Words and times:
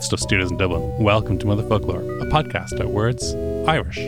From 0.00 0.16
Headstuff 0.16 0.20
Studios 0.20 0.50
in 0.50 0.56
Dublin, 0.56 0.96
welcome 0.98 1.38
to 1.38 1.46
Motherfoclóir, 1.46 2.22
a 2.22 2.24
podcast 2.26 2.72
about 2.72 2.88
words, 2.88 3.34
Irish, 3.68 3.98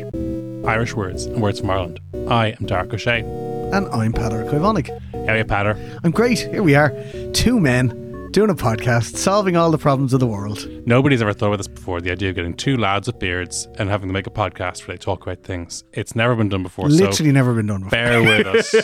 Irish 0.66 0.94
words, 0.94 1.26
and 1.26 1.42
words 1.42 1.60
from 1.60 1.68
Ireland. 1.68 2.00
I 2.30 2.48
am 2.48 2.66
Darach 2.66 2.88
Ó 2.88 2.94
Séaghdha. 2.94 3.74
And 3.74 3.88
I'm 3.88 4.14
Peadar 4.14 4.42
Ó 4.42 4.50
Caomhánaigh. 4.50 5.26
How 5.26 5.34
are 5.34 5.36
you, 5.36 5.44
Peadar? 5.44 6.00
I'm 6.02 6.10
great. 6.10 6.38
Here 6.38 6.62
we 6.62 6.74
are, 6.74 6.94
two 7.34 7.60
men 7.60 8.30
doing 8.30 8.48
a 8.48 8.54
podcast, 8.54 9.16
solving 9.18 9.54
all 9.54 9.70
the 9.70 9.76
problems 9.76 10.14
of 10.14 10.20
the 10.20 10.26
world. 10.26 10.66
Nobody's 10.86 11.20
ever 11.20 11.34
thought 11.34 11.52
of 11.52 11.58
this 11.58 11.68
before. 11.82 12.00
The 12.00 12.12
idea 12.12 12.28
of 12.30 12.36
getting 12.36 12.54
two 12.54 12.76
lads 12.76 13.08
with 13.08 13.18
beards 13.18 13.66
and 13.78 13.88
having 13.90 14.08
to 14.08 14.12
make 14.12 14.26
a 14.28 14.30
podcast 14.30 14.86
where 14.86 14.96
they 14.96 15.00
talk 15.02 15.22
about 15.22 15.42
things. 15.42 15.82
It's 15.92 16.14
never 16.14 16.36
been 16.36 16.48
done 16.48 16.62
before. 16.62 16.88
Literally 16.88 17.30
so 17.30 17.34
never 17.34 17.52
been 17.54 17.66
done 17.66 17.80
before. 17.82 17.90
bear 17.90 18.22
with 18.22 18.46
us. 18.46 18.74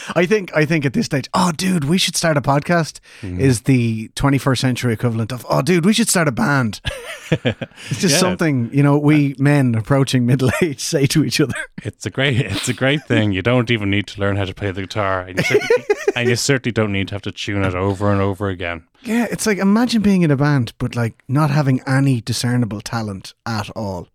I 0.16 0.24
think 0.26 0.50
I 0.56 0.64
think 0.64 0.86
at 0.86 0.94
this 0.94 1.06
stage, 1.06 1.28
oh 1.34 1.52
dude, 1.52 1.84
we 1.84 1.98
should 1.98 2.16
start 2.16 2.36
a 2.36 2.40
podcast 2.40 3.00
Mm-hmm. 3.20 3.40
is 3.40 3.62
the 3.62 4.08
21st 4.16 4.58
century 4.58 4.92
equivalent 4.94 5.32
of 5.32 5.44
oh 5.50 5.60
dude, 5.62 5.84
we 5.84 5.92
should 5.92 6.08
start 6.08 6.28
a 6.28 6.32
band. 6.32 6.80
It's 7.30 8.00
just 8.00 8.14
Yeah. 8.14 8.18
something, 8.20 8.70
you 8.72 8.82
know, 8.82 8.96
we 8.98 9.34
men 9.38 9.74
approaching 9.74 10.24
middle 10.24 10.50
age 10.62 10.80
say 10.80 11.06
to 11.06 11.24
each 11.24 11.40
other. 11.40 11.54
It's 11.82 12.06
a 12.06 12.10
great, 12.10 12.40
it's 12.40 12.68
a 12.68 12.72
great 12.72 13.04
thing. 13.06 13.32
You 13.32 13.42
don't 13.42 13.70
even 13.70 13.90
need 13.90 14.06
to 14.08 14.20
learn 14.20 14.36
how 14.36 14.44
to 14.46 14.54
play 14.54 14.70
the 14.70 14.80
guitar, 14.82 15.20
and 15.20 15.36
you, 15.38 15.44
certainly, 15.44 15.84
and 16.16 16.28
you 16.28 16.36
certainly 16.36 16.72
don't 16.72 16.92
need 16.92 17.08
to 17.08 17.14
have 17.14 17.22
to 17.22 17.32
tune 17.32 17.64
it 17.64 17.74
over 17.74 18.10
and 18.10 18.20
over 18.20 18.48
again. 18.48 18.84
Yeah, 19.02 19.26
it's 19.30 19.46
like 19.46 19.58
imagine 19.58 20.02
being 20.02 20.22
in 20.22 20.30
a 20.30 20.36
band 20.36 20.72
but 20.78 20.96
like 20.96 21.22
not 21.28 21.50
having 21.50 21.80
any 21.86 22.20
discernible 22.20 22.80
talent 22.80 23.34
at 23.46 23.70
all. 23.70 24.08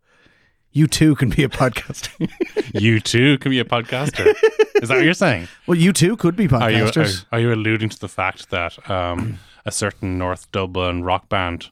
You 0.71 0.87
too 0.87 1.15
can 1.15 1.29
be 1.29 1.43
a 1.43 1.49
podcaster. 1.49 2.29
You 2.79 2.99
too 2.99 3.37
can 3.37 3.51
be 3.51 3.59
a 3.59 3.65
podcaster. 3.65 4.33
Is 4.81 4.89
that 4.89 4.95
what 4.95 5.03
you're 5.03 5.13
saying? 5.13 5.47
well, 5.67 5.77
you 5.77 5.93
too 5.93 6.17
could 6.17 6.35
be 6.35 6.47
Are 6.49 6.71
you 6.71 6.85
are, 6.95 7.05
are 7.31 7.39
you 7.39 7.53
alluding 7.53 7.89
to 7.89 7.99
the 7.99 8.07
fact 8.07 8.49
that 8.49 8.89
um, 8.89 9.37
a 9.63 9.71
certain 9.71 10.17
North 10.17 10.51
Dublin 10.51 11.03
rock 11.03 11.29
band? 11.29 11.69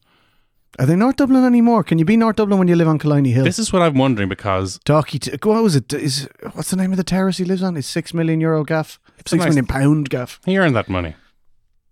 Are 0.80 0.86
they 0.86 0.96
North 0.96 1.18
Dublin 1.18 1.44
anymore? 1.44 1.84
Can 1.84 1.98
you 2.00 2.06
be 2.06 2.16
North 2.16 2.36
Dublin 2.36 2.60
when 2.60 2.68
you 2.68 2.76
live 2.76 2.88
on 2.88 3.00
Killiney 3.00 3.32
Hill? 3.32 3.44
This 3.44 3.60
is 3.60 3.74
what 3.74 3.82
I'm 3.82 3.98
wondering 3.98 4.30
because 4.30 4.80
Docky, 4.86 5.20
t- 5.20 5.32
what 5.44 5.62
was 5.64 5.76
it? 5.76 5.92
Is 5.92 6.30
what's 6.54 6.70
the 6.70 6.78
name 6.78 6.92
of 6.92 6.98
the 6.98 7.04
terrace 7.04 7.38
he 7.38 7.44
lives 7.44 7.64
on? 7.64 7.76
Is 7.76 7.88
six 7.88 8.14
million 8.14 8.40
euro 8.40 8.64
gaff? 8.64 9.00
Six 9.18 9.34
nice- 9.34 9.48
million 9.50 9.66
pound 9.66 10.10
gaff 10.10 10.40
he 10.46 10.58
earned 10.58 10.76
that 10.76 10.88
money, 10.88 11.16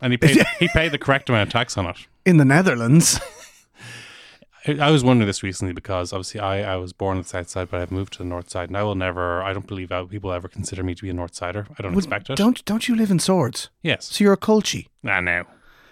and 0.02 0.14
he 0.14 0.18
paid 0.18 0.46
he 0.60 0.68
paid 0.70 0.92
the 0.92 0.98
correct 0.98 1.30
amount 1.30 1.48
of 1.50 1.52
tax 1.54 1.78
on 1.78 1.86
it. 1.88 1.98
in 2.26 2.38
the 2.38 2.46
Netherlands. 2.46 3.20
I 4.68 4.92
was 4.92 5.04
wondering 5.06 5.26
this 5.26 5.42
recently 5.42 5.74
because 5.74 6.12
obviously 6.12 6.42
I, 6.42 6.74
I 6.74 6.76
was 6.76 6.92
born 6.92 7.18
on 7.18 7.24
the 7.24 7.30
south 7.30 7.48
side, 7.50 7.70
but 7.72 7.80
I've 7.80 7.92
moved 7.92 8.14
to 8.14 8.20
the 8.20 8.26
north 8.26 8.50
side, 8.50 8.68
and 8.70 8.78
I 8.78 8.84
will 8.84 8.94
never. 8.94 9.42
I 9.42 9.54
don't 9.54 9.66
believe 9.66 9.92
I, 9.92 10.04
people 10.04 10.32
ever 10.34 10.48
consider 10.50 10.84
me 10.84 10.94
to 10.96 11.02
be 11.02 11.10
a 11.10 11.14
north 11.14 11.34
sider. 11.34 11.66
I 11.78 11.82
don't 11.82 11.96
expect 11.98 12.30
it. 12.30 12.36
Don't 12.36 12.64
don't 12.66 12.88
you 12.88 12.96
live 12.96 13.10
in 13.10 13.20
Swords? 13.20 13.70
Yes, 13.84 14.06
So 14.06 14.24
you're 14.24 14.34
a 14.34 14.38
culchie. 14.38 14.88
I 15.06 15.22
know. 15.22 15.46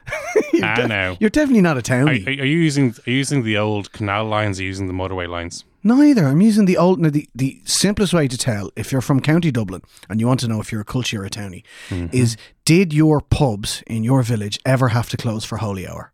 I 0.63 0.85
know. 0.85 1.17
You're 1.19 1.29
definitely 1.29 1.61
not 1.61 1.75
a 1.77 1.79
Are, 1.79 1.81
townie. 1.81 2.27
are 2.27 2.45
you 2.45 2.57
using 2.59 2.91
are 3.07 3.09
you 3.11 3.17
using 3.17 3.43
the 3.43 3.57
old 3.57 3.91
canal 3.93 4.25
lines? 4.25 4.59
Or 4.59 4.61
are 4.61 4.63
you 4.63 4.67
using 4.69 4.87
the 4.87 4.93
motorway 4.93 5.27
lines? 5.29 5.63
Neither. 5.87 6.25
I'm 6.25 6.41
using 6.41 6.65
the 6.65 6.77
old. 6.77 7.01
The 7.01 7.29
the 7.35 7.61
simplest 7.63 8.13
way 8.13 8.27
to 8.27 8.37
tell 8.37 8.69
if 8.75 8.91
you're 8.91 9.01
from 9.09 9.19
County 9.21 9.51
Dublin 9.51 9.81
and 10.09 10.19
you 10.19 10.27
want 10.27 10.41
to 10.41 10.47
know 10.47 10.59
if 10.59 10.69
you're 10.71 10.81
a 10.81 10.93
culture 10.95 11.21
or 11.21 11.25
a 11.25 11.29
townie 11.29 11.63
Mm-hmm. 11.89 12.07
is 12.21 12.35
did 12.65 12.93
your 12.93 13.21
pubs 13.21 13.83
in 13.87 14.03
your 14.03 14.21
village 14.23 14.59
ever 14.65 14.89
have 14.89 15.07
to 15.09 15.17
close 15.17 15.45
for 15.45 15.57
holy 15.57 15.87
hour? 15.87 16.11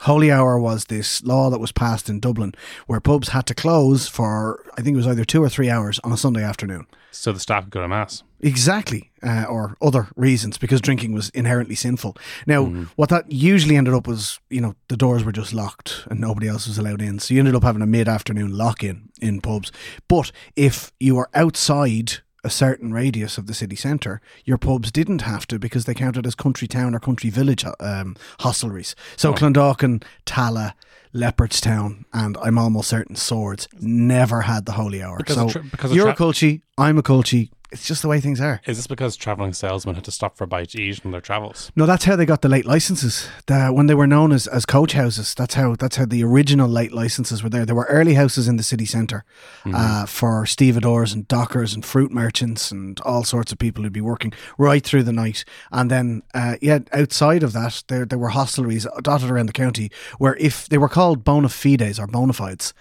Holy 0.00 0.30
hour 0.30 0.58
was 0.58 0.86
this 0.86 1.22
law 1.22 1.50
that 1.50 1.60
was 1.60 1.72
passed 1.72 2.08
in 2.08 2.20
Dublin 2.20 2.52
where 2.86 3.00
pubs 3.00 3.28
had 3.28 3.46
to 3.46 3.54
close 3.54 4.08
for 4.08 4.64
I 4.78 4.82
think 4.82 4.94
it 4.94 5.02
was 5.02 5.06
either 5.06 5.24
two 5.26 5.42
or 5.42 5.48
three 5.50 5.70
hours 5.70 5.98
on 6.04 6.12
a 6.12 6.16
Sunday 6.16 6.42
afternoon. 6.42 6.86
So 7.10 7.30
the 7.32 7.40
staff 7.40 7.64
could 7.64 7.72
go 7.72 7.80
to 7.82 7.88
mass. 7.88 8.22
Exactly, 8.44 9.10
uh, 9.22 9.46
or 9.48 9.74
other 9.80 10.08
reasons 10.16 10.58
because 10.58 10.82
drinking 10.82 11.12
was 11.14 11.30
inherently 11.30 11.74
sinful. 11.74 12.14
Now, 12.46 12.66
what 12.96 13.08
that 13.08 13.32
usually 13.32 13.74
ended 13.74 13.94
up 13.94 14.06
was, 14.06 14.38
you 14.50 14.60
know, 14.60 14.74
the 14.88 14.98
doors 14.98 15.24
were 15.24 15.32
just 15.32 15.54
locked 15.54 16.06
and 16.10 16.20
nobody 16.20 16.46
else 16.46 16.68
was 16.68 16.76
allowed 16.76 17.00
in. 17.00 17.18
So 17.20 17.32
you 17.32 17.40
ended 17.40 17.54
up 17.54 17.62
having 17.62 17.80
a 17.80 17.86
mid-afternoon 17.86 18.54
lock-in 18.56 19.08
in 19.22 19.40
pubs. 19.40 19.72
But 20.08 20.30
if 20.56 20.92
you 21.00 21.14
were 21.14 21.30
outside 21.32 22.18
a 22.44 22.50
certain 22.50 22.92
radius 22.92 23.38
of 23.38 23.46
the 23.46 23.54
city 23.54 23.76
centre, 23.76 24.20
your 24.44 24.58
pubs 24.58 24.92
didn't 24.92 25.22
have 25.22 25.46
to 25.46 25.58
because 25.58 25.86
they 25.86 25.94
counted 25.94 26.26
as 26.26 26.34
country 26.34 26.68
town 26.68 26.94
or 26.94 27.00
country 27.00 27.30
village 27.30 27.64
um, 27.80 28.14
hostelries. 28.40 28.94
So 29.16 29.32
Clondalkin, 29.32 30.02
Tallaght, 30.26 30.74
Leopardstown, 31.14 32.04
and 32.12 32.36
I'm 32.42 32.58
almost 32.58 32.88
certain 32.90 33.16
Swords 33.16 33.68
never 33.80 34.42
had 34.42 34.66
the 34.66 34.72
holy 34.72 35.02
hour. 35.02 35.16
Because 35.16 35.36
so 35.36 35.48
tra- 35.48 35.62
because 35.62 35.94
you're 35.94 36.08
a 36.08 36.10
tra- 36.10 36.16
culture, 36.16 36.58
I'm 36.76 36.98
a 36.98 37.02
culture. 37.02 37.44
It's 37.74 37.86
just 37.86 38.02
the 38.02 38.08
way 38.08 38.20
things 38.20 38.40
are. 38.40 38.60
Is 38.66 38.76
this 38.76 38.86
because 38.86 39.16
traveling 39.16 39.52
salesmen 39.52 39.96
had 39.96 40.04
to 40.04 40.12
stop 40.12 40.36
for 40.36 40.44
a 40.44 40.46
bite 40.46 40.70
to 40.70 40.80
eat 40.80 41.04
on 41.04 41.10
their 41.10 41.20
travels? 41.20 41.72
No, 41.74 41.86
that's 41.86 42.04
how 42.04 42.14
they 42.14 42.24
got 42.24 42.40
the 42.40 42.48
late 42.48 42.64
licenses. 42.64 43.28
The, 43.46 43.66
when 43.66 43.88
they 43.88 43.94
were 43.94 44.06
known 44.06 44.30
as, 44.30 44.46
as 44.46 44.64
coach 44.64 44.92
houses, 44.92 45.34
that's 45.34 45.54
how 45.54 45.74
that's 45.74 45.96
how 45.96 46.06
the 46.06 46.22
original 46.22 46.68
late 46.68 46.92
licenses 46.92 47.42
were 47.42 47.48
there. 47.48 47.66
There 47.66 47.74
were 47.74 47.86
early 47.86 48.14
houses 48.14 48.46
in 48.46 48.56
the 48.56 48.62
city 48.62 48.86
centre 48.86 49.24
uh, 49.66 50.06
for 50.06 50.46
stevedores 50.46 51.12
and 51.12 51.26
dockers 51.26 51.74
and 51.74 51.84
fruit 51.84 52.12
merchants 52.12 52.70
and 52.70 53.00
all 53.00 53.24
sorts 53.24 53.50
of 53.50 53.58
people 53.58 53.82
who'd 53.82 53.92
be 53.92 54.00
working 54.00 54.32
right 54.56 54.84
through 54.84 55.02
the 55.02 55.12
night. 55.12 55.44
And 55.72 55.90
then, 55.90 56.22
uh, 56.32 56.56
yeah, 56.62 56.78
outside 56.92 57.42
of 57.42 57.52
that, 57.54 57.82
there 57.88 58.04
there 58.04 58.18
were 58.20 58.30
hostelries 58.30 58.86
dotted 59.02 59.30
around 59.30 59.46
the 59.46 59.52
county 59.52 59.90
where 60.18 60.36
if 60.36 60.68
they 60.68 60.78
were 60.78 60.88
called 60.88 61.24
bona 61.24 61.48
fides 61.48 61.98
or 61.98 62.06
bona 62.06 62.32
fides. 62.32 62.72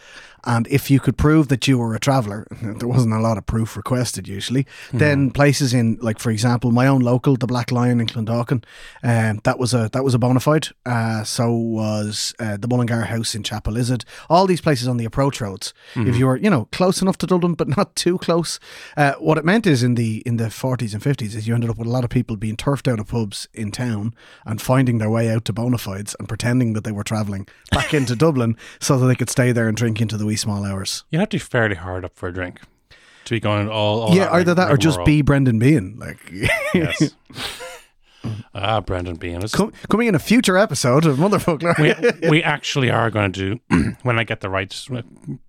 And 0.45 0.67
if 0.67 0.91
you 0.91 0.99
could 0.99 1.17
prove 1.17 1.47
that 1.47 1.67
you 1.67 1.77
were 1.77 1.95
a 1.95 1.99
traveller, 1.99 2.47
there 2.61 2.87
wasn't 2.87 3.13
a 3.13 3.19
lot 3.19 3.37
of 3.37 3.45
proof 3.45 3.77
requested 3.77 4.27
usually, 4.27 4.65
then 4.91 5.31
places 5.31 5.73
in, 5.73 5.97
like 6.01 6.19
for 6.19 6.31
example, 6.31 6.71
my 6.71 6.87
own 6.87 7.01
local, 7.01 7.35
the 7.35 7.47
Black 7.47 7.71
Lion 7.71 7.99
in 7.99 8.07
Clondalkin, 8.07 8.63
um, 9.03 9.39
that 9.43 9.57
was 9.59 9.73
a 9.73 9.89
that 9.93 10.03
was 10.03 10.13
a 10.13 10.19
bona 10.19 10.39
fide. 10.39 10.67
Uh, 10.85 11.23
so 11.23 11.51
was 11.51 12.33
uh, 12.39 12.57
the 12.57 12.67
Mullingar 12.67 13.05
House 13.05 13.35
in 13.35 13.43
Chapelizod. 13.43 14.03
All 14.29 14.47
these 14.47 14.61
places 14.61 14.87
on 14.87 14.97
the 14.97 15.05
approach 15.05 15.41
roads. 15.41 15.73
If 16.07 16.17
you 16.17 16.25
were, 16.25 16.37
you 16.37 16.49
know, 16.49 16.67
close 16.71 17.01
enough 17.01 17.17
to 17.19 17.27
Dublin 17.27 17.53
but 17.53 17.75
not 17.77 17.95
too 17.95 18.17
close, 18.17 18.59
uh, 18.97 19.13
what 19.13 19.37
it 19.37 19.45
meant 19.45 19.65
is 19.65 19.83
in 19.83 19.95
the 19.95 20.21
in 20.25 20.37
the 20.37 20.49
forties 20.49 20.93
and 20.93 21.01
fifties 21.01 21.35
is 21.35 21.47
you 21.47 21.53
ended 21.53 21.69
up 21.69 21.77
with 21.77 21.87
a 21.87 21.91
lot 21.91 22.03
of 22.03 22.09
people 22.09 22.35
being 22.35 22.57
turfed 22.57 22.87
out 22.87 22.99
of 22.99 23.07
pubs 23.07 23.47
in 23.53 23.71
town 23.71 24.13
and 24.45 24.61
finding 24.61 24.97
their 24.97 25.09
way 25.09 25.29
out 25.29 25.45
to 25.45 25.53
bona 25.53 25.77
fides 25.77 26.15
and 26.19 26.27
pretending 26.27 26.73
that 26.73 26.83
they 26.83 26.91
were 26.91 27.03
travelling 27.03 27.47
back 27.71 27.93
into 27.93 28.15
Dublin 28.23 28.57
so 28.79 28.97
that 28.97 29.07
they 29.07 29.15
could 29.15 29.29
stay 29.29 29.51
there 29.51 29.67
and 29.67 29.77
drink 29.77 30.01
into 30.01 30.17
the 30.17 30.25
small 30.35 30.63
hours. 30.65 31.03
You 31.09 31.19
have 31.19 31.29
to 31.29 31.35
be 31.37 31.39
fairly 31.39 31.75
hard 31.75 32.03
up 32.05 32.15
for 32.15 32.27
a 32.29 32.33
drink 32.33 32.59
to 33.25 33.35
be 33.35 33.39
going 33.39 33.69
all. 33.69 34.01
all 34.01 34.15
yeah, 34.15 34.31
either 34.33 34.53
that 34.53 34.71
or 34.71 34.77
just 34.77 35.03
be 35.05 35.21
Brendan 35.21 35.59
Behan. 35.59 35.97
Like 35.97 36.19
Yes. 36.73 37.15
ah, 38.55 38.81
Brendan 38.81 39.15
Behan. 39.15 39.47
Com- 39.49 39.73
coming 39.89 40.07
in 40.07 40.15
a 40.15 40.19
future 40.19 40.57
episode 40.57 41.05
of 41.05 41.17
Motherfoclóir. 41.17 42.21
We, 42.21 42.29
we 42.29 42.43
actually 42.43 42.89
are 42.89 43.09
going 43.09 43.31
to 43.31 43.57
do 43.69 43.95
when 44.03 44.17
I 44.19 44.23
get 44.23 44.41
the 44.41 44.49
right 44.49 44.73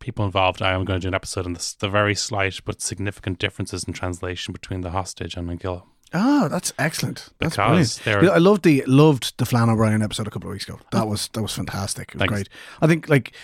people 0.01 0.25
involved. 0.25 0.63
I 0.63 0.73
am 0.73 0.85
going 0.85 1.01
to 1.01 1.05
do 1.05 1.09
an 1.09 1.15
episode 1.15 1.47
on 1.47 1.53
this, 1.55 1.75
the 1.75 1.89
very 1.89 2.15
slight 2.15 2.61
but 2.65 2.81
significant 2.81 3.39
differences 3.39 3.85
in 3.85 3.93
translation 3.93 4.53
between 4.53 4.81
the 4.81 4.91
hostage 4.91 5.37
and 5.37 5.51
An 5.51 5.59
Giall. 5.59 5.85
Oh, 6.17 6.47
that's 6.49 6.73
excellent. 6.79 7.31
That's 7.41 7.57
Because 7.57 7.99
brilliant. 7.99 8.23
they're- 8.27 8.33
I 8.35 8.39
loved 8.39 8.63
the 8.63 8.85
loved 8.87 9.37
the 9.39 9.47
Flann 9.47 9.69
O'Brien 9.69 10.01
episode 10.01 10.29
a 10.29 10.31
couple 10.31 10.49
of 10.49 10.53
weeks 10.53 10.69
ago. 10.69 10.79
That 10.93 11.09
was 11.09 11.29
that 11.33 11.43
was 11.43 11.53
fantastic. 11.53 12.11
It 12.11 12.15
was 12.15 12.21
Thanks. 12.21 12.33
great. 12.35 12.49
I 12.81 12.87
think 12.87 13.09
like 13.09 13.35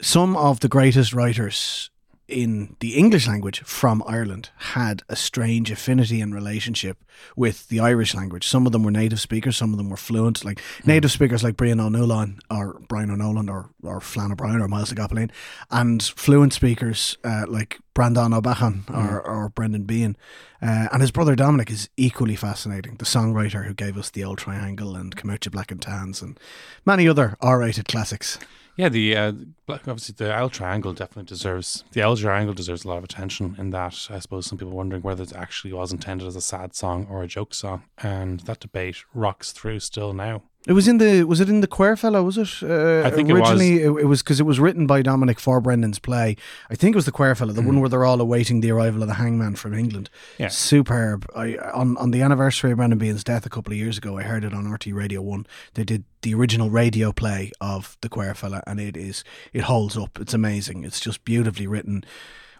some 0.00 0.36
of 0.36 0.60
the 0.60 0.68
greatest 0.68 1.12
writers 1.12 1.90
in 2.28 2.74
the 2.80 2.96
English 2.96 3.28
language 3.28 3.60
from 3.60 4.02
Ireland 4.06 4.50
had 4.56 5.02
a 5.08 5.14
strange 5.14 5.70
affinity 5.70 6.20
and 6.20 6.34
relationship 6.34 7.04
with 7.36 7.68
the 7.68 7.78
Irish 7.78 8.14
language. 8.14 8.48
Some 8.48 8.66
of 8.66 8.72
them 8.72 8.82
were 8.82 8.90
native 8.90 9.20
speakers, 9.20 9.56
some 9.56 9.72
of 9.72 9.78
them 9.78 9.90
were 9.90 9.96
fluent. 9.96 10.44
Like 10.44 10.60
native 10.84 11.12
speakers 11.12 11.44
like 11.44 11.56
Brian 11.56 11.78
O'Nolan 11.78 12.40
or 12.50 12.80
Brian 12.88 13.10
Ó 13.10 13.16
Nualláin 13.16 13.48
or, 13.48 13.70
or 13.82 14.00
Flann 14.00 14.32
O'Brien 14.32 14.60
or 14.60 14.68
Myles 14.68 14.92
na 14.92 15.06
gCopaleen, 15.06 15.30
and 15.70 16.02
fluent 16.02 16.52
speakers 16.52 17.16
uh, 17.22 17.44
like 17.48 17.78
Breandán 17.94 18.34
Ó 18.34 18.42
Beacháin 18.42 18.90
or, 18.90 19.20
or 19.20 19.48
Brendan 19.48 19.84
Behan. 19.84 20.16
Uh, 20.60 20.88
and 20.92 21.02
his 21.02 21.12
brother 21.12 21.36
Dominic 21.36 21.70
is 21.70 21.88
equally 21.96 22.34
fascinating, 22.34 22.96
the 22.96 23.04
songwriter 23.04 23.66
who 23.66 23.74
gave 23.74 23.96
us 23.96 24.10
The 24.10 24.24
Old 24.24 24.38
Triangle 24.38 24.96
and 24.96 25.14
Come 25.14 25.30
Out 25.30 25.44
You 25.44 25.50
Black 25.50 25.70
and 25.70 25.80
Tans 25.80 26.22
and 26.22 26.40
many 26.84 27.08
other 27.08 27.36
R 27.40 27.60
rated 27.60 27.86
classics. 27.86 28.38
Yeah, 28.76 28.90
the 28.90 29.16
uh, 29.16 29.32
obviously 29.68 30.14
the 30.18 30.34
L 30.34 30.50
triangle 30.50 30.92
definitely 30.92 31.24
deserves 31.24 31.82
the 31.92 32.02
L 32.02 32.14
triangle 32.14 32.54
deserves 32.54 32.84
a 32.84 32.88
lot 32.88 32.98
of 32.98 33.04
attention. 33.04 33.56
In 33.58 33.70
that, 33.70 34.08
I 34.10 34.18
suppose 34.18 34.46
some 34.46 34.58
people 34.58 34.74
wondering 34.74 35.02
whether 35.02 35.22
it 35.22 35.32
actually 35.32 35.72
was 35.72 35.92
intended 35.92 36.28
as 36.28 36.36
a 36.36 36.42
sad 36.42 36.74
song 36.74 37.06
or 37.10 37.22
a 37.22 37.26
joke 37.26 37.54
song, 37.54 37.84
and 38.02 38.40
that 38.40 38.60
debate 38.60 38.98
rocks 39.14 39.52
through 39.52 39.80
still 39.80 40.12
now. 40.12 40.42
It 40.66 40.72
was 40.72 40.88
in 40.88 40.98
the 40.98 41.22
was 41.22 41.40
it 41.40 41.48
in 41.48 41.60
the 41.60 41.68
Quare 41.68 41.96
Fellow? 41.96 42.24
Was 42.24 42.36
it? 42.36 42.62
Uh, 42.62 43.06
I 43.06 43.10
think 43.10 43.28
it 43.28 43.34
was. 43.34 43.42
originally 43.50 43.82
it, 43.82 43.90
it 44.02 44.06
was 44.06 44.22
because 44.22 44.40
it 44.40 44.46
was 44.46 44.58
written 44.58 44.86
by 44.86 45.00
Dominic 45.00 45.38
for 45.38 45.60
Brendan's 45.60 46.00
play. 46.00 46.36
I 46.68 46.74
think 46.74 46.94
it 46.94 46.96
was 46.96 47.04
the 47.04 47.12
Quare 47.12 47.36
Fellow, 47.36 47.52
the 47.52 47.62
one 47.62 47.78
where 47.78 47.88
they're 47.88 48.04
all 48.04 48.20
awaiting 48.20 48.60
the 48.60 48.72
arrival 48.72 49.02
of 49.02 49.08
the 49.08 49.14
Hangman 49.14 49.54
from 49.54 49.74
England. 49.74 50.10
Mm. 50.12 50.38
Yeah. 50.38 50.48
superb. 50.48 51.26
I 51.36 51.56
on 51.56 51.96
on 51.98 52.10
the 52.10 52.20
anniversary 52.22 52.72
of 52.72 52.78
Brendan 52.78 52.98
Behan's 52.98 53.22
death 53.22 53.46
a 53.46 53.48
couple 53.48 53.72
of 53.72 53.78
years 53.78 53.96
ago, 53.96 54.18
I 54.18 54.22
heard 54.22 54.42
it 54.42 54.52
on 54.52 54.64
RTÉ 54.64 54.92
Radio 54.92 55.22
One. 55.22 55.46
They 55.74 55.84
did 55.84 56.04
the 56.22 56.34
original 56.34 56.68
radio 56.68 57.12
play 57.12 57.52
of 57.60 57.96
the 58.00 58.08
Quare 58.08 58.34
Fella, 58.34 58.62
and 58.66 58.80
it 58.80 58.96
is 58.96 59.22
it 59.52 59.62
holds 59.62 59.96
up. 59.96 60.18
It's 60.20 60.34
amazing. 60.34 60.82
It's 60.82 60.98
just 60.98 61.24
beautifully 61.24 61.68
written. 61.68 62.04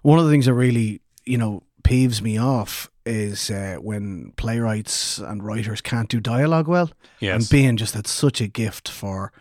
One 0.02 0.20
of 0.20 0.24
the 0.24 0.30
things 0.30 0.46
that 0.46 0.54
really 0.54 1.00
you 1.24 1.38
know 1.38 1.64
peeves 1.82 2.22
me 2.22 2.38
off 2.38 2.88
is 3.06 3.50
uh, 3.50 3.76
when 3.80 4.32
playwrights 4.36 5.18
and 5.18 5.42
writers 5.42 5.80
can't 5.80 6.08
do 6.08 6.20
dialogue 6.20 6.68
well. 6.68 6.90
Yes. 7.20 7.34
And 7.34 7.48
Behan 7.48 7.76
just 7.76 7.94
had 7.94 8.06
such 8.06 8.40
a 8.40 8.48
gift 8.48 8.88
for, 8.88 9.32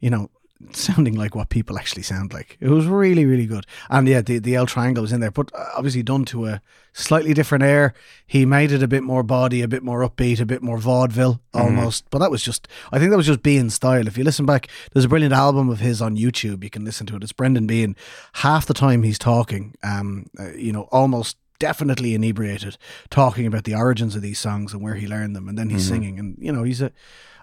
you 0.00 0.10
know, 0.10 0.30
sounding 0.70 1.14
like 1.14 1.34
what 1.34 1.48
people 1.48 1.78
actually 1.78 2.02
sound 2.02 2.32
like. 2.32 2.56
It 2.60 2.68
was 2.68 2.86
really, 2.86 3.24
really 3.24 3.46
good. 3.46 3.66
And 3.90 4.06
yeah, 4.06 4.20
the, 4.20 4.38
the 4.38 4.54
L 4.54 4.66
triangle 4.66 5.02
was 5.02 5.12
in 5.12 5.20
there, 5.20 5.30
but 5.30 5.50
obviously 5.74 6.02
done 6.04 6.24
to 6.26 6.46
a 6.46 6.62
slightly 6.92 7.34
different 7.34 7.64
air. 7.64 7.94
He 8.26 8.46
made 8.46 8.70
it 8.70 8.82
a 8.82 8.86
bit 8.88 9.02
more 9.02 9.22
body, 9.22 9.62
a 9.62 9.68
bit 9.68 9.82
more 9.82 10.08
upbeat, 10.08 10.40
a 10.40 10.46
bit 10.46 10.62
more 10.62 10.78
vaudeville 10.78 11.40
almost. 11.52 12.04
But 12.10 12.18
that 12.18 12.30
was 12.30 12.42
just, 12.42 12.68
I 12.92 12.98
think 12.98 13.10
that 13.10 13.16
was 13.16 13.26
just 13.26 13.42
Behan 13.42 13.70
style. 13.70 14.06
If 14.06 14.16
you 14.16 14.24
listen 14.24 14.46
back, 14.46 14.68
there's 14.92 15.04
a 15.04 15.08
brilliant 15.08 15.34
album 15.34 15.68
of 15.68 15.80
his 15.80 16.00
on 16.00 16.16
YouTube. 16.16 16.62
You 16.62 16.70
can 16.70 16.84
listen 16.84 17.06
to 17.08 17.16
it. 17.16 17.22
It's 17.22 17.32
Brendan 17.32 17.66
Behan. 17.66 17.96
Half 18.34 18.66
the 18.66 18.74
time 18.74 19.02
he's 19.02 19.18
talking, 19.18 19.74
um, 19.82 20.26
uh, 20.38 20.52
you 20.52 20.72
know, 20.72 20.82
almost 20.92 21.36
definitely 21.58 22.14
inebriated, 22.14 22.76
talking 23.10 23.46
about 23.46 23.64
the 23.64 23.74
origins 23.74 24.14
of 24.16 24.22
these 24.22 24.38
songs 24.38 24.72
and 24.72 24.82
where 24.82 24.94
he 24.94 25.06
learned 25.06 25.34
them, 25.36 25.48
and 25.48 25.56
then 25.58 25.70
he's 25.70 25.86
singing. 25.86 26.18
And 26.18 26.36
you 26.38 26.52
know, 26.52 26.62
he's 26.62 26.80
a 26.82 26.90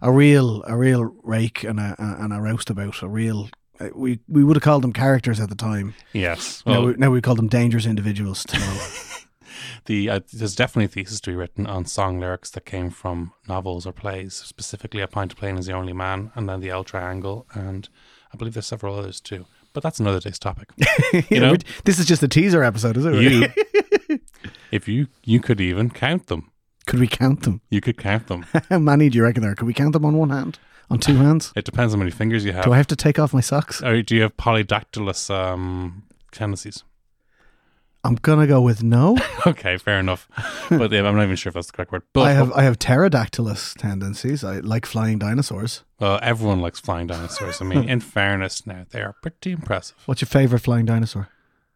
a 0.01 0.11
real 0.11 0.63
a 0.67 0.75
real 0.77 1.13
rake 1.23 1.63
and 1.63 1.79
a, 1.79 1.95
a 2.00 2.23
and 2.23 2.33
a 2.33 2.38
roustabout, 2.41 3.01
a 3.01 3.07
real. 3.07 3.50
uh, 3.79 3.89
We 3.95 4.19
we 4.27 4.44
would 4.44 4.56
have 4.56 4.63
called 4.63 4.83
them 4.83 4.94
characters 4.94 5.39
at 5.39 5.50
the 5.50 5.56
time. 5.56 5.94
Yes. 6.13 6.63
now, 6.65 6.85
we, 6.85 6.94
now 6.95 7.11
we 7.11 7.21
call 7.21 7.35
them 7.35 7.47
dangerous 7.47 7.85
individuals. 7.85 8.45
The 9.85 10.09
uh, 10.09 10.19
there's 10.31 10.55
definitely 10.55 10.85
a 10.85 10.89
thesis 10.89 11.19
to 11.21 11.31
be 11.31 11.35
written 11.35 11.65
on 11.65 11.85
song 11.85 12.19
lyrics 12.19 12.51
that 12.51 12.65
came 12.65 12.91
from 12.91 13.31
novels 13.47 13.88
or 13.88 13.91
plays. 13.91 14.35
Specifically, 14.35 15.01
A 15.01 15.07
Pint 15.07 15.31
of 15.31 15.39
Plain 15.39 15.57
is 15.57 15.65
the 15.65 15.73
Only 15.73 15.94
Man, 15.94 16.31
and 16.35 16.47
then 16.47 16.59
The 16.59 16.69
L 16.69 16.83
Triangle, 16.83 17.47
and 17.53 17.89
I 18.31 18.38
believe 18.38 18.53
there's 18.53 18.67
several 18.67 18.95
others 19.00 19.19
too. 19.19 19.45
But 19.73 19.81
that's 19.81 20.00
another 20.00 20.19
day's 20.19 20.38
topic. 20.38 20.69
you 21.29 21.39
know? 21.39 21.55
this 21.85 21.97
is 21.97 22.05
just 22.05 22.21
a 22.21 22.27
teaser 22.27 22.63
episode, 22.63 22.97
is 22.97 23.05
it? 23.05 23.15
You, 23.15 23.47
if 24.71 24.88
you 24.88 25.07
you 25.24 25.39
could 25.39 25.60
even 25.62 25.89
count 25.89 26.27
them, 26.27 26.51
Could 26.86 27.00
we 27.00 27.07
count 27.07 27.44
them? 27.44 27.62
you 27.69 27.81
could 27.81 27.98
count 27.98 28.27
them. 28.27 28.45
How 28.69 28.80
many 28.80 29.10
do 29.10 29.18
you 29.18 29.24
reckon 29.24 29.44
there? 29.44 29.56
Could 29.56 29.68
we 29.68 29.74
count 29.74 29.94
them 29.94 30.06
on 30.06 30.16
one 30.18 30.30
hand? 30.30 30.60
On 30.92 30.98
two 31.00 31.16
hands? 31.18 31.54
It 31.56 31.66
depends 31.66 31.94
how 31.94 32.00
many 32.00 32.10
fingers 32.10 32.44
you 32.44 32.51
have. 32.54 32.63
Do 32.66 32.74
I 32.74 32.77
have 32.77 32.88
to 32.88 32.95
take 32.95 33.19
off 33.19 33.31
my 33.31 33.42
socks? 33.42 33.80
or 33.83 34.01
do 34.01 34.16
you 34.16 34.24
have 34.24 34.36
polydactylous 34.38 35.30
um, 35.30 36.01
tendencies? 36.31 36.83
I'm 38.04 38.16
gonna 38.16 38.48
go 38.48 38.62
with 38.62 38.81
no. 38.81 39.18
Okay, 39.48 39.77
fair 39.77 40.00
enough. 40.00 40.27
But 40.69 40.92
yeah, 40.92 41.04
I'm 41.07 41.15
not 41.15 41.24
even 41.24 41.36
sure 41.38 41.50
if 41.50 41.54
that's 41.54 41.68
the 41.68 41.74
correct 41.74 41.92
word. 41.94 42.04
But 42.13 42.22
I 42.22 42.31
have 42.33 42.51
I 42.54 42.63
have 42.63 42.77
pterodactylous 42.80 43.75
tendencies. 43.77 44.44
I 44.44 44.60
like 44.60 44.86
flying 44.86 45.18
dinosaurs. 45.19 45.83
well, 46.00 46.19
everyone 46.22 46.60
likes 46.60 46.80
flying 46.80 47.07
dinosaurs. 47.07 47.62
I 47.62 47.65
mean, 47.65 47.88
in 47.88 48.00
fairness, 48.01 48.65
now 48.68 48.86
they 48.89 49.01
are 49.01 49.13
pretty 49.22 49.51
impressive. 49.51 49.95
What's 50.07 50.22
your 50.22 50.27
favorite 50.27 50.60
flying 50.60 50.86
dinosaur? 50.86 51.30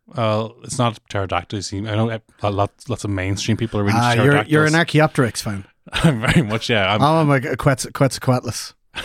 Well, 0.08 0.56
it's 0.64 0.78
not 0.78 1.00
pterodactyls. 1.10 1.74
I 1.74 1.80
know 1.80 2.10
uh, 2.10 2.52
lots, 2.52 2.90
lots 2.90 3.04
of 3.04 3.10
mainstream 3.10 3.58
people 3.58 3.80
are 3.80 3.84
really 3.84 3.98
Ah, 4.00 4.12
into 4.12 4.24
you're 4.24 4.32
pterodactyls. 4.34 4.52
you're 4.52 4.66
an 4.66 4.76
Archaeopteryx 4.76 5.42
fan. 5.42 5.66
I'm 5.94 6.22
very 6.22 6.42
much, 6.42 6.70
yeah. 6.70 6.94
I'm, 6.94 7.02
I'm 7.02 7.30
a 7.30 7.40
Quetz- 7.40 7.92
Quetzalcoatlus. 7.92 8.74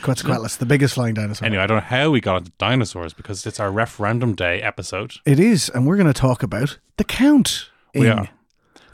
Quetzalcoatlus, 0.00 0.58
the 0.58 0.66
biggest 0.66 0.94
flying 0.94 1.14
dinosaur. 1.14 1.46
anyway, 1.46 1.62
I 1.62 1.66
don't 1.66 1.76
know 1.76 1.82
how 1.84 2.10
we 2.10 2.20
got 2.20 2.38
into 2.38 2.52
dinosaurs 2.58 3.12
because 3.12 3.46
it's 3.46 3.60
our 3.60 3.70
referendum 3.70 4.34
day 4.34 4.60
episode. 4.62 5.14
It 5.26 5.38
is, 5.38 5.68
and 5.68 5.86
we're 5.86 5.96
going 5.96 6.06
to 6.12 6.18
talk 6.18 6.42
about 6.42 6.78
the 6.96 7.04
count. 7.04 7.68
We 7.94 8.08
are 8.08 8.28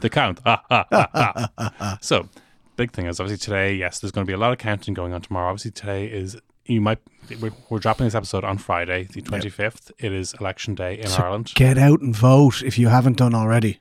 the 0.01 0.09
count. 0.09 0.39
Ah, 0.45 0.63
ah, 0.69 0.85
ah, 0.91 1.49
ah. 1.57 1.97
so, 2.01 2.27
big 2.75 2.91
thing 2.91 3.05
is 3.07 3.19
obviously 3.19 3.43
today. 3.43 3.73
Yes, 3.73 3.99
there's 3.99 4.11
going 4.11 4.25
to 4.25 4.29
be 4.29 4.33
a 4.33 4.37
lot 4.37 4.51
of 4.51 4.57
counting 4.57 4.93
going 4.93 5.13
on 5.13 5.21
tomorrow. 5.21 5.49
Obviously, 5.49 5.71
today 5.71 6.05
is 6.05 6.37
you 6.69 6.81
might 6.81 6.99
we're, 7.41 7.51
we're 7.69 7.79
dropping 7.79 8.05
this 8.05 8.15
episode 8.15 8.43
on 8.43 8.57
Friday, 8.57 9.03
the 9.03 9.21
25th. 9.21 9.91
It 9.99 10.11
is 10.11 10.33
election 10.39 10.75
day 10.75 10.99
in 10.99 11.07
So 11.07 11.23
Ireland. 11.23 11.51
Get 11.55 11.77
out 11.77 12.01
and 12.01 12.15
vote 12.15 12.63
if 12.63 12.77
you 12.79 12.87
haven't 12.87 13.17
done 13.17 13.35
already. 13.35 13.79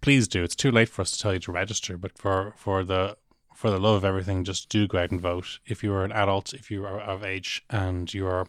please 0.00 0.28
do. 0.28 0.42
It's 0.42 0.56
too 0.56 0.70
late 0.70 0.88
for 0.88 1.02
us 1.02 1.12
to 1.12 1.18
tell 1.20 1.32
you 1.32 1.38
to 1.40 1.52
register, 1.52 1.96
but 1.96 2.18
for 2.18 2.54
for 2.56 2.84
the 2.84 3.16
for 3.54 3.70
the 3.70 3.78
love 3.78 3.96
of 3.96 4.04
everything, 4.04 4.44
just 4.44 4.68
do 4.68 4.86
go 4.88 4.98
out 4.98 5.10
and 5.10 5.20
vote. 5.20 5.58
If 5.66 5.82
you 5.84 5.92
are 5.92 6.04
an 6.04 6.12
adult, 6.12 6.54
if 6.54 6.70
you 6.70 6.84
are 6.84 7.00
of 7.00 7.22
age, 7.24 7.62
and 7.70 8.12
you 8.12 8.26
are 8.26 8.46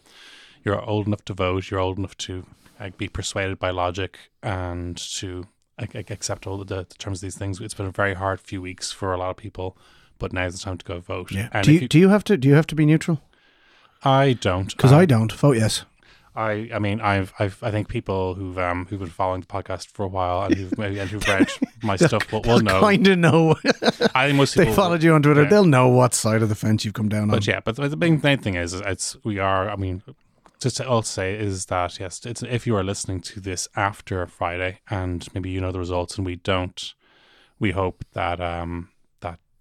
you're 0.64 0.80
old 0.80 1.06
enough 1.06 1.24
to 1.26 1.34
vote, 1.34 1.70
you're 1.70 1.80
old 1.80 1.98
enough 1.98 2.16
to 2.18 2.46
like, 2.80 2.96
be 2.96 3.08
persuaded 3.08 3.58
by 3.58 3.70
logic 3.70 4.18
and 4.42 4.96
to 4.96 5.46
like, 5.80 6.10
accept 6.10 6.46
all 6.46 6.58
the, 6.58 6.64
the 6.64 6.84
terms 6.98 7.18
of 7.18 7.22
these 7.22 7.36
things. 7.36 7.60
It's 7.60 7.74
been 7.74 7.86
a 7.86 7.90
very 7.90 8.14
hard 8.14 8.40
few 8.40 8.62
weeks 8.62 8.92
for 8.92 9.12
a 9.12 9.18
lot 9.18 9.30
of 9.30 9.36
people, 9.36 9.76
but 10.18 10.32
now's 10.32 10.52
the 10.52 10.60
time 10.60 10.78
to 10.78 10.84
go 10.84 11.00
vote. 11.00 11.30
Yeah. 11.32 11.48
And 11.52 11.64
Do 11.64 11.72
you, 11.72 11.80
you, 11.80 11.88
do 11.88 11.98
you 11.98 12.08
have 12.10 12.24
to 12.24 12.36
do 12.36 12.48
you 12.48 12.54
have 12.54 12.66
to 12.68 12.74
be 12.74 12.86
neutral? 12.86 13.20
I 14.04 14.32
don't 14.34 14.70
Because 14.76 14.92
Um, 14.92 14.98
I 14.98 15.06
don't. 15.06 15.32
Vote 15.32 15.56
yes. 15.56 15.84
I, 16.34 16.70
I 16.72 16.78
mean, 16.78 17.02
I've, 17.02 17.34
I've, 17.38 17.62
I 17.62 17.70
think 17.70 17.88
people 17.88 18.34
who've, 18.34 18.56
um, 18.58 18.86
who've 18.86 18.98
been 18.98 19.10
following 19.10 19.42
the 19.42 19.46
podcast 19.46 19.88
for 19.88 20.04
a 20.04 20.08
while 20.08 20.42
and 20.44 20.54
who've 20.54 20.78
maybe 20.78 20.98
and 20.98 21.10
who've 21.10 21.26
read 21.28 21.50
my 21.82 21.96
stuff 21.96 22.32
will, 22.32 22.40
will 22.40 22.60
know. 22.60 22.80
Kind 22.80 23.06
of 23.06 23.18
know. 23.18 23.54
I 24.14 24.26
think 24.28 24.36
most 24.38 24.54
they 24.56 24.64
people 24.64 24.74
followed 24.76 25.02
you 25.02 25.12
on 25.12 25.22
Twitter. 25.22 25.42
yeah. 25.42 25.48
They'll 25.50 25.66
know 25.66 25.88
what 25.88 26.14
side 26.14 26.40
of 26.42 26.48
the 26.48 26.54
fence 26.54 26.86
you've 26.86 26.94
come 26.94 27.10
down 27.10 27.24
on. 27.24 27.28
But 27.28 27.46
yeah, 27.46 27.60
but 27.60 27.76
the 27.76 27.96
big 27.98 28.22
main 28.24 28.38
thing 28.38 28.54
is, 28.54 28.72
is 28.72 28.80
it's 28.80 29.14
we 29.24 29.38
are. 29.40 29.68
I 29.68 29.76
mean, 29.76 30.02
just 30.58 30.78
to 30.78 30.88
also 30.88 31.06
say 31.06 31.34
is 31.34 31.66
that 31.66 32.00
yes, 32.00 32.24
it's 32.24 32.42
if 32.42 32.66
you 32.66 32.76
are 32.76 32.82
listening 32.84 33.20
to 33.20 33.38
this 33.40 33.68
after 33.76 34.26
Friday 34.26 34.78
and 34.88 35.28
maybe 35.34 35.50
you 35.50 35.60
know 35.60 35.70
the 35.70 35.78
results 35.80 36.16
and 36.16 36.24
we 36.24 36.36
don't, 36.36 36.94
we 37.58 37.72
hope 37.72 38.06
that 38.14 38.40
um 38.40 38.88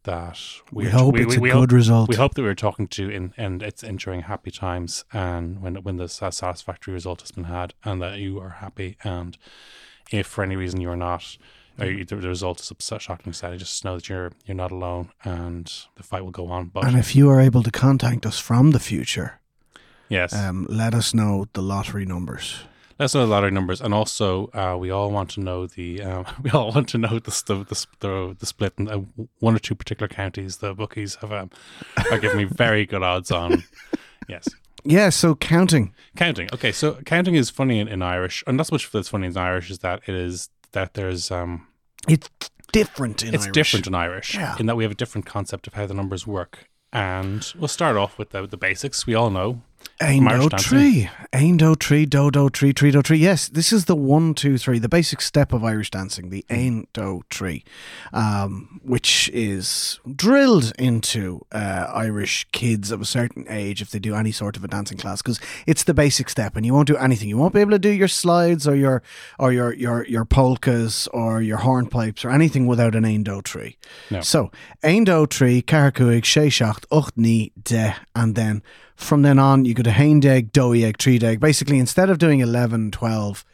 that 0.03 0.39
we 0.71 0.87
are- 0.87 0.91
hope 0.91 1.17
it's 1.17 1.35
a 1.35 1.39
good 1.39 1.51
hope, 1.51 1.71
result. 1.71 2.09
we 2.09 2.15
hope 2.15 2.33
that 2.35 2.41
we're 2.41 2.55
talking 2.55 2.87
to 2.87 3.09
in 3.09 3.33
and 3.37 3.61
it's 3.61 3.83
ensuring 3.83 4.21
happy 4.23 4.51
times 4.51 5.05
and 5.13 5.61
when 5.61 5.75
when 5.83 5.97
the 5.97 6.07
satisfactory 6.07 6.93
result 6.93 7.21
has 7.21 7.31
been 7.31 7.45
had 7.45 7.73
and 7.83 8.01
that 8.01 8.17
you 8.17 8.39
are 8.39 8.49
happy 8.49 8.97
and 9.03 9.37
if 10.11 10.27
for 10.27 10.43
any 10.43 10.55
reason 10.55 10.81
you're 10.81 10.95
not. 10.95 11.37
You, 11.79 12.03
the 12.05 12.15
the 12.17 12.27
result 12.27 12.59
is 12.59 12.69
upset, 12.69 13.01
shockingly 13.01 13.33
sad. 13.33 13.53
I 13.53 13.57
just 13.57 13.83
know 13.83 13.95
that 13.95 14.07
you're 14.07 14.31
you're 14.45 14.55
not 14.57 14.71
alone, 14.71 15.09
and 15.23 15.71
the 15.95 16.03
fight 16.03 16.23
will 16.23 16.29
go 16.31 16.47
on. 16.47 16.67
But 16.67 16.85
and 16.85 16.95
if 16.97 17.15
you 17.15 17.27
are 17.29 17.39
able 17.39 17.63
to 17.63 17.71
contact 17.71 18.23
us 18.25 18.37
from 18.37 18.69
the 18.71 18.79
future, 18.79 19.39
yes, 20.09 20.31
um, 20.35 20.67
let 20.69 20.93
us 20.93 21.13
know 21.13 21.47
the 21.53 21.61
lottery 21.63 22.05
numbers. 22.05 22.59
Let's 23.01 23.15
know 23.15 23.21
the 23.21 23.31
lottery 23.31 23.49
numbers, 23.49 23.81
and 23.81 23.95
also 23.95 24.51
uh, 24.53 24.77
we 24.79 24.91
all 24.91 25.09
want 25.09 25.31
to 25.31 25.39
know 25.39 25.65
the 25.65 26.03
um, 26.03 26.25
we 26.43 26.51
all 26.51 26.71
want 26.71 26.87
to 26.89 26.99
know 26.99 27.17
the 27.17 27.31
the 27.47 27.85
the, 27.99 28.35
the, 28.37 28.45
split 28.45 28.73
in 28.77 28.87
uh, 28.87 28.97
one 29.39 29.55
or 29.55 29.59
two 29.59 29.73
particular 29.73 30.07
counties. 30.07 30.57
The 30.57 30.75
bookies 30.75 31.15
have 31.15 31.31
um, 31.31 31.49
are 32.11 32.19
giving 32.19 32.37
me 32.37 32.43
very 32.43 32.85
good 32.85 33.01
odds 33.03 33.31
on. 33.31 33.63
Yes, 34.29 34.47
Yeah, 34.85 35.09
so 35.09 35.33
counting. 35.33 35.93
counting. 36.15 36.47
Okay, 36.53 36.71
so 36.71 36.93
counting 37.05 37.33
is 37.33 37.49
funny 37.49 37.79
in, 37.79 37.87
in 37.87 38.03
Irish, 38.03 38.43
and 38.45 38.55
not 38.55 38.67
so 38.67 38.75
much 38.75 38.89
that's 38.91 39.09
funny 39.09 39.25
in 39.27 39.35
Irish 39.35 39.71
is 39.71 39.79
that 39.79 40.01
it 40.07 40.13
is 40.13 40.49
that 40.73 40.93
there's 40.93 41.31
um 41.31 41.67
It's 42.07 42.29
different 42.71 43.23
in 43.23 43.29
Irish. 43.29 43.35
it's 43.35 43.45
Irish. 43.45 43.53
different 43.53 43.87
in 43.87 43.95
Irish 43.95 44.35
Yeah. 44.35 44.55
in 44.59 44.67
that 44.67 44.75
we 44.77 44.83
have 44.83 44.91
a 44.91 44.95
different 44.95 45.25
concept 45.25 45.65
of 45.65 45.73
how 45.73 45.87
the 45.87 45.95
numbers 45.95 46.27
work. 46.27 46.69
And 46.93 47.51
we'll 47.57 47.67
start 47.67 47.97
off 47.97 48.17
with 48.19 48.29
the, 48.29 48.45
the 48.45 48.57
basics. 48.57 49.07
We 49.07 49.15
all 49.15 49.31
know 49.31 49.63
Aindo 49.99 50.29
Irish 50.31 50.47
dancing. 50.47 50.69
tree. 50.69 51.09
Aindo 51.31 51.77
tree, 51.77 52.05
dodo 52.05 52.49
tree, 52.49 52.73
tree 52.73 52.91
do 52.91 53.01
tree. 53.01 53.19
Yes, 53.19 53.47
this 53.47 53.71
is 53.71 53.85
the 53.85 53.95
one, 53.95 54.33
two, 54.33 54.57
three, 54.57 54.79
the 54.79 54.89
basic 54.89 55.21
step 55.21 55.53
of 55.53 55.63
Irish 55.63 55.91
dancing, 55.91 56.29
the 56.29 56.43
Aindo 56.49 57.21
tree, 57.29 57.63
um, 58.11 58.81
which 58.83 59.29
is 59.33 59.99
drilled 60.13 60.73
into 60.77 61.45
uh, 61.51 61.87
Irish 61.93 62.47
kids 62.51 62.91
of 62.91 62.99
a 62.99 63.05
certain 63.05 63.45
age 63.47 63.81
if 63.81 63.91
they 63.91 63.99
do 63.99 64.15
any 64.15 64.31
sort 64.31 64.57
of 64.57 64.63
a 64.63 64.67
dancing 64.67 64.97
class, 64.97 65.21
because 65.21 65.39
it's 65.65 65.83
the 65.83 65.93
basic 65.93 66.29
step, 66.29 66.55
and 66.55 66.65
you 66.65 66.73
won't 66.73 66.87
do 66.87 66.97
anything. 66.97 67.29
You 67.29 67.37
won't 67.37 67.53
be 67.53 67.61
able 67.61 67.71
to 67.71 67.79
do 67.79 67.89
your 67.89 68.07
slides 68.07 68.67
or 68.67 68.75
your 68.75 69.03
or 69.39 69.53
your 69.53 69.73
your 69.73 70.05
your 70.07 70.25
polkas 70.25 71.07
or 71.13 71.41
your 71.41 71.59
hornpipes 71.59 72.25
or 72.25 72.31
anything 72.31 72.65
without 72.65 72.95
an 72.95 73.03
Aindo 73.03 73.41
tree. 73.43 73.77
No. 74.09 74.21
So 74.21 74.51
Aindo 74.83 75.29
tree, 75.29 75.61
Carcuig, 75.61 76.23
Sheishacht, 76.23 76.85
Ucht 76.91 77.15
Ni, 77.15 77.51
De, 77.61 77.95
and 78.15 78.35
then 78.35 78.63
from 78.95 79.21
then 79.21 79.39
on 79.39 79.65
you 79.65 79.73
go 79.73 79.83
to 79.83 79.89
Haindeg, 79.91 80.51
Doeg, 80.51 80.97
Treedeg. 80.97 81.39
Basically, 81.39 81.79
instead 81.79 82.09
of 82.09 82.17
doing 82.17 82.39
11, 82.39 82.91
12, 82.91 83.45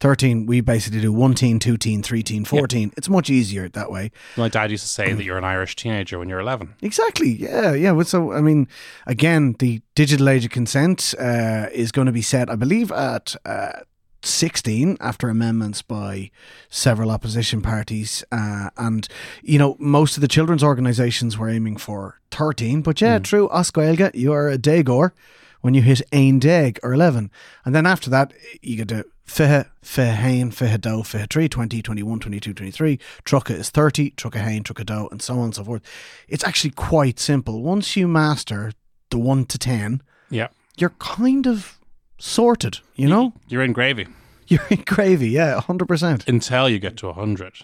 13, 0.00 0.46
we 0.46 0.60
basically 0.60 1.00
do 1.00 1.12
1 1.12 1.34
teen, 1.34 1.58
2 1.58 1.76
teen, 1.76 2.02
3 2.02 2.22
teen, 2.22 2.44
14. 2.44 2.92
It's 2.96 3.08
much 3.08 3.30
easier 3.30 3.68
that 3.68 3.90
way. 3.90 4.10
my 4.36 4.48
dad 4.48 4.70
used 4.70 4.82
to 4.82 4.88
say 4.88 5.12
that 5.12 5.24
you're 5.24 5.38
an 5.38 5.44
Irish 5.44 5.76
teenager 5.76 6.18
when 6.18 6.28
you're 6.28 6.40
11. 6.40 6.74
Exactly. 6.82 7.30
Yeah. 7.30 7.72
Yeah. 7.72 8.00
So, 8.02 8.32
I 8.32 8.40
mean, 8.40 8.68
again, 9.06 9.56
the 9.58 9.80
digital 9.94 10.28
age 10.28 10.44
of 10.44 10.50
consent 10.50 11.14
uh, 11.18 11.66
is 11.72 11.92
going 11.92 12.06
to 12.06 12.12
be 12.12 12.22
set, 12.22 12.50
I 12.50 12.56
believe, 12.56 12.92
at 12.92 13.36
uh, 13.44 13.80
16 14.26 14.96
after 15.00 15.28
amendments 15.28 15.82
by 15.82 16.30
several 16.68 17.10
opposition 17.10 17.62
parties. 17.62 18.24
Uh, 18.32 18.70
and, 18.76 19.08
you 19.42 19.58
know, 19.58 19.76
most 19.78 20.16
of 20.16 20.20
the 20.20 20.28
children's 20.28 20.62
organisations 20.64 21.38
were 21.38 21.48
aiming 21.48 21.76
for 21.76 22.20
13. 22.30 22.82
But 22.82 23.00
yeah, 23.00 23.18
true. 23.18 23.48
Oscailga, 23.48 24.14
you 24.14 24.32
are 24.32 24.48
a 24.48 24.58
Dagor 24.58 25.12
when 25.60 25.74
you 25.74 25.82
hit 25.82 26.02
Ein 26.12 26.38
Dag 26.38 26.78
or 26.82 26.92
11. 26.92 27.30
And 27.64 27.74
then 27.74 27.86
after 27.86 28.10
that, 28.10 28.32
you 28.62 28.76
get 28.76 28.88
to 28.88 29.04
Fihe, 29.26 29.66
Fihe 29.82 30.14
Hain, 30.14 30.50
Fihe 30.52 30.80
Do, 30.80 31.02
Fihe 31.02 31.28
3, 31.28 31.48
20, 31.48 31.82
21, 31.82 32.20
22, 32.20 32.54
23. 32.54 32.98
Trucka 33.24 33.50
is 33.54 33.70
30, 33.70 34.10
Trucka 34.12 34.38
Hain, 34.38 34.62
Trucka 34.62 34.86
Do, 34.86 35.08
and 35.10 35.20
so 35.20 35.34
on 35.38 35.44
and 35.46 35.54
so 35.54 35.64
forth. 35.64 35.82
It's 36.28 36.44
actually 36.44 36.70
quite 36.70 37.18
simple. 37.18 37.62
Once 37.62 37.96
you 37.96 38.06
master 38.06 38.72
the 39.10 39.18
1 39.18 39.46
to 39.46 39.58
10, 39.58 40.02
Yeah. 40.30 40.48
you're 40.76 40.94
kind 40.98 41.46
of 41.46 41.75
sorted, 42.18 42.80
you 42.94 43.08
know? 43.08 43.32
You're 43.48 43.62
in 43.62 43.72
gravy 43.72 44.06
You're 44.48 44.66
in 44.70 44.82
gravy, 44.82 45.30
yeah, 45.30 45.60
100%. 45.60 46.28
until 46.28 46.68
you 46.68 46.78
get 46.78 46.96
to 46.98 47.06
100. 47.06 47.54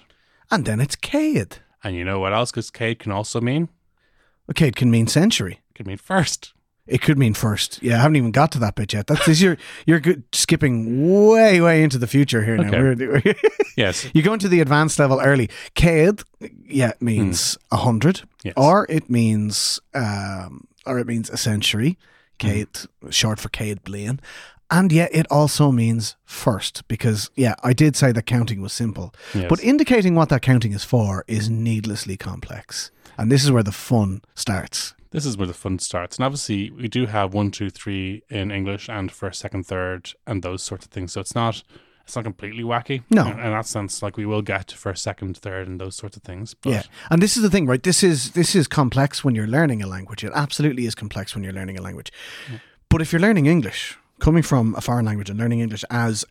And 0.51 0.65
then 0.65 0.81
it's 0.81 0.97
Cade. 0.97 1.59
And 1.85 1.95
you 1.97 2.05
know 2.05 2.19
what 2.19 2.33
else? 2.33 2.51
Because 2.51 2.71
Cade 2.71 2.99
can 2.99 3.13
also 3.13 3.41
mean? 3.41 3.69
Okay, 4.51 4.69
it 4.69 4.77
can 4.77 4.91
mean 4.91 5.07
century. 5.07 5.61
It 5.71 5.75
can 5.77 5.87
mean 5.87 5.97
first. 5.99 6.53
It 6.85 7.01
could 7.01 7.17
mean 7.17 7.35
first. 7.35 7.81
Yeah, 7.81 7.95
I 7.99 8.03
haven't 8.03 8.17
even 8.17 8.33
got 8.33 8.51
to 8.53 8.59
that 8.59 8.75
bit 8.75 8.93
yet. 8.93 9.07
That's 9.07 9.41
you're 9.41 9.57
you're 9.87 10.01
good, 10.01 10.25
skipping 10.33 11.29
way 11.29 11.61
way 11.61 11.85
into 11.85 11.97
the 11.97 12.09
future 12.09 12.43
here 12.45 12.57
now. 12.57 12.67
Okay. 12.69 13.07
We're- 13.07 13.35
Yes. 13.77 14.09
you 14.13 14.21
go 14.23 14.33
into 14.33 14.49
the 14.49 14.61
advanced 14.61 14.99
level 14.99 15.21
early. 15.21 15.49
Cade, 15.75 16.23
yeah, 16.67 16.93
means 17.01 17.57
a 17.71 17.77
hundred, 17.77 18.23
Yes. 18.43 18.55
or 18.57 18.85
it 18.91 19.09
means 19.09 19.79
um, 19.95 20.67
or 20.85 20.99
it 20.99 21.07
means 21.07 21.31
a 21.31 21.37
century. 21.37 21.97
Cade, 22.43 22.79
short 23.11 23.39
for 23.41 23.49
Cade 23.49 23.83
Blaine. 23.85 24.21
And 24.71 24.91
yet 24.91 25.11
it 25.13 25.27
also 25.31 25.71
means 25.71 26.17
first 26.25 26.89
because, 26.89 27.31
yeah, 27.37 27.55
I 27.63 27.75
did 27.75 27.95
say 27.95 28.11
that 28.13 28.25
counting 28.25 28.63
was 28.63 28.73
simple. 28.73 29.15
Yes. 29.35 29.47
But 29.49 29.63
indicating 29.63 30.15
what 30.15 30.31
that 30.31 30.41
counting 30.41 30.73
is 30.73 30.83
for 30.83 31.25
is 31.29 31.51
needlessly 31.51 32.17
complex. 32.17 32.91
And 33.19 33.31
this 33.31 33.45
is 33.45 33.53
where 33.53 33.63
the 33.63 33.71
fun 33.71 34.23
starts. 34.35 34.95
This 35.11 35.27
is 35.27 35.37
where 35.37 35.47
the 35.47 35.53
fun 35.53 35.79
starts. 35.79 36.17
And 36.17 36.25
obviously, 36.25 36.71
we 36.71 36.89
do 36.89 37.05
have 37.05 37.35
one, 37.35 37.51
two, 37.51 37.69
three 37.69 38.23
in 38.31 38.51
English 38.51 38.89
and 38.89 39.13
first, 39.13 39.41
second, 39.41 39.67
third, 39.67 40.15
and 40.27 40.43
those 40.43 40.63
sorts 40.63 40.87
of 40.87 40.91
things. 40.91 41.13
So 41.13 41.21
it's 41.21 41.35
not 41.35 41.63
it's 42.05 42.17
not 42.17 42.25
completely 42.25 42.63
wacky. 42.63 43.03
No. 43.11 43.27
In, 43.27 43.33
in 43.39 43.51
that 43.51 43.67
sense, 43.67 44.03
like 44.03 44.17
we 44.17 44.27
will 44.27 44.43
get 44.43 44.69
to 44.69 44.77
first, 44.77 45.03
second, 45.03 45.37
third, 45.37 45.69
and 45.69 45.81
those 45.81 45.97
sorts 45.97 46.17
of 46.17 46.23
things. 46.23 46.55
But 46.55 46.71
Yeah. 46.71 46.83
And 47.11 47.23
this 47.23 47.37
is 47.37 47.43
the 47.43 47.51
thing, 47.51 47.67
right? 47.67 47.83
This 47.83 48.03
is 48.03 48.33
this 48.33 48.55
is 48.55 48.67
complex 48.69 49.25
when 49.25 49.35
you're 49.35 49.47
learning 49.47 49.83
a 49.83 49.87
language. 49.87 50.25
It 50.25 50.33
absolutely 50.35 50.87
is 50.87 50.95
complex 50.95 51.35
when 51.35 51.45
you're 51.45 51.53
learning 51.53 51.79
a 51.79 51.83
language. 51.83 52.13
But 52.89 53.01
if 53.01 53.13
you're 53.13 53.21
learning 53.21 53.47
English, 53.47 53.97
coming 54.21 54.43
from 54.43 54.75
a 54.77 54.81
foreign 54.81 55.07
language 55.07 55.31
and 55.31 55.39
learning 55.39 55.61
English 55.61 55.85
as 55.91 56.25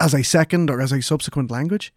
as 0.00 0.14
a 0.14 0.22
second 0.22 0.70
or 0.70 0.80
as 0.80 0.92
a 0.92 1.00
subsequent 1.02 1.50
language, 1.50 1.92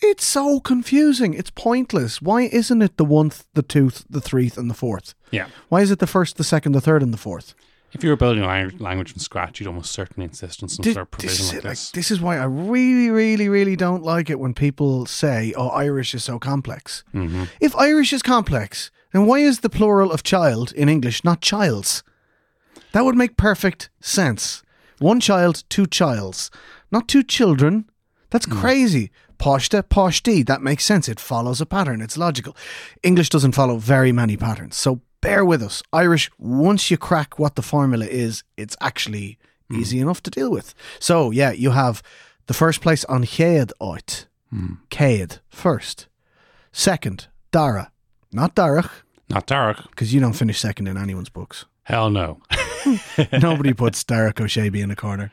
it's 0.00 0.24
so 0.24 0.60
confusing. 0.60 1.34
It's 1.34 1.50
pointless. 1.50 2.20
Why 2.20 2.42
isn't 2.42 2.82
it 2.82 2.96
the 2.96 3.04
one, 3.04 3.32
the 3.54 3.62
two, 3.62 3.90
the 4.10 4.20
three, 4.20 4.50
and 4.56 4.68
the 4.68 4.74
fourth? 4.74 5.14
yeah. 5.30 5.46
Why 5.68 5.80
is 5.80 5.90
it 5.90 5.98
the 5.98 6.06
first, 6.06 6.36
the 6.36 6.44
second, 6.44 6.72
the 6.72 6.80
third, 6.80 7.02
and 7.02 7.12
the 7.12 7.18
fourth? 7.18 7.54
If 7.94 8.02
you 8.02 8.10
were 8.10 8.16
building 8.16 8.42
a 8.42 8.70
language 8.78 9.12
from 9.12 9.20
scratch, 9.20 9.60
you'd 9.60 9.66
almost 9.66 9.92
certainly 9.92 10.24
insist 10.24 10.62
on 10.62 10.68
some 10.68 10.82
This, 10.82 10.94
sort 10.94 11.08
of 11.12 11.18
this 11.18 11.38
provision 11.38 11.44
is 11.44 11.52
like 11.52 11.58
it, 11.58 11.64
like, 11.64 11.72
this. 11.72 11.90
this 11.90 12.10
is 12.10 12.20
why 12.20 12.38
I 12.38 12.44
really, 12.44 13.10
really, 13.10 13.48
really 13.48 13.76
don't 13.76 14.02
like 14.02 14.30
it 14.30 14.40
when 14.40 14.54
people 14.54 15.04
say, 15.06 15.52
"Oh, 15.56 15.68
Irish 15.68 16.14
is 16.14 16.24
so 16.24 16.38
complex." 16.38 17.04
hmm 17.12 17.44
If 17.60 17.76
Irish 17.76 18.12
is 18.12 18.22
complex, 18.22 18.90
then 19.12 19.26
why 19.26 19.40
is 19.40 19.60
the 19.60 19.68
plural 19.68 20.10
of 20.10 20.22
child 20.22 20.72
in 20.72 20.88
English 20.88 21.22
not 21.22 21.42
childs? 21.42 22.02
That 22.92 23.04
would 23.04 23.16
make 23.16 23.36
perfect 23.36 23.90
sense. 24.00 24.62
One 24.98 25.20
child, 25.20 25.64
two 25.68 25.86
childs, 25.86 26.50
not 26.90 27.08
two 27.08 27.22
children. 27.22 27.84
That's 28.30 28.46
crazy. 28.46 29.10
Poshta, 29.38 29.82
poshti. 29.82 30.46
That 30.46 30.62
makes 30.62 30.84
sense. 30.84 31.08
It 31.08 31.20
follows 31.20 31.60
a 31.60 31.66
pattern. 31.66 32.00
It's 32.00 32.16
logical. 32.16 32.56
English 33.02 33.28
doesn't 33.28 33.52
follow 33.54 33.76
very 33.78 34.12
many 34.12 34.36
patterns. 34.36 34.76
So 34.76 35.00
bear 35.22 35.42
with 35.44 35.62
us. 35.62 35.82
Irish, 35.92 36.30
once 36.38 36.90
you 36.90 36.98
crack 36.98 37.38
what 37.38 37.54
the 37.54 37.62
formula 37.62 38.04
is, 38.04 38.44
it's 38.58 38.76
actually 38.82 39.38
hmm. 39.70 39.80
easy 39.80 39.98
enough 39.98 40.22
to 40.24 40.30
deal 40.30 40.50
with. 40.50 40.74
So, 40.98 41.30
yeah, 41.30 41.52
you 41.52 41.70
have 41.70 42.02
the 42.46 42.54
first 42.54 42.82
place 42.82 43.06
on 43.06 43.24
Chéad 43.24 43.72
oit. 43.80 44.26
Hmm. 44.50 44.74
Céad, 44.90 45.38
first. 45.48 46.08
Second, 46.72 47.28
Dara. 47.50 47.90
Not 48.34 48.54
Darach, 48.54 48.90
Not 49.28 49.46
dark. 49.46 49.90
because 49.90 50.14
you 50.14 50.20
don't 50.20 50.32
finish 50.32 50.58
second 50.58 50.88
in 50.88 50.96
anyone's 50.96 51.28
books. 51.28 51.66
Hell 51.82 52.08
no. 52.08 52.40
Nobody 53.40 53.72
puts 53.72 54.04
Darach 54.04 54.34
Ó 54.34 54.44
Séaghdha 54.44 54.82
in 54.82 54.90
a 54.90 54.96
corner. 54.96 55.32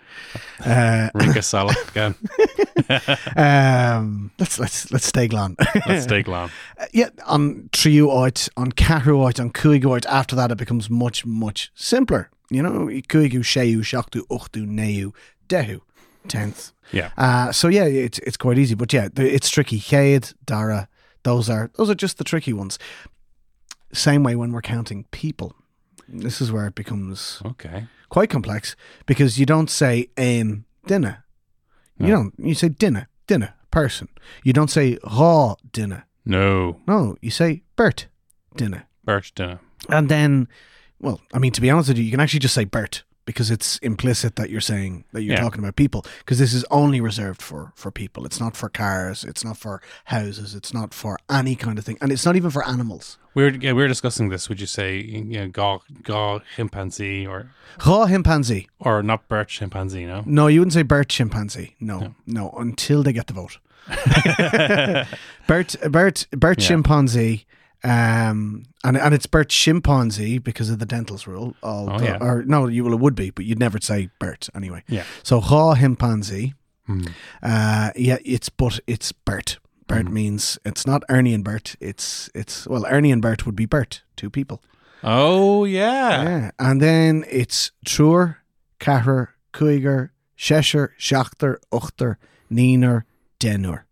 Uh, 0.65 1.09
Rinka 1.15 1.43
Salah 1.43 1.75
again. 1.89 2.15
um, 3.35 4.31
let's 4.39 4.59
let's 4.59 4.91
let's 4.91 5.05
stay 5.05 5.27
glan. 5.27 5.55
Let's 5.87 6.03
stay 6.03 6.23
long. 6.23 6.49
yeah, 6.93 7.09
on 7.25 7.69
Triu 7.71 8.07
oit, 8.07 8.49
on 8.57 8.71
Cahu 8.71 9.17
oit, 9.17 9.39
on 9.39 9.51
Cuig 9.51 9.83
oit. 9.85 10.05
After 10.05 10.35
that, 10.35 10.51
it 10.51 10.57
becomes 10.57 10.89
much 10.89 11.25
much 11.25 11.71
simpler. 11.75 12.29
You 12.49 12.63
know, 12.63 12.87
Cuigu, 12.87 13.43
Sheu, 13.43 13.79
Shaktu, 13.79 14.21
Uchtu, 14.27 14.65
Neu, 14.67 15.13
Dehu, 15.47 15.81
tenth. 16.27 16.71
Yeah. 16.91 17.11
Uh, 17.17 17.51
so 17.51 17.67
yeah, 17.67 17.85
it's 17.85 18.19
it's 18.19 18.37
quite 18.37 18.57
easy, 18.57 18.75
but 18.75 18.91
yeah, 18.91 19.09
it's 19.15 19.49
tricky. 19.49 19.79
Chéad, 19.79 20.33
Dara, 20.45 20.87
those 21.23 21.49
are 21.49 21.69
those 21.75 21.89
are 21.89 21.95
just 21.95 22.17
the 22.17 22.23
tricky 22.23 22.53
ones. 22.53 22.79
Same 23.93 24.23
way 24.23 24.35
when 24.35 24.51
we're 24.51 24.61
counting 24.61 25.05
people. 25.11 25.55
This 26.11 26.41
is 26.41 26.51
where 26.51 26.67
it 26.67 26.75
becomes 26.75 27.41
Okay. 27.45 27.87
quite 28.09 28.29
complex 28.29 28.75
because 29.05 29.37
you 29.39 29.45
don't 29.45 29.69
say 29.69 30.09
ein 30.17 30.65
dinner. 30.87 31.23
You 31.99 32.07
don't. 32.07 32.33
You 32.37 32.55
say 32.55 32.69
dinner, 32.69 33.09
dinner, 33.27 33.53
person. 33.71 34.07
You 34.43 34.53
don't 34.53 34.69
say 34.71 34.97
raw 35.03 35.55
dinner. 35.73 36.05
No. 36.25 36.79
No, 36.87 37.15
you 37.21 37.29
say 37.29 37.63
Bert 37.75 38.07
dinner. 38.55 38.85
Birch 39.03 39.33
dinner. 39.35 39.59
And 39.89 40.07
then, 40.09 40.47
well, 41.01 41.19
I 41.33 41.39
mean, 41.39 41.51
to 41.51 41.61
be 41.61 41.69
honest 41.69 41.89
with 41.89 41.97
you, 41.97 42.03
you 42.05 42.11
can 42.11 42.19
actually 42.21 42.39
just 42.39 42.53
say 42.55 42.63
Bert 42.65 43.03
because 43.29 43.51
it's 43.51 43.77
implicit 43.83 44.35
that 44.37 44.49
you're 44.49 44.59
saying 44.73 45.03
that 45.13 45.21
you're 45.21 45.35
Yeah. 45.35 45.41
talking 45.43 45.61
about 45.63 45.75
people 45.75 46.01
because 46.19 46.39
this 46.39 46.51
is 46.53 46.65
only 46.71 46.99
reserved 46.99 47.41
for 47.43 47.71
for 47.75 47.91
people. 47.91 48.25
It's 48.25 48.39
not 48.39 48.57
for 48.57 48.69
cars. 48.69 49.23
It's 49.23 49.43
not 49.43 49.55
for 49.57 49.81
houses. 50.05 50.55
It's 50.55 50.73
not 50.73 50.93
for 50.95 51.19
any 51.29 51.55
kind 51.55 51.77
of 51.77 51.85
thing, 51.85 51.97
and 52.01 52.11
it's 52.11 52.25
not 52.25 52.35
even 52.35 52.49
for 52.49 52.63
animals. 52.67 53.17
We 53.35 53.43
were, 53.43 53.49
yeah, 53.51 53.73
we 53.73 53.81
were 53.83 53.87
discussing 53.87 54.29
this. 54.29 54.49
Would 54.49 54.59
you 54.59 54.65
say 54.67 54.97
you 54.97 55.23
know, 55.23 55.47
gaw, 55.47 55.79
gaw 56.01 56.39
chimpanzee 56.55 57.27
or 57.27 57.51
Raw 57.85 58.07
chimpanzee. 58.07 58.67
or 58.79 59.03
not 59.03 59.27
birch 59.29 59.51
chimpanzee? 59.59 60.05
No. 60.07 60.23
No, 60.25 60.47
you 60.47 60.59
wouldn't 60.61 60.73
say 60.73 60.81
Bert 60.83 61.09
chimpanzee. 61.09 61.75
No, 61.79 62.15
no, 62.25 62.49
until 62.57 63.03
they 63.03 63.13
get 63.13 63.27
the 63.27 63.33
vote. 63.33 63.59
Bert, 65.47 65.75
Bert, 65.91 66.27
Bert 66.31 66.59
Yeah. 66.61 66.67
chimpanzee, 66.67 67.45
um, 67.83 68.63
and 68.83 68.97
and 68.97 69.13
it's 69.13 69.25
Bert 69.25 69.49
chimpanzee 69.49 70.37
because 70.37 70.69
of 70.69 70.79
the 70.79 70.85
dentals 70.85 71.27
rule. 71.27 71.55
All 71.63 71.89
Oh, 71.89 72.01
yeah. 72.01 72.17
Or 72.21 72.43
no, 72.43 72.67
you 72.67 72.83
well, 72.83 72.93
it 72.93 72.99
would 72.99 73.15
be, 73.15 73.29
but 73.29 73.45
you'd 73.45 73.59
never 73.59 73.79
say 73.81 74.09
Bert 74.19 74.49
anyway. 74.55 74.83
Yeah. 74.87 75.03
So 75.23 75.39
raw 75.41 75.75
chimpanzee. 75.75 76.53
Hmm. 76.85 77.03
Uh, 77.43 77.91
yeah, 77.95 78.17
it's 78.25 78.49
but 78.49 78.79
it's 78.87 79.11
Bert. 79.11 79.59
Bert 79.87 80.05
Mm-hmm. 80.05 80.13
means 80.13 80.59
it's 80.65 80.85
not 80.85 81.03
Ernie 81.09 81.33
and 81.33 81.43
Bert. 81.43 81.75
It's 81.79 82.29
it's 82.35 82.67
well, 82.67 82.85
Ernie 82.87 83.11
and 83.11 83.21
Bert 83.21 83.45
would 83.45 83.55
be 83.55 83.65
Bert, 83.65 84.03
two 84.15 84.29
people. 84.29 84.61
Oh 85.03 85.65
yeah. 85.65 86.23
Yeah, 86.23 86.51
and 86.59 86.81
then 86.81 87.23
it's 87.29 87.71
Truer, 87.85 88.37
Catter, 88.79 89.29
Kuiger, 89.53 90.09
Cheshire, 90.35 90.93
Schachter, 90.99 91.57
Uchter, 91.71 92.17
Neener, 92.51 93.03
Denur. 93.39 93.83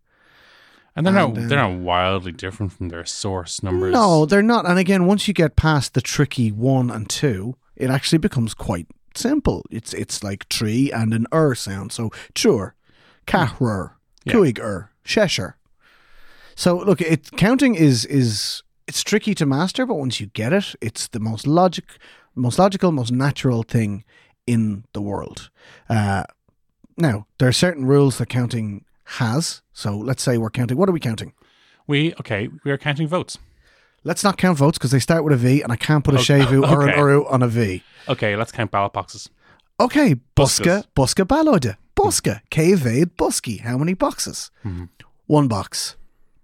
And 0.98 1.06
they're 1.06 1.14
not 1.14 1.30
And, 1.30 1.38
um, 1.38 1.48
they're 1.48 1.60
not 1.60 1.78
wildly 1.80 2.32
different 2.32 2.74
from 2.74 2.90
their 2.90 3.06
source 3.06 3.62
numbers. 3.62 3.94
No, 3.94 4.26
they're 4.26 4.42
not. 4.42 4.66
And 4.66 4.80
again, 4.80 5.06
once 5.06 5.28
you 5.28 5.34
get 5.34 5.56
past 5.56 5.94
the 5.94 6.02
tricky 6.02 6.52
one 6.52 6.90
and 6.90 7.08
two, 7.08 7.56
it 7.76 7.92
actually 7.92 8.18
becomes 8.18 8.56
quite 8.56 8.88
simple. 9.14 9.64
It's 9.70 9.94
it's 9.94 10.24
like 10.24 10.50
tree 10.50 10.92
and 10.92 11.14
an 11.14 11.28
er 11.32 11.54
sound. 11.54 11.92
So 11.92 12.10
Cahrer, 12.34 13.92
Yeah. 14.26 14.34
Kuiger, 14.34 14.90
Cheshire. 15.04 15.58
So 16.56 16.78
look, 16.78 17.00
it 17.00 17.30
counting 17.38 17.76
is 17.76 18.04
is 18.06 18.64
it's 18.88 19.04
tricky 19.04 19.36
to 19.36 19.46
master, 19.46 19.86
but 19.86 19.96
once 19.96 20.20
you 20.20 20.28
get 20.28 20.52
it, 20.52 20.74
it's 20.82 21.08
the 21.08 21.20
most 21.20 21.46
logic, 21.46 21.86
most 22.34 22.58
logical, 22.58 22.92
most 22.92 23.12
natural 23.12 23.62
thing 23.62 24.04
in 24.48 24.86
the 24.94 25.02
world. 25.02 25.52
Uh, 25.88 26.24
now 26.98 27.28
there 27.38 27.48
are 27.48 27.54
certain 27.54 27.86
rules 27.86 28.18
that 28.18 28.30
counting 28.30 28.84
has. 29.08 29.62
So 29.74 29.98
let's 29.98 30.22
say 30.24 30.38
we're 30.38 30.50
counting. 30.50 30.78
What 30.78 30.90
are 30.90 30.92
we 30.94 31.00
counting? 31.00 31.34
We 31.88 32.14
okay. 32.20 32.50
We 32.64 32.72
are 32.72 32.78
counting 32.78 33.08
votes. 33.08 33.38
Let's 34.04 34.24
not 34.24 34.38
count 34.38 34.58
votes 34.58 34.78
because 34.78 34.92
they 34.92 35.00
start 35.00 35.24
with 35.24 35.34
a 35.34 35.38
V, 35.38 35.62
and 35.62 35.72
I 35.72 35.76
can't 35.76 36.04
put 36.04 36.14
a 36.14 36.20
Okay. 36.20 36.40
Séimhiú 36.40 36.70
or 36.70 36.88
an 36.88 36.98
Uru 36.98 37.26
on 37.28 37.44
a 37.44 37.48
V. 37.48 37.84
Okay, 38.08 38.36
let's 38.36 38.52
count 38.52 38.72
ballot 38.72 38.94
boxes. 38.94 39.30
Okay, 39.80 40.16
Buska. 40.36 40.86
Buska 40.96 41.26
Balode. 41.26 41.76
Buska, 41.96 42.42
Cavade, 42.52 43.12
Busky. 43.18 43.62
How 43.62 43.78
many 43.78 43.94
boxes? 43.96 44.52
Mhm. 44.64 44.90
One 45.26 45.48
box. 45.48 45.96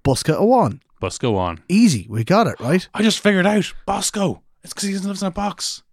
Buska 0.04 0.36
a 0.36 0.44
one. 0.46 0.82
Let's. 1.02 1.60
Easy, 1.70 2.06
we 2.10 2.24
got 2.24 2.48
it, 2.48 2.60
right? 2.60 2.88
I 2.94 3.02
just 3.02 3.20
figured 3.20 3.46
out 3.46 3.74
Bosco. 3.86 4.42
It's 4.64 4.74
because 4.74 4.88
he 4.90 4.98
lives 4.98 5.22
in 5.22 5.28
a 5.28 5.32
box. 5.32 5.84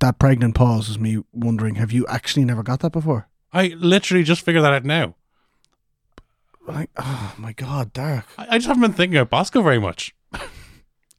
That 0.00 0.18
pregnant 0.18 0.54
pause 0.54 0.88
was 0.88 0.98
me 0.98 1.18
wondering, 1.32 1.76
have 1.76 1.92
you 1.92 2.06
actually 2.08 2.44
never 2.44 2.62
got 2.62 2.80
that 2.80 2.92
before? 2.92 3.27
I 3.52 3.68
literally 3.78 4.24
just 4.24 4.42
figured 4.42 4.64
that 4.64 4.72
out 4.72 4.84
now. 4.84 5.14
Like, 6.66 6.90
oh 6.98 7.34
my 7.38 7.52
god, 7.52 7.92
Derek. 7.92 8.24
I, 8.36 8.46
I 8.50 8.58
just 8.58 8.66
haven't 8.66 8.82
been 8.82 8.92
thinking 8.92 9.16
about 9.18 9.30
Bosco 9.30 9.62
very 9.62 9.78
much. 9.78 10.14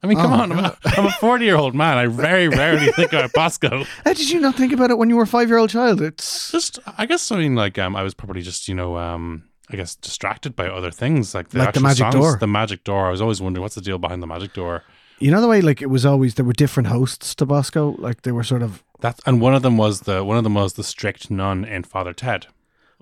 I 0.01 0.07
mean, 0.07 0.17
come 0.17 0.31
Oh, 0.31 0.35
on. 0.43 0.51
I'm 0.51 0.65
a, 0.65 0.77
I'm 0.85 1.05
a 1.07 1.11
40 1.11 1.43
year 1.43 1.55
old 1.55 1.73
man. 1.75 1.97
I 1.97 2.05
very 2.05 2.47
rarely 2.49 2.91
think 2.91 3.11
about 3.13 3.33
Bosco. 3.33 3.83
How 4.05 4.13
did 4.13 4.29
you 4.29 4.39
not 4.39 4.55
think 4.55 4.71
about 4.71 4.91
it 4.91 4.97
when 4.97 5.09
you 5.09 5.15
were 5.15 5.23
a 5.23 5.27
five 5.27 5.49
year 5.49 5.57
old 5.57 5.71
child? 5.71 6.01
It's 6.01 6.51
Just, 6.51 6.79
I 6.97 7.05
guess, 7.05 7.31
I 7.31 7.37
mean, 7.39 7.55
like, 7.55 7.77
um, 7.79 7.95
I 7.95 8.03
was 8.03 8.13
probably 8.13 8.41
just, 8.41 8.67
you 8.67 8.75
know, 8.75 8.95
um, 8.97 9.43
I 9.71 9.75
guess 9.75 9.95
distracted 9.95 10.55
by 10.55 10.67
other 10.67 10.91
things 10.91 11.33
like 11.33 11.49
the, 11.49 11.59
Like 11.59 11.73
the 11.73 11.79
magic 11.81 11.97
songs, 12.11 12.15
door. 12.15 12.37
The 12.39 12.47
magic 12.47 12.83
door. 12.83 13.07
I 13.07 13.11
was 13.11 13.21
always 13.21 13.41
wondering 13.41 13.61
what's 13.63 13.75
the 13.75 13.81
deal 13.81 13.97
behind 13.97 14.21
the 14.23 14.27
magic 14.27 14.53
door. 14.53 14.83
you 15.19 15.31
know 15.31 15.41
the 15.41 15.47
way 15.47 15.61
like 15.61 15.81
it 15.81 15.87
was 15.89 16.05
always 16.05 16.35
there 16.35 16.45
were 16.45 16.53
different 16.53 16.87
hosts 16.87 17.35
to 17.35 17.45
Bosco, 17.45 17.95
like 17.99 18.21
they 18.21 18.31
were 18.31 18.43
sort 18.43 18.61
of 18.63 18.83
That 19.01 19.19
and 19.25 19.39
one 19.41 19.53
of 19.55 19.61
them 19.61 19.77
was 19.77 20.01
the 20.01 20.23
one 20.23 20.37
of 20.37 20.43
them 20.43 20.55
was 20.55 20.73
the 20.73 20.83
strict 20.83 21.31
nun 21.31 21.63
in 21.65 21.83
Father 21.83 22.13
Ted. 22.13 22.47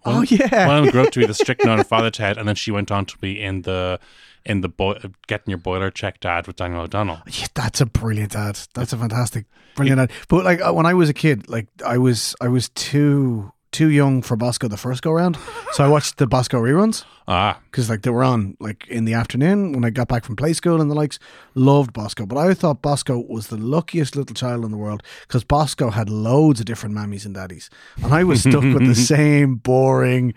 One, 0.04 0.16
Oh 0.18 0.22
yeah. 0.22 0.68
one 0.68 0.77
of 0.77 0.84
them 0.84 0.92
grew 0.92 1.01
up 1.04 1.12
to 1.12 1.20
be 1.20 1.25
the 1.25 1.34
strict 1.44 1.66
nun 1.66 1.80
in 1.80 1.86
Father 1.86 2.12
Ted, 2.12 2.38
and 2.38 2.48
then 2.48 2.56
she 2.56 2.72
went 2.72 2.92
on 2.92 3.06
to 3.06 3.18
be 3.18 3.42
in 3.42 3.63
the 3.63 4.00
in 4.46 4.62
the 4.62 4.70
boi- 4.70 5.00
getting 5.27 5.50
your 5.51 5.58
boiler 5.58 5.89
checked 5.92 6.25
ad 6.25 6.48
with 6.48 6.56
Daniel 6.56 6.82
O'Donnell. 6.82 7.22
Yeah, 7.27 7.48
that's 7.54 7.82
a 7.82 7.86
brilliant 7.86 8.36
ad. 8.36 8.60
That's 8.74 8.94
a 8.94 8.98
fantastic, 8.98 9.46
brilliant 9.75 10.00
ad. 10.00 10.12
But 10.30 10.46
like 10.46 10.62
uh, 10.62 10.72
when 10.72 10.86
I 10.86 10.94
was 10.94 11.10
a 11.10 11.13
kid, 11.13 11.50
like 11.50 11.68
I 11.86 11.98
was, 11.98 12.36
I 12.39 12.48
was 12.48 12.70
too 12.70 13.51
too 13.78 13.90
young 13.92 14.24
for 14.24 14.36
Bosco 14.36 14.68
the 14.68 14.76
first 14.76 15.04
go 15.04 15.12
round, 15.12 15.38
so 15.74 15.86
I 15.86 15.88
watched 15.88 16.18
the 16.18 16.26
Bosco 16.26 16.60
reruns 16.60 17.06
Ah, 17.28 17.60
because 17.70 17.92
like 17.92 18.02
they 18.02 18.10
were 18.10 18.24
on 18.24 18.58
like 18.60 18.88
in 18.88 19.06
the 19.06 19.14
afternoon 19.14 19.72
when 19.74 19.86
I 19.86 19.92
got 19.92 20.08
back 20.08 20.26
from 20.26 20.36
play 20.36 20.54
school 20.54 20.82
and 20.82 20.90
the 20.90 20.96
likes. 20.96 21.20
Loved 21.54 21.94
Bosco, 21.94 22.26
but 22.26 22.38
I 22.40 22.56
thought 22.56 22.82
Bosco 22.82 23.24
was 23.30 23.48
the 23.48 23.58
luckiest 23.58 24.16
little 24.16 24.34
child 24.34 24.66
in 24.66 24.72
the 24.72 24.78
world 24.78 25.04
because 25.28 25.44
Bosco 25.44 25.92
had 25.92 26.10
loads 26.10 26.60
of 26.60 26.66
different 26.66 26.96
mammies 26.96 27.24
and 27.24 27.36
daddies, 27.36 27.70
and 28.04 28.16
I 28.16 28.24
was 28.24 28.42
stuck 28.42 28.64
with 28.64 28.88
the 28.88 28.96
same 29.14 29.58
boring, 29.58 30.34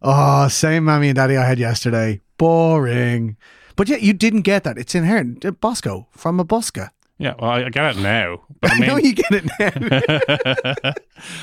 oh, 0.00 0.46
same 0.46 0.84
mammy 0.84 1.08
and 1.08 1.16
daddy 1.16 1.36
I 1.36 1.44
had 1.48 1.58
yesterday. 1.58 2.20
Boring. 2.38 3.36
But 3.74 3.88
yeah, 3.88 3.96
you 3.96 4.12
didn't 4.12 4.42
get 4.42 4.62
that. 4.62 4.78
It's 4.78 4.94
inherent. 4.94 5.44
Bosco 5.60 6.06
from 6.12 6.38
a 6.38 6.44
Bosca. 6.44 6.90
Yeah. 7.24 7.34
Well, 7.38 7.50
I, 7.50 7.64
I 7.64 7.68
get 7.70 7.96
it 7.96 8.02
now, 8.02 8.42
but 8.60 8.72
I 8.72 8.74
I 8.82 8.86
know 8.86 8.96
you 8.98 9.14
get 9.14 9.32
it 9.32 9.44
now. 9.58 10.92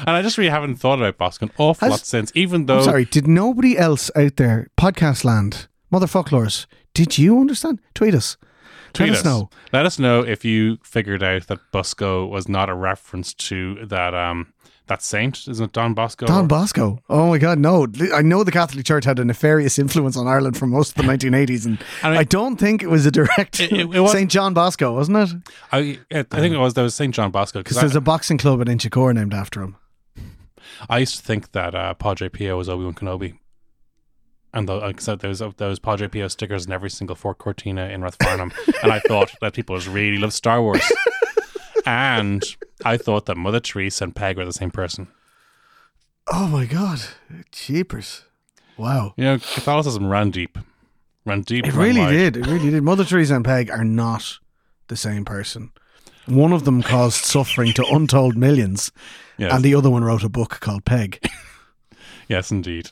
and 0.01 0.09
I 0.09 0.21
just 0.21 0.37
really 0.37 0.51
haven't 0.51 0.75
thought 0.75 0.99
about 0.99 1.17
Bosco 1.17 1.47
an 1.47 1.51
awful 1.57 1.87
Has- 1.87 1.91
lot 1.91 2.05
since. 2.05 2.31
Even 2.35 2.67
though 2.67 2.77
I'm 2.77 2.83
sorry, 2.83 3.05
did 3.05 3.27
nobody 3.27 3.77
else 3.77 4.11
out 4.15 4.37
there, 4.37 4.67
podcast 4.77 5.25
land, 5.25 5.67
motherfucklers, 5.91 6.67
did 6.93 7.17
you 7.17 7.39
understand? 7.39 7.79
Tweet 7.95 8.13
us. 8.13 8.37
Tweet 8.93 9.09
Let 9.09 9.19
us 9.19 9.25
know. 9.25 9.49
Let 9.73 9.85
us 9.85 9.97
know 9.97 10.21
if 10.21 10.45
you 10.45 10.77
figured 10.83 11.23
out 11.23 11.47
that 11.47 11.59
Bosco 11.71 12.27
was 12.27 12.47
not 12.47 12.69
a 12.69 12.75
reference 12.75 13.33
to 13.33 13.85
that 13.85 14.13
um 14.13 14.53
that 14.91 15.01
saint, 15.01 15.47
isn't 15.47 15.63
it 15.63 15.71
Don 15.71 15.93
Bosco? 15.93 16.25
Don 16.27 16.47
Bosco. 16.47 16.99
Oh 17.09 17.27
my 17.29 17.37
God, 17.37 17.59
no. 17.59 17.87
I 18.13 18.21
know 18.21 18.43
the 18.43 18.51
Catholic 18.51 18.85
Church 18.85 19.05
had 19.05 19.19
a 19.19 19.25
nefarious 19.25 19.79
influence 19.79 20.17
on 20.17 20.27
Ireland 20.27 20.57
for 20.57 20.67
most 20.67 20.89
of 20.91 20.95
the 21.05 21.11
1980s, 21.11 21.65
and 21.65 21.77
I 22.03 22.09
mean- 22.09 22.19
I 22.19 22.23
don't 22.25 22.57
think 22.57 22.83
it 22.83 22.89
was 22.89 23.05
a 23.05 23.11
direct 23.11 23.59
It- 23.61 23.71
it- 23.71 24.09
St. 24.09 24.29
John 24.29 24.53
Bosco, 24.53 24.93
wasn't 24.93 25.17
it? 25.17 25.29
I, 25.71 25.77
I 26.11 26.23
think 26.23 26.53
it 26.53 26.57
was 26.57 26.73
there 26.73 26.83
was 26.83 26.93
Saint 26.95 27.15
John 27.15 27.31
Bosco 27.31 27.59
Because 27.59 27.77
because 27.77 27.81
there's 27.81 27.95
a 27.95 28.01
boxing 28.01 28.37
club 28.37 28.59
in 28.61 28.67
Inchicore 28.67 29.13
named 29.15 29.33
after 29.33 29.61
him. 29.61 29.77
I 30.89 30.97
used 30.99 31.15
to 31.17 31.23
think 31.23 31.51
that 31.53 31.73
uh, 31.73 31.93
Padre 31.93 32.27
Pio 32.29 32.57
was 32.57 32.67
Obi 32.67 32.83
Wan 32.83 32.93
Kenobi, 32.93 33.37
and 34.53 34.67
the, 34.67 34.75
like, 34.75 34.99
so 34.99 35.15
there 35.15 35.29
was 35.29 35.39
there 35.57 35.69
was 35.69 35.79
Padre 35.79 36.07
Pio 36.09 36.27
stickers 36.27 36.65
in 36.65 36.71
every 36.73 36.89
single 36.89 37.15
Ford 37.15 37.37
Cortina 37.37 37.85
in 37.87 38.01
Rathfarnham, 38.01 38.51
and 38.83 38.91
I 38.91 38.99
thought 38.99 39.31
that 39.41 39.53
people 39.53 39.77
just 39.77 39.87
really 39.87 40.17
love 40.17 40.33
Star 40.33 40.61
Wars, 40.61 40.83
and 41.85 42.43
I 42.85 42.97
thought 42.97 43.25
that 43.27 43.37
Mother 43.37 43.59
Teresa 43.59 44.03
and 44.05 44.15
Peig 44.15 44.35
were 44.37 44.45
the 44.45 44.53
same 44.53 44.71
person. 44.71 45.07
Oh 46.27 46.47
my 46.47 46.65
God. 46.65 46.99
Cheapers. 47.51 48.23
Wow. 48.77 49.13
You 49.17 49.23
know, 49.25 49.37
Catholicism 49.37 50.07
ran 50.07 50.31
deep, 50.31 50.57
ran 51.25 51.41
deep. 51.41 51.65
It 51.65 51.73
ran 51.73 51.87
really 51.87 51.99
wide. 52.01 52.11
did. 52.11 52.37
It 52.37 52.47
really 52.47 52.71
did. 52.71 52.83
Mother 52.83 53.03
Teresa 53.03 53.35
and 53.35 53.45
Peig 53.45 53.69
are 53.69 53.83
not 53.83 54.39
the 54.87 54.95
same 54.95 55.25
person. 55.25 55.71
One 56.27 56.53
of 56.53 56.65
them 56.65 56.81
caused 56.83 57.25
suffering 57.25 57.73
to 57.73 57.85
untold 57.85 58.37
millions, 58.37 58.91
Yes, 59.37 59.51
and 59.51 59.63
the 59.63 59.75
other 59.75 59.89
one 59.89 60.03
wrote 60.03 60.23
a 60.23 60.29
book 60.29 60.59
called 60.59 60.85
Peig. 60.85 61.17
yes, 62.27 62.51
indeed. 62.51 62.89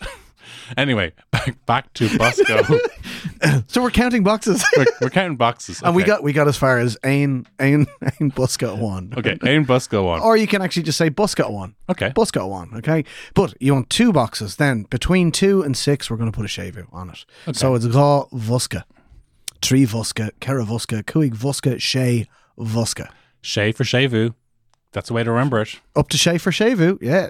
Anyway, 0.78 1.14
back 1.32 1.66
back 1.66 1.94
to 1.94 2.18
Bosco. 2.18 2.62
so 3.68 3.82
we're 3.82 3.92
counting 3.92 4.24
boxes, 4.24 4.64
we're, 4.78 4.86
we're 5.02 5.10
counting 5.10 5.38
boxes, 5.38 5.82
and 5.84 5.96
we 5.96 6.02
Okay. 6.04 6.08
got 6.12 6.24
we 6.24 6.34
got 6.34 6.48
as 6.48 6.58
far 6.58 6.78
as 6.80 6.98
Ain 7.04 7.46
Ain 7.60 7.86
Ain 8.20 8.32
Busca 8.32 8.78
one. 8.78 9.14
okay. 9.18 9.38
Aim 9.46 9.64
Bosco 9.64 10.04
one. 10.06 10.22
Or 10.22 10.38
you 10.38 10.48
can 10.48 10.62
actually 10.62 10.84
just 10.84 10.98
say 10.98 11.10
Busca 11.10 11.50
one. 11.52 11.76
Okay, 11.90 12.10
Busca 12.12 12.48
one, 12.48 12.72
okay? 12.76 13.04
But 13.34 13.54
you 13.60 13.74
want 13.74 13.90
two 13.90 14.12
boxes, 14.14 14.56
then 14.58 14.84
between 14.90 15.32
two 15.32 15.62
and 15.62 15.76
six, 15.76 16.10
we're 16.10 16.18
going 16.18 16.32
to 16.32 16.36
put 16.36 16.46
a 16.46 16.50
séimhiú 16.50 16.86
on 16.94 17.10
it. 17.10 17.26
Okay. 17.48 17.58
So 17.58 17.76
it's 17.76 17.86
Gá 17.88 18.30
Vuska, 18.32 18.84
Tree 19.62 19.86
Vuska, 19.86 20.32
Kera 20.40 20.66
Vuska, 20.66 21.04
Kuig 21.04 21.34
Vuska, 21.36 21.80
Shay 21.82 22.28
Vuska. 22.58 23.10
Shay 23.42 23.72
for 23.72 23.84
Séimhiú. 23.86 24.34
That's 24.92 25.08
the 25.08 25.14
way 25.14 25.24
to 25.24 25.32
remember 25.32 25.62
it. 25.62 25.80
Up 25.96 26.10
to 26.10 26.18
Shay 26.18 26.38
for 26.38 26.52
Séimhiú, 26.52 26.98
yeah. 27.02 27.30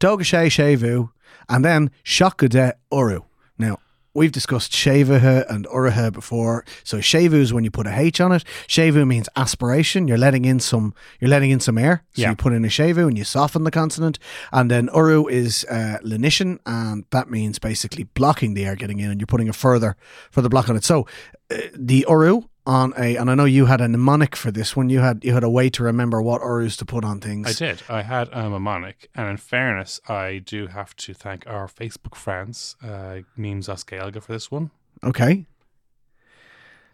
Doga 0.00 0.24
Shay 0.24 0.48
Séimhiú, 0.48 1.10
and 1.48 1.64
then 1.64 1.90
Shakade 2.04 2.72
Uru. 2.92 3.20
Now, 3.58 3.78
we've 4.14 4.32
discussed 4.32 4.70
Shavuha 4.72 5.44
and 5.50 5.66
Uruha 5.66 6.12
before. 6.12 6.64
So 6.84 6.98
Séimhiú 6.98 7.34
is 7.40 7.52
when 7.52 7.64
you 7.64 7.70
put 7.70 7.86
a 7.86 7.92
H 7.98 8.20
on 8.20 8.30
it. 8.32 8.44
Séimhiú 8.68 9.06
means 9.06 9.28
aspiration. 9.36 10.06
You're 10.08 10.18
letting 10.18 10.44
in 10.44 10.60
some 10.60 10.94
you're 11.20 11.28
letting 11.30 11.50
in 11.50 11.60
some 11.60 11.78
air. 11.78 12.04
So 12.14 12.22
Yeah. 12.22 12.30
you 12.30 12.36
put 12.36 12.52
in 12.52 12.64
a 12.64 12.68
Shavu 12.68 13.08
and 13.08 13.18
you 13.18 13.24
soften 13.24 13.64
the 13.64 13.70
consonant. 13.70 14.18
And 14.52 14.70
then 14.70 14.88
Uru 14.94 15.26
is 15.26 15.64
uh, 15.70 15.98
lenition, 16.02 16.58
and 16.66 17.04
that 17.10 17.28
means 17.30 17.58
basically 17.58 18.04
blocking 18.04 18.54
the 18.54 18.64
air 18.64 18.76
getting 18.76 19.00
in, 19.00 19.10
and 19.10 19.20
you're 19.20 19.26
putting 19.26 19.48
a 19.48 19.52
further 19.52 19.96
further 20.30 20.48
block 20.48 20.68
on 20.68 20.76
it. 20.76 20.84
So 20.84 21.06
uh, 21.50 21.56
the 21.74 22.04
Uru 22.08 22.42
on 22.66 22.94
a 22.96 23.16
and 23.16 23.30
I 23.30 23.34
know 23.34 23.44
you 23.44 23.66
had 23.66 23.80
a 23.80 23.88
mnemonic 23.88 24.34
for 24.34 24.50
this 24.50 24.74
one. 24.74 24.88
You 24.88 25.00
had 25.00 25.24
you 25.24 25.34
had 25.34 25.44
a 25.44 25.50
way 25.50 25.68
to 25.70 25.82
remember 25.82 26.22
what 26.22 26.40
Urus 26.40 26.76
to 26.78 26.84
put 26.84 27.04
on 27.04 27.20
things. 27.20 27.48
I 27.48 27.52
did. 27.52 27.82
I 27.88 28.02
had 28.02 28.28
a 28.32 28.48
mnemonic, 28.48 29.10
and 29.14 29.28
in 29.28 29.36
fairness, 29.36 30.00
I 30.08 30.38
do 30.38 30.68
have 30.68 30.96
to 30.96 31.14
thank 31.14 31.46
our 31.46 31.66
Facebook 31.68 32.14
friends, 32.14 32.76
uh, 32.82 33.20
Memes 33.36 33.68
Oscaelga, 33.68 34.22
for 34.22 34.32
this 34.32 34.50
one. 34.50 34.70
Okay. 35.02 35.46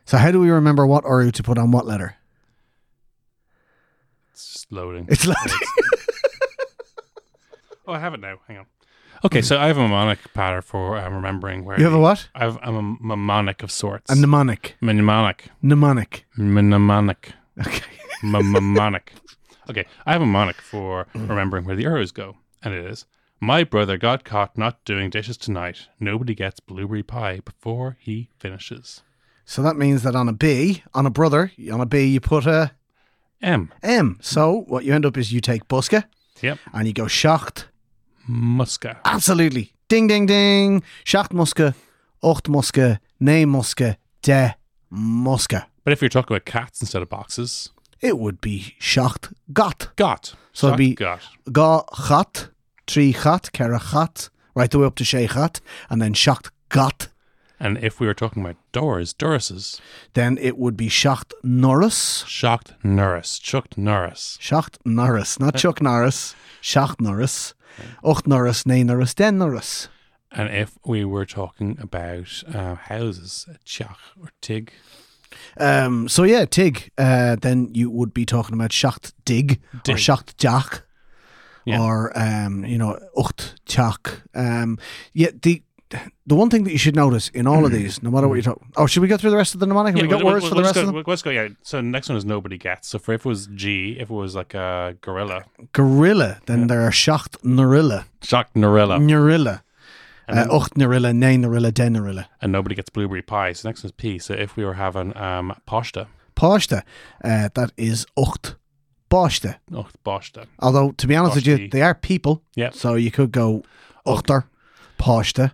So 0.05 0.19
how 0.19 0.33
do 0.33 0.41
we 0.41 0.51
remember 0.51 0.87
what 0.87 1.05
Uru 1.05 1.31
to 1.31 1.43
put 1.43 1.57
on 1.57 1.71
what 1.71 1.87
letter? 1.87 2.17
It's 4.33 4.53
just 4.55 4.73
loading. 4.73 5.07
It's 5.09 5.27
like 5.27 5.37
oh, 7.87 7.93
I 7.93 7.99
have 8.01 8.15
it 8.15 8.21
now. 8.21 8.41
Hang 8.49 8.59
on. 8.59 8.67
Okay, 9.25 9.43
so 9.43 9.59
I 9.59 9.67
have 9.67 9.77
a 9.77 9.81
mnemonic 9.83 10.19
pattern 10.35 10.63
for 10.63 10.97
um, 10.97 11.15
remembering 11.15 11.65
where 11.65 11.79
you 11.79 11.85
have 11.85 11.93
a 11.93 11.99
what? 11.99 12.29
I 12.35 12.45
have 12.45 12.57
a 12.63 12.73
mnemonic 13.01 13.63
of 13.63 13.71
sorts. 13.71 14.11
A 14.11 14.17
mnemonic. 14.17 14.77
mnemonic. 14.81 15.49
Mnemonic. 15.63 16.25
Mnemonic. 16.37 17.33
Okay. 17.67 17.85
Mnemonic. 18.23 19.13
Okay, 19.69 19.85
I 20.07 20.13
have 20.13 20.23
a 20.23 20.27
mnemonic 20.27 20.57
for 20.57 21.07
remembering 21.15 21.65
where 21.65 21.77
the 21.77 21.85
arrows 21.85 22.13
go, 22.13 22.37
and 22.63 22.75
it 22.75 22.85
is 22.85 23.05
My 23.41 23.65
brother 23.65 23.97
got 23.99 24.25
caught 24.25 24.57
not 24.59 24.85
doing 24.85 25.11
dishes 25.11 25.37
tonight. 25.37 25.87
Nobody 25.99 26.35
gets 26.35 26.61
blueberry 26.61 27.03
pie 27.03 27.41
before 27.45 27.97
he 28.01 28.31
finishes. 28.39 29.03
So 29.45 29.63
that 29.63 29.77
means 29.77 30.03
that 30.03 30.15
on 30.15 30.29
a 30.29 30.33
B, 30.33 30.83
on 30.95 31.07
a 31.07 31.11
brother, 31.11 31.53
on 31.73 31.81
a 31.81 31.87
B 31.87 32.05
you 32.07 32.21
put 32.21 32.47
a 32.47 32.73
M. 33.43 33.73
M. 33.83 34.19
So 34.21 34.65
what 34.69 34.85
you 34.85 34.95
end 34.95 35.07
up 35.07 35.17
is 35.17 35.33
you 35.33 35.41
take 35.41 35.67
Buska 35.69 36.05
Yep. 36.43 36.59
and 36.73 36.87
you 36.87 36.93
go 36.95 37.05
Schacht. 37.05 37.65
Muska. 38.29 38.97
Absolutely. 39.05 39.73
Ding 39.89 40.07
ding 40.09 40.27
ding. 40.27 40.83
Schacht 41.05 41.33
Muska, 41.33 41.75
Ocht 42.23 42.49
Muska, 42.49 42.99
Ne 43.21 43.45
Muska, 43.45 43.97
De 44.23 44.55
Muska. 44.93 45.67
But 45.85 45.93
if 45.93 46.01
you're 46.03 46.09
talking 46.11 46.35
about 46.37 46.45
cats 46.45 46.81
instead 46.81 47.03
of 47.03 47.09
boxes, 47.09 47.71
It 48.03 48.19
would 48.19 48.41
be 48.41 48.75
Schacht 48.81 49.33
Got. 49.53 49.89
got. 49.97 50.35
So 50.53 50.69
it'd 50.69 50.79
be- 50.79 50.95
got. 50.95 51.21
Ga 51.53 51.83
Gat, 52.09 52.49
Tree 52.87 53.13
Gat, 53.13 53.51
Kera 53.53 53.79
Gat, 53.93 54.31
right 54.55 54.71
the 54.71 54.79
way 54.79 54.87
up 54.87 54.95
to 54.97 55.05
Shay 55.05 55.27
Gat, 55.27 55.61
and 55.91 56.01
then 56.01 56.15
Schacht 56.15 56.51
Got. 56.71 57.09
And 57.63 57.77
if 57.79 58.01
we 58.01 58.07
were 58.07 58.15
talking 58.15 58.43
about 58.43 58.57
doors, 58.73 59.13
Dorises, 59.15 59.81
Then 60.15 60.39
it 60.39 60.57
would 60.57 60.77
be 60.77 60.89
Schacht 60.89 61.33
Norris. 61.43 62.25
shocked 62.27 62.73
Norris, 62.83 63.39
chucked 63.39 63.77
Norris. 63.77 64.39
Schacht 64.41 64.79
Norris, 64.85 65.39
not 65.39 65.57
Chuck 65.57 65.83
Norris. 65.83 66.35
Schacht 66.63 67.01
Norris. 67.01 67.55
Och 68.03 68.27
Norris, 68.27 68.65
Ne 68.67 68.83
Norris, 68.85 69.15
Den 69.15 69.39
Norris. 69.39 69.89
And 70.33 70.49
if 70.49 70.79
we 70.87 71.05
were 71.05 71.27
talking 71.27 71.77
about 71.81 72.43
uh, 72.55 72.77
houses, 72.77 73.47
chach 73.65 73.99
or 74.21 74.31
tig, 74.41 74.73
Um, 75.59 76.09
so 76.09 76.25
yeah, 76.25 76.45
Tig. 76.45 76.91
Uh, 76.99 77.37
then 77.41 77.69
you 77.73 77.91
would 77.91 78.13
be 78.13 78.25
talking 78.25 78.55
about 78.55 78.71
Schacht 78.73 79.13
Dig, 79.25 79.61
or 79.75 79.81
Dig. 79.85 79.97
Schacht 79.97 80.37
Jack, 80.39 80.83
Yeah. 81.65 81.81
or 81.81 82.13
um, 82.19 82.65
you 82.65 82.79
know 82.79 82.99
Ucht 83.17 83.55
Chak. 83.67 84.23
Um, 84.35 84.79
yeah, 85.13 85.31
the 85.43 85.63
the 86.27 86.35
one 86.35 86.49
thing 86.51 86.65
that 86.65 86.73
you 86.73 86.79
should 86.79 86.95
notice 86.97 87.29
in 87.31 87.47
all 87.47 87.65
of 87.67 87.73
these, 87.73 88.03
no 88.03 88.11
matter 88.11 88.29
what 88.29 88.35
you're 88.35 88.43
talking. 88.43 88.71
Oh, 88.77 88.87
should 88.87 89.03
we 89.03 89.09
go 89.09 89.17
through 89.17 89.31
the 89.31 89.37
rest 89.37 89.55
of 89.55 89.61
the 89.61 89.67
mnemonic? 89.67 89.95
Have 89.95 90.03
we 90.03 90.09
got 90.09 90.23
we'll- 90.23 90.33
words 90.35 90.43
we'll- 90.45 90.51
for 90.51 90.55
the 90.55 90.61
we'll 90.61 90.65
rest 90.67 90.75
just 90.77 90.87
of 90.89 90.93
go, 90.93 90.99
them? 90.99 91.05
Let's 91.07 91.23
go. 91.23 91.31
Yeah. 91.31 91.49
So 91.63 91.81
next 91.81 92.09
one 92.09 92.17
is 92.19 92.25
nobody 92.25 92.59
gets. 92.59 92.89
So 92.89 92.99
for 92.99 93.13
if 93.13 93.27
it 93.27 93.29
was 93.29 93.47
G, 93.49 93.97
if 93.99 94.09
it 94.11 94.15
was 94.15 94.35
like 94.37 94.55
a 94.55 94.97
gorilla, 95.01 95.45
Gorilla. 95.73 96.41
Then 96.47 96.69
there 96.69 96.83
are 96.83 96.91
Schacht 96.93 97.37
Norilla, 97.43 98.05
shocked 98.23 98.55
Norilla, 98.55 98.99
Norilla, 99.01 99.63
uh, 100.29 100.47
Ucht 100.51 100.75
Norilla, 100.77 101.13
Ne 101.13 101.37
Norilla, 101.37 101.73
Den 101.73 101.95
Norilla. 101.95 102.27
and 102.41 102.53
nobody 102.53 102.75
gets 102.75 102.89
blueberry 102.91 103.23
pie. 103.23 103.53
So 103.53 103.69
next 103.69 103.83
one 103.83 103.89
is 103.89 103.93
P. 103.93 104.19
So 104.19 104.35
if 104.35 104.57
we 104.57 104.65
were 104.65 104.75
having 104.75 105.17
um 105.17 105.53
pasta, 105.67 106.07
Pashta, 106.37 106.83
uh, 107.25 107.49
that 107.55 107.73
is 107.77 108.07
Ucht 108.17 108.55
Bashta. 109.11 109.57
oh 109.75 109.89
pasta, 110.05 110.47
Although, 110.61 110.93
to 110.93 111.07
be 111.09 111.17
honest 111.17 111.35
with 111.35 111.47
you, 111.49 111.69
they 111.69 111.83
are 111.83 111.95
people. 111.97 112.43
Yeah. 112.55 112.71
So 112.73 112.95
you 112.95 113.11
could 113.11 113.33
go 113.33 113.65
Uchter, 114.07 114.45
Pashta. 114.99 115.53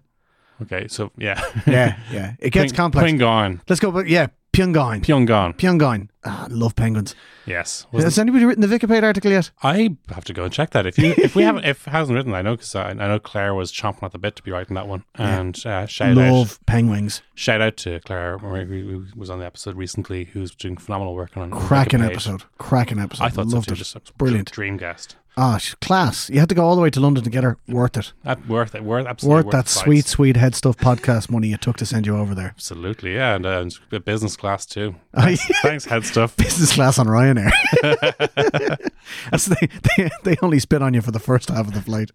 Okay. 0.62 0.88
So 0.88 1.10
yeah, 1.16 1.40
Yeah, 1.66 1.96
yeah. 2.12 2.34
It 2.38 2.50
gets 2.50 2.72
Ping- 2.72 2.76
complex. 2.76 3.10
Pingon, 3.10 3.60
Let's 3.68 3.80
go, 3.80 3.90
but 3.90 4.06
yeah, 4.08 4.28
Pyongyang. 4.52 5.02
Pyongyang, 5.04 5.54
Pyongyang. 5.56 6.08
Ah, 6.28 6.44
I 6.44 6.46
love 6.48 6.74
penguins. 6.74 7.14
Yes. 7.46 7.86
Was 7.92 8.02
Has 8.04 8.18
anybody 8.18 8.44
written 8.44 8.68
the 8.68 8.78
Wikipedia 8.78 9.04
article 9.04 9.30
yet? 9.30 9.50
I 9.62 9.96
have 10.08 10.24
to 10.24 10.32
go 10.32 10.44
and 10.44 10.52
check 10.52 10.70
that. 10.70 10.84
If 10.86 10.98
you, 10.98 11.14
if 11.16 11.36
we 11.36 11.44
haven't, 11.44 11.64
if 11.64 11.86
it 11.86 11.90
hasn't 11.90 12.16
written, 12.16 12.34
I 12.34 12.42
know 12.42 12.56
because 12.56 12.74
I, 12.74 12.90
I 12.90 12.94
know 12.94 13.18
Claire 13.20 13.54
was 13.54 13.70
chomping 13.70 14.02
at 14.02 14.10
the 14.12 14.18
bit 14.18 14.34
to 14.36 14.42
be 14.42 14.50
writing 14.50 14.74
that 14.74 14.88
one. 14.88 15.04
And 15.14 15.56
uh, 15.64 15.86
shout 15.86 16.10
out, 16.10 16.16
love 16.16 16.58
penguins. 16.66 17.22
shout 17.34 17.60
out 17.60 17.76
to 17.78 18.00
Claire, 18.00 18.38
who 18.38 18.64
who 18.64 19.06
was 19.14 19.30
on 19.30 19.38
the 19.38 19.46
episode 19.46 19.76
recently, 19.76 20.24
who's 20.24 20.52
doing 20.54 20.76
phenomenal 20.76 21.14
work 21.14 21.36
on 21.36 21.50
Cracking 21.52 22.02
episode. 22.02 22.42
Cracking 22.58 22.98
episode. 22.98 23.24
I 23.24 23.28
thought 23.28 23.48
so 23.50 23.56
Loved 23.56 23.68
too. 23.68 23.74
it. 23.74 23.78
Just 23.78 23.94
a 23.94 24.00
Brilliant. 24.18 24.50
dream 24.50 24.76
guest. 24.76 25.16
Ah, 25.38 25.58
she's 25.58 25.74
class. 25.74 26.30
You 26.30 26.40
had 26.40 26.48
to 26.48 26.54
go 26.54 26.64
all 26.64 26.74
the 26.76 26.80
way 26.80 26.88
to 26.88 26.98
London 26.98 27.22
to 27.22 27.28
get 27.28 27.44
her. 27.44 27.58
Worth 27.68 27.98
it. 27.98 28.14
That 28.24 28.48
worth 28.48 28.74
it. 28.74 28.82
Worth 28.82 29.04
absolutely 29.06 29.36
Worth 29.36 29.44
worth 29.44 29.52
that 29.52 29.68
sweet, 29.68 30.06
sweet 30.06 30.34
head 30.34 30.54
stuff 30.54 30.78
podcast 30.78 31.28
money 31.30 31.48
you 31.48 31.58
took 31.58 31.76
to 31.76 31.84
send 31.84 32.06
you 32.06 32.16
over 32.16 32.34
there. 32.34 32.48
Absolutely, 32.56 33.14
yeah, 33.16 33.34
and, 33.36 33.44
uh, 33.44 33.60
and 33.90 34.04
business 34.06 34.34
class 34.34 34.64
too. 34.64 34.94
Oh, 35.14 35.20
Thanks, 35.22 35.48
yeah. 35.50 35.56
thanks 35.62 35.84
head 35.86 36.04
stuff. 36.16 36.36
Business 36.46 36.72
class 36.74 36.98
on 36.98 37.06
Ryanair. 37.06 37.52
That's 39.30 39.46
they, 39.46 39.68
they 39.96 40.10
they 40.24 40.36
only 40.42 40.58
spit 40.58 40.82
on 40.82 40.94
you 40.94 41.02
for 41.02 41.10
the 41.12 41.18
first 41.20 41.48
half 41.50 41.66
of 41.68 41.74
the 41.74 41.82
flight. 41.82 42.10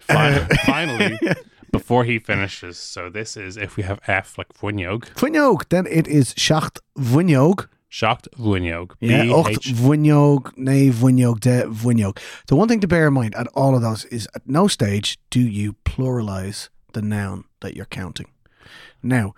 Fi- 0.00 0.34
uh, 0.34 0.46
Finally, 0.66 1.18
before 1.72 2.04
he 2.04 2.18
finishes, 2.18 2.76
so 2.78 3.08
this 3.10 3.36
is 3.36 3.56
if 3.56 3.76
we 3.76 3.82
have 3.84 4.00
F 4.06 4.36
like 4.38 4.52
Vunyog, 4.52 5.06
Vunyog. 5.14 5.68
Then 5.70 5.86
it 5.86 6.06
is 6.06 6.34
Schacht 6.34 6.80
Vunyog. 6.98 7.68
shocked 7.90 8.28
Vunyog, 8.38 8.92
Yeah, 9.00 9.32
Ocht 9.32 9.50
H 9.50 9.72
Vunyog, 9.74 10.52
Ne 10.56 10.90
Vunyog, 10.90 11.40
De 11.40 11.64
Vunyog. 11.68 12.18
The 12.48 12.56
one 12.56 12.68
thing 12.68 12.80
to 12.80 12.86
bear 12.88 13.06
in 13.08 13.14
mind 13.14 13.34
at 13.34 13.46
all 13.54 13.74
of 13.74 13.80
those 13.82 14.04
is 14.10 14.28
at 14.34 14.42
no 14.46 14.68
stage 14.68 15.18
do 15.30 15.40
you 15.40 15.72
pluralize 15.84 16.68
the 16.92 17.00
noun 17.02 17.44
that 17.60 17.74
you're 17.76 17.86
counting. 18.00 18.28
Now, 19.02 19.34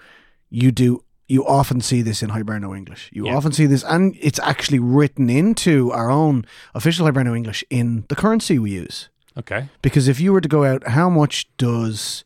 you 0.51 0.73
do. 0.73 1.05
You 1.31 1.47
often 1.47 1.81
see 1.81 2.03
this 2.03 2.23
in 2.25 2.31
Hiberno 2.31 2.77
English. 2.77 3.09
You 3.13 3.27
Yeah. 3.27 3.37
often 3.37 3.53
see 3.53 3.67
this, 3.67 3.85
and 3.85 4.17
it's 4.21 4.41
actually 4.41 4.81
written 4.81 5.31
into 5.31 5.93
our 5.93 6.11
own 6.11 6.45
official 6.75 7.07
Hiberno 7.07 7.37
English 7.37 7.63
in 7.71 8.05
the 8.09 8.17
currency 8.17 8.59
we 8.59 8.73
use. 8.73 9.09
Okay, 9.39 9.69
Because 9.81 10.09
if 10.09 10.19
you 10.21 10.33
were 10.33 10.41
to 10.41 10.49
go 10.49 10.65
out, 10.65 10.83
how 10.89 11.09
much 11.09 11.47
does 11.57 12.25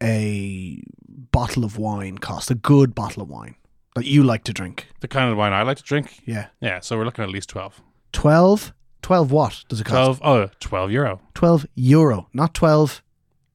a 0.00 0.80
bottle 1.32 1.64
of 1.64 1.76
wine 1.78 2.18
cost? 2.18 2.50
A 2.50 2.54
good 2.54 2.94
bottle 2.94 3.22
of 3.24 3.28
wine 3.28 3.56
that 3.96 4.04
you 4.06 4.22
like 4.22 4.44
to 4.44 4.52
drink? 4.52 4.86
the 5.00 5.08
kind 5.08 5.30
of 5.32 5.36
wine 5.36 5.52
I 5.52 5.62
like 5.62 5.78
to 5.78 5.82
drink. 5.82 6.20
Yeah. 6.24 6.46
Yeah, 6.60 6.78
so 6.80 6.96
we're 6.96 7.04
looking 7.04 7.24
at 7.24 7.28
at 7.28 7.34
least 7.34 7.48
12. 7.48 7.82
12? 8.12 8.72
12 9.02 9.32
what 9.32 9.64
does 9.68 9.80
it 9.80 9.84
cost? 9.84 10.20
12, 10.20 10.20
oh, 10.22 10.50
12 10.60 10.90
euro. 10.92 11.20
12 11.34 11.66
euro, 11.74 12.28
not 12.32 12.54
12 12.54 13.02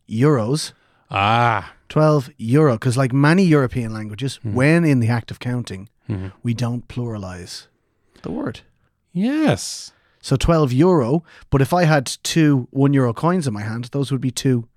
euros. 0.09 0.73
Ah, 1.09 1.73
12 1.89 2.30
euro. 2.38 2.73
Because, 2.73 2.97
like 2.97 3.12
many 3.13 3.43
European 3.43 3.93
languages, 3.93 4.39
Hmm. 4.41 4.54
when 4.54 4.86
in 4.86 4.99
the 4.99 5.10
act 5.10 5.32
of 5.32 5.39
counting, 5.39 5.89
Mhm. 6.08 6.32
we 6.43 6.54
don't 6.54 6.88
pluralize 6.88 7.67
the 8.21 8.32
word. 8.32 8.62
yes. 9.13 9.91
So 10.21 10.36
12 10.36 10.73
euro, 10.73 11.23
but 11.49 11.62
if 11.62 11.73
I 11.73 11.86
had 11.86 12.06
two 12.23 12.67
one 12.71 12.93
euro 12.93 13.13
coins 13.13 13.47
in 13.47 13.54
my 13.54 13.62
hand, 13.63 13.86
those 13.93 14.12
would 14.12 14.19
be 14.21 14.32
two 14.32 14.67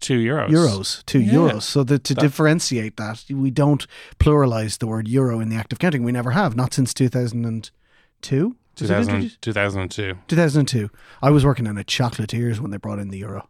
Two 0.00 0.18
euros. 0.18 0.48
euros, 0.50 1.02
two 1.06 1.20
Yeah. 1.20 1.32
euros. 1.32 1.62
So 1.62 1.82
that 1.84 2.04
to 2.04 2.14
That- 2.14 2.20
differentiate 2.20 2.96
that, 2.98 3.24
we 3.30 3.50
don't 3.50 3.86
pluralize 4.18 4.78
the 4.78 4.86
word 4.86 5.08
euro 5.08 5.40
in 5.40 5.48
the 5.48 5.56
act 5.56 5.72
of 5.72 5.78
counting. 5.78 6.04
We 6.04 6.12
never 6.12 6.32
have, 6.32 6.54
not 6.56 6.74
since 6.74 6.92
2002 6.92 8.54
2000, 8.76 9.36
2002 9.40 10.14
2002 10.28 10.90
I 11.22 11.30
was 11.30 11.44
working 11.44 11.66
in 11.66 11.76
a 11.78 11.84
chocolatiers 11.84 12.60
when 12.60 12.70
they 12.70 12.76
brought 12.78 12.98
in 12.98 13.08
the 13.08 13.18
euro. 13.18 13.48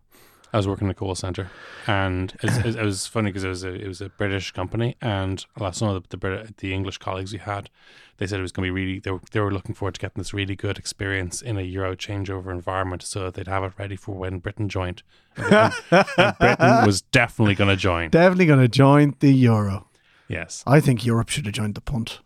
I 0.53 0.57
was 0.57 0.67
working 0.67 0.87
in 0.89 0.91
a 0.91 0.95
call 0.95 1.15
center, 1.15 1.51
and 1.87 2.33
it 2.43 2.65
was, 2.65 2.77
it 2.77 2.83
was- 2.85 3.07
funny 3.07 3.31
because 3.31 3.45
it 3.45 3.49
was 3.49 3.65
a 3.65 3.73
it 3.75 3.87
was 3.87 4.01
a 4.01 4.09
British 4.09 4.51
company, 4.53 4.97
and 5.01 5.45
some 5.73 5.89
of 5.89 6.03
the 6.03 6.09
the, 6.09 6.17
Brit- 6.17 6.57
the 6.59 6.75
English 6.75 6.99
colleagues 6.99 7.33
we 7.33 7.39
had, 7.39 7.71
they 8.17 8.27
said 8.27 8.39
it 8.39 8.43
was 8.43 8.53
going 8.53 8.67
to 8.67 8.75
be 8.75 8.81
really 8.81 8.99
they 8.99 9.11
were, 9.13 9.21
they 9.31 9.41
were 9.41 9.53
looking 9.53 9.75
forward 9.75 9.95
to 9.95 10.01
getting 10.01 10.21
this 10.21 10.35
really 10.35 10.57
good 10.57 10.77
experience 10.79 11.41
in 11.41 11.57
a 11.57 11.63
Euro 11.63 11.95
changeover 11.95 12.51
environment, 12.51 13.03
so 13.03 13.25
that 13.25 13.35
they'd 13.35 13.47
have 13.49 13.63
it 13.65 13.73
ready 13.79 13.97
for 13.97 14.15
when 14.17 14.39
Britain 14.39 14.69
joined. 14.69 15.03
And, 15.37 15.73
and 15.91 16.37
Britain 16.39 16.87
was 16.87 17.03
definitely 17.03 17.55
going 17.55 17.71
to 17.71 17.77
join. 17.77 18.11
Definitely 18.11 18.47
going 18.47 18.61
to 18.61 18.69
join 18.69 19.15
the 19.21 19.33
euro. 19.33 19.89
Yes, 20.29 20.63
I 20.67 20.81
think 20.81 21.05
Europe 21.07 21.29
should 21.29 21.47
have 21.47 21.55
joined 21.55 21.75
the 21.77 21.81
punt. 21.81 22.21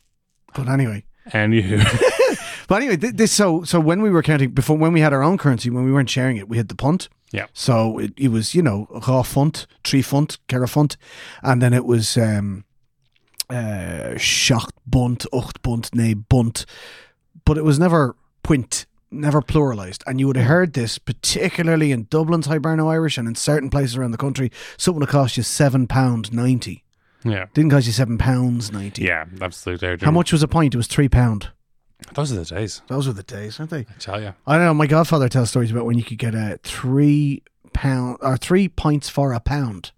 But 0.55 0.69
anyway, 0.69 1.05
you 1.55 1.83
but 2.69 2.77
anyway, 2.83 2.97
th- 2.97 3.15
this 3.15 3.33
so 3.33 3.65
so 3.65 3.81
when 3.81 4.03
we 4.03 4.11
were 4.11 4.23
counting 4.23 4.51
before 4.51 4.77
when 4.77 4.93
we 4.93 5.01
had 5.01 5.13
our 5.13 5.23
own 5.23 5.37
currency 5.39 5.71
when 5.71 5.85
we 5.85 5.93
weren't 5.93 6.11
sharing 6.11 6.37
it, 6.37 6.49
we 6.49 6.57
had 6.57 6.69
the 6.69 6.75
punt. 6.75 7.09
Yeah. 7.35 7.47
So 7.53 7.99
it, 7.99 8.13
it 8.17 8.29
was 8.29 8.55
you 8.55 8.63
know 8.63 8.87
raw 8.91 9.23
funt, 9.23 9.67
tree 9.83 10.03
funt, 10.03 10.39
kera 10.49 10.69
funt, 10.69 10.97
and 11.43 11.61
then 11.61 11.73
it 11.73 11.85
was 11.85 12.17
um, 12.17 12.65
uh, 13.51 14.15
schacht 14.17 14.73
bunt, 14.87 15.27
ucht 15.33 15.61
bunt, 15.63 15.93
ne 15.95 16.15
bunt, 16.15 16.65
but 17.45 17.59
it 17.59 17.65
was 17.65 17.79
never 17.79 18.15
punt, 18.45 18.87
never 19.11 19.43
pluralized. 19.43 20.05
And 20.07 20.21
you 20.21 20.29
would 20.29 20.37
have 20.37 20.47
heard 20.47 20.75
this 20.75 20.99
particularly 20.99 21.91
in 21.91 22.05
Dublin's 22.05 22.47
Hiberno 22.47 22.89
Irish 22.89 23.19
and 23.19 23.27
in 23.27 23.35
certain 23.35 23.69
places 23.69 23.97
around 23.97 24.13
the 24.13 24.17
country. 24.17 24.53
Something 24.77 25.01
that 25.01 25.09
cost 25.09 25.37
you 25.37 25.43
seven 25.43 25.89
pound 25.89 26.33
ninety 26.33 26.85
yeah 27.25 27.47
didn't 27.55 27.71
cost 27.71 27.87
you 27.87 27.93
seven 27.93 28.19
pounds 28.19 28.71
ninety. 28.71 29.03
yeah 29.03 29.25
absolutely. 29.41 29.97
How 30.03 30.13
much 30.13 30.31
was 30.31 30.43
a 30.45 30.49
pint? 30.49 30.75
It 30.75 30.77
was 30.77 30.87
three 30.87 31.09
pound. 31.09 31.51
Those 32.15 32.33
are 32.33 32.37
the 32.37 32.45
days. 32.45 32.83
Those 32.89 33.09
are 33.09 33.13
the 33.13 33.23
days, 33.23 33.59
aren't 33.59 33.71
they? 33.71 33.81
I 33.81 33.95
tell 33.99 34.21
you. 34.21 34.35
I 34.47 34.57
don't 34.57 34.67
know. 34.67 34.75
My 34.75 34.87
godfather 34.87 35.29
tells 35.29 35.51
stories 35.51 35.71
about 35.71 35.87
when 35.87 35.97
you 35.97 36.05
could 36.05 36.19
get 36.19 36.35
a 36.35 36.59
three 36.63 37.43
pound 37.73 38.19
or 38.21 38.37
three 38.37 38.69
pints 38.69 39.09
for 39.09 39.33
a 39.33 39.41
pound 39.41 39.93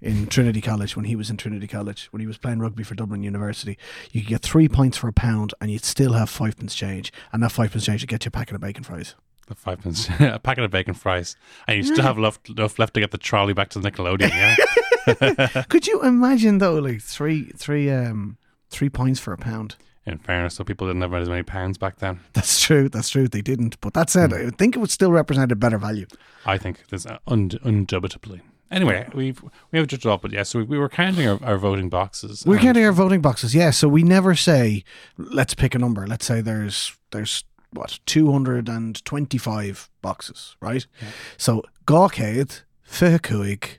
in 0.00 0.26
Trinity 0.26 0.60
College 0.60 0.94
when 0.96 1.06
he 1.06 1.16
was 1.16 1.30
in 1.30 1.36
Trinity 1.36 1.66
College 1.66 2.06
when 2.10 2.20
he 2.20 2.26
was 2.26 2.38
playing 2.38 2.58
rugby 2.58 2.82
for 2.82 2.94
Dublin 2.94 3.22
University. 3.22 3.78
You 4.12 4.20
could 4.20 4.28
get 4.28 4.42
three 4.42 4.68
pints 4.68 4.96
for 4.96 5.08
a 5.08 5.12
pound 5.12 5.54
and 5.60 5.70
you'd 5.70 5.84
still 5.84 6.12
have 6.12 6.30
five 6.30 6.56
pence 6.56 6.74
change, 6.74 7.12
and 7.32 7.42
that 7.42 7.52
five 7.52 7.72
pence 7.72 7.84
change 7.84 8.02
would 8.02 8.08
get 8.08 8.24
you 8.24 8.28
a 8.28 8.32
packet 8.32 8.54
of 8.54 8.60
bacon 8.60 8.84
fries. 8.84 9.14
The 9.46 9.54
five 9.54 9.80
pence, 9.80 10.08
a 10.20 10.38
packet 10.38 10.64
of 10.64 10.70
bacon 10.70 10.94
fries, 10.94 11.36
and 11.66 11.76
you 11.76 11.82
still 11.84 12.02
have 12.02 12.18
left, 12.18 12.48
enough 12.48 12.78
left 12.78 12.94
to 12.94 13.00
get 13.00 13.12
the 13.12 13.18
trolley 13.18 13.52
back 13.52 13.70
to 13.70 13.78
the 13.78 13.90
Nickelodeon. 13.90 14.30
Yeah. 14.30 15.62
could 15.68 15.86
you 15.86 16.02
imagine 16.02 16.58
though, 16.58 16.78
like 16.78 17.00
three 17.00 17.50
three 17.56 17.90
um 17.90 18.38
three 18.70 18.90
pints 18.90 19.20
for 19.20 19.32
a 19.32 19.38
pound? 19.38 19.76
In 20.06 20.18
fairness, 20.18 20.54
so 20.54 20.62
people 20.62 20.86
didn't 20.86 21.02
have 21.02 21.12
as 21.14 21.28
many 21.28 21.42
pounds 21.42 21.78
back 21.78 21.98
then. 21.98 22.20
That's 22.32 22.60
true. 22.60 22.88
That's 22.88 23.08
true. 23.08 23.26
They 23.26 23.42
didn't. 23.42 23.80
But 23.80 23.94
that 23.94 24.08
said, 24.08 24.30
hmm. 24.30 24.46
I 24.46 24.50
think 24.50 24.76
it 24.76 24.78
would 24.78 24.92
still 24.92 25.10
represent 25.10 25.50
a 25.50 25.56
better 25.56 25.78
value. 25.78 26.06
I 26.44 26.58
think 26.58 26.86
there's 26.90 27.06
und- 27.26 27.58
undoubtedly. 27.64 28.40
Anyway, 28.70 29.08
we've 29.14 29.42
we 29.70 29.78
have 29.78 29.86
judged 29.86 30.06
up, 30.06 30.22
but 30.22 30.32
yeah. 30.32 30.42
So 30.42 30.60
we, 30.60 30.64
we 30.64 30.78
were 30.78 30.88
counting 30.88 31.28
our, 31.28 31.38
our 31.44 31.58
voting 31.58 31.88
boxes. 31.88 32.44
We're 32.46 32.58
counting 32.58 32.84
our 32.84 32.92
voting 32.92 33.20
boxes, 33.20 33.54
yeah. 33.54 33.70
So 33.70 33.88
we 33.88 34.02
never 34.02 34.34
say, 34.34 34.82
let's 35.16 35.54
pick 35.54 35.74
a 35.74 35.78
number. 35.78 36.06
Let's 36.06 36.26
say 36.26 36.40
there's 36.40 36.96
there's 37.12 37.44
what 37.70 38.00
two 38.06 38.32
hundred 38.32 38.68
and 38.68 39.04
twenty 39.04 39.38
five 39.38 39.88
boxes, 40.02 40.56
right? 40.60 40.84
Yeah. 41.00 41.08
So 41.36 41.62
Gawcade, 41.86 42.62
Fihakuig, 42.88 43.78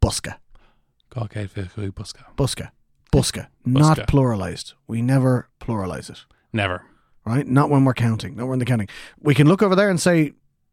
Buska, 0.00 0.36
Gawcade, 1.10 1.50
Fichu, 1.50 1.90
Buska. 1.90 2.24
Buska, 2.36 2.70
Buska, 3.12 3.46
not 3.64 3.98
Buska. 3.98 4.06
pluralized. 4.06 4.74
We 4.86 5.02
never 5.02 5.48
pluralize 5.60 6.10
it, 6.10 6.24
Never. 6.52 6.82
right? 7.24 7.46
Not 7.46 7.70
when 7.70 7.84
we're 7.84 7.94
counting. 7.94 8.36
Not 8.36 8.48
when 8.48 8.58
they're 8.58 8.66
counting. 8.66 8.88
We 9.20 9.34
can 9.34 9.46
look 9.48 9.62
over 9.62 9.74
there 9.76 9.88
and 9.90 10.00
say 10.00 10.32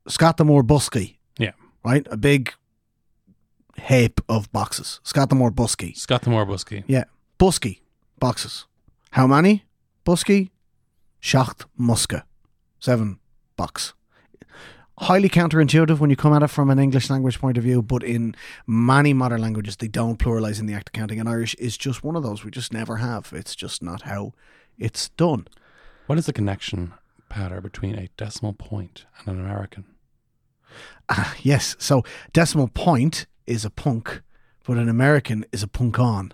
Scottamore 0.10 0.64
Busky, 0.64 1.18
Yeah. 1.38 1.54
right? 1.84 2.06
A 2.12 2.18
big 2.18 2.54
heap 3.88 4.22
of 4.30 4.52
boxes. 4.52 5.00
Scottamore 5.04 5.52
Busky. 5.52 5.96
Scott 5.98 6.22
the 6.24 6.30
Moore 6.30 6.46
Busky. 6.46 6.84
Yeah. 6.88 7.06
Busky 7.40 7.80
boxes. 8.20 8.66
How 9.12 9.28
many? 9.28 9.64
Busky, 10.06 10.50
Schacht, 11.22 11.66
Muska. 11.80 12.24
Seven 12.80 13.20
box. 13.58 13.94
Highly 14.98 15.28
counterintuitive 15.28 16.00
when 16.00 16.10
you 16.10 16.16
come 16.16 16.34
at 16.34 16.42
it 16.42 16.48
from 16.48 16.70
an 16.70 16.80
English 16.80 17.10
language 17.10 17.40
point 17.40 17.58
of 17.58 17.64
view, 17.64 17.82
but 17.82 18.02
in 18.02 18.34
many 18.66 19.14
modern 19.14 19.42
languages, 19.42 19.76
they 19.76 19.90
don't 19.90 20.18
pluralize 20.18 20.60
in 20.60 20.68
the 20.68 20.74
act 20.74 20.90
of 20.90 20.94
counting. 20.94 21.20
And 21.20 21.28
Irish 21.28 21.54
is 21.56 21.78
just 21.78 22.04
one 22.04 22.16
of 22.16 22.24
those. 22.24 22.46
We 22.46 22.52
just 22.52 22.72
never 22.72 22.98
have. 22.98 23.34
It's 23.34 23.56
just 23.56 23.84
not 23.84 24.04
how 24.04 24.32
it's 24.78 25.10
done. 25.10 25.48
What 26.08 26.18
is 26.18 26.28
the 26.28 26.34
connection, 26.34 26.94
Peadar, 27.30 27.62
between 27.62 27.96
a 27.96 28.10
decimal 28.16 28.54
point 28.54 29.06
and 29.20 29.38
an 29.38 29.44
American? 29.44 29.86
Ah, 31.10 31.36
yes. 31.42 31.76
So 31.78 32.04
decimal 32.32 32.70
point 32.70 33.26
is 33.46 33.66
a 33.66 33.70
punk, 33.70 34.22
but 34.66 34.78
an 34.78 34.88
American 34.88 35.46
is 35.52 35.62
a 35.62 35.68
punk 35.68 36.00
on. 36.00 36.34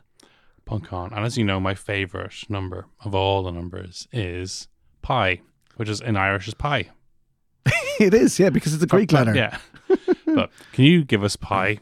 Punk 0.65 0.93
on. 0.93 1.13
And 1.13 1.26
as 1.26 1.38
you 1.38 1.43
know, 1.43 1.60
my 1.60 1.74
favorite 1.74 2.47
number 2.47 2.86
of 3.04 3.15
all 3.15 3.41
the 3.41 3.52
numbers 3.52 4.08
is 4.12 4.67
pi, 5.02 5.41
which 5.78 5.89
is 5.89 6.00
in 6.00 6.15
Irish 6.15 6.47
is 6.47 6.54
pi. 6.54 6.89
it 8.00 8.13
is, 8.13 8.39
yeah, 8.39 8.50
because 8.50 8.74
it's 8.74 8.84
a 8.84 8.88
Greek 8.88 9.12
letter. 9.12 9.36
Yeah. 9.36 9.58
but 10.26 10.50
can 10.74 10.86
you 10.86 11.04
give 11.04 11.24
us 11.24 11.36
pi? 11.36 11.80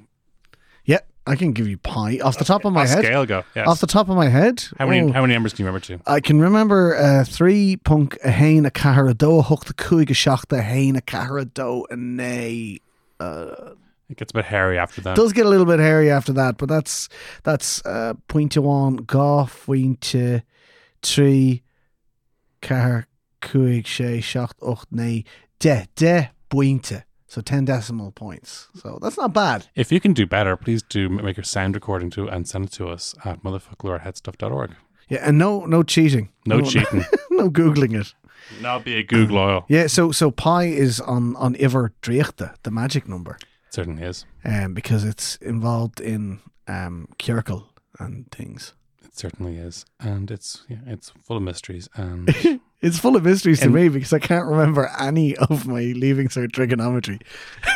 Yeah, 0.86 1.00
I 1.28 1.36
can 1.36 1.52
give 1.54 1.68
you 1.68 1.78
pi 1.78 2.20
off 2.24 2.38
the 2.40 2.46
top 2.46 2.66
of 2.66 2.74
my 2.74 2.84
A 2.84 2.88
head. 2.88 3.04
scale 3.06 3.26
go. 3.26 3.44
Yes. 3.56 3.68
Off 3.68 3.80
the 3.80 3.88
top 3.88 4.10
of 4.10 4.16
my 4.16 4.28
head. 4.30 4.64
how 4.78 4.88
many 4.88 5.02
oh. 5.02 5.12
how 5.12 5.22
many 5.22 5.34
numbers 5.34 5.54
can 5.54 5.64
you 5.64 5.68
remember 5.68 5.86
to? 5.86 6.00
I 6.08 6.20
can 6.20 6.40
remember 6.42 6.96
uh, 6.96 7.24
three 7.24 7.78
punk 7.78 8.18
a 8.24 8.32
hain 8.32 8.66
a 8.66 8.72
cahar 8.72 9.08
a 9.08 9.14
do 9.14 9.38
a 9.38 9.42
hook 9.44 9.66
the 9.66 9.74
cuig 9.74 10.10
a 10.10 10.14
shacht 10.14 10.52
a 10.52 10.62
hain 10.62 10.96
a 10.96 11.02
cahar 11.02 11.38
a 11.38 11.46
do 11.46 11.86
a 11.90 11.96
nay. 11.96 12.80
Uh, 13.20 13.76
It 14.10 14.18
gets 14.18 14.32
a 14.32 14.34
bit 14.34 14.46
hairy 14.46 14.80
after 14.80 15.02
that. 15.02 15.16
does 15.16 15.34
get 15.34 15.46
a 15.46 15.50
little 15.50 15.68
bit 15.68 15.80
hairy 15.80 16.10
after 16.10 16.34
that, 16.34 16.58
but 16.58 16.68
that's 16.68 17.10
that's 17.44 17.86
uh, 17.86 18.14
point 18.28 18.54
to 18.54 18.62
one 18.64 18.96
golf 19.06 19.66
point 19.68 20.02
to 20.14 20.42
three 21.04 21.62
car 22.62 23.06
cuig 23.42 23.86
sé 23.86 24.22
secht 24.24 24.58
och 24.62 24.86
nei 24.92 25.24
de 25.60 25.88
de 25.96 26.30
buinte. 26.50 27.04
So 27.28 27.42
ten 27.42 27.66
decimal 27.66 28.12
points. 28.12 28.70
So 28.82 28.98
that's 29.02 29.18
not 29.18 29.34
bad. 29.34 29.68
If 29.76 29.92
you 29.92 30.00
can 30.00 30.14
do 30.14 30.26
better, 30.26 30.58
please 30.58 30.82
do 30.82 31.10
make 31.10 31.38
your 31.38 31.44
sound 31.44 31.76
recording 31.76 32.10
to 32.12 32.28
and 32.28 32.48
send 32.48 32.66
it 32.66 32.72
to 32.74 32.88
us 32.90 33.14
at 33.24 33.44
motherfocloir 33.44 34.00
at 34.04 34.16
headstuff.org. 34.16 34.72
Yeah, 35.10 35.20
and 35.28 35.38
no 35.38 35.66
no 35.66 35.84
cheating. 35.84 36.30
No 36.46 36.62
cheating. 36.72 37.06
no 37.30 37.50
googling 37.50 37.94
it. 38.00 38.14
Not 38.62 38.84
be 38.84 38.96
a 38.96 39.04
Google 39.04 39.38
oil. 39.38 39.66
Yeah, 39.68 39.88
so 39.88 40.12
so 40.12 40.32
pi 40.32 40.64
is 40.66 41.00
on 41.02 41.36
on 41.36 41.56
Iver 41.64 41.94
Driechta, 42.02 42.56
the 42.64 42.72
magic 42.72 43.08
number, 43.08 43.38
It 43.68 43.74
certainly 43.74 44.04
is. 44.04 44.26
um, 44.44 44.74
because 44.74 45.04
it's 45.04 45.36
involved 45.42 46.00
in 46.02 46.40
um 46.68 47.08
Kierkel 47.20 47.66
and 48.00 48.26
things. 48.32 48.74
It 49.04 49.16
certainly 49.16 49.58
is. 49.58 49.86
And 50.00 50.32
it's 50.32 50.66
yeah, 50.68 50.82
it's 50.88 51.12
full 51.24 51.38
of 51.38 51.44
mysteries 51.44 51.90
and 51.96 52.28
It's 52.82 52.98
full 52.98 53.16
of 53.16 53.24
mysteries 53.26 53.60
to 53.60 53.70
me 53.70 53.90
because 53.90 54.14
I 54.14 54.20
can't 54.20 54.46
remember 54.46 54.90
any 55.00 55.36
of 55.36 55.68
my 55.68 55.82
leaving 55.82 56.30
cert 56.30 56.54
trigonometry. 56.54 57.20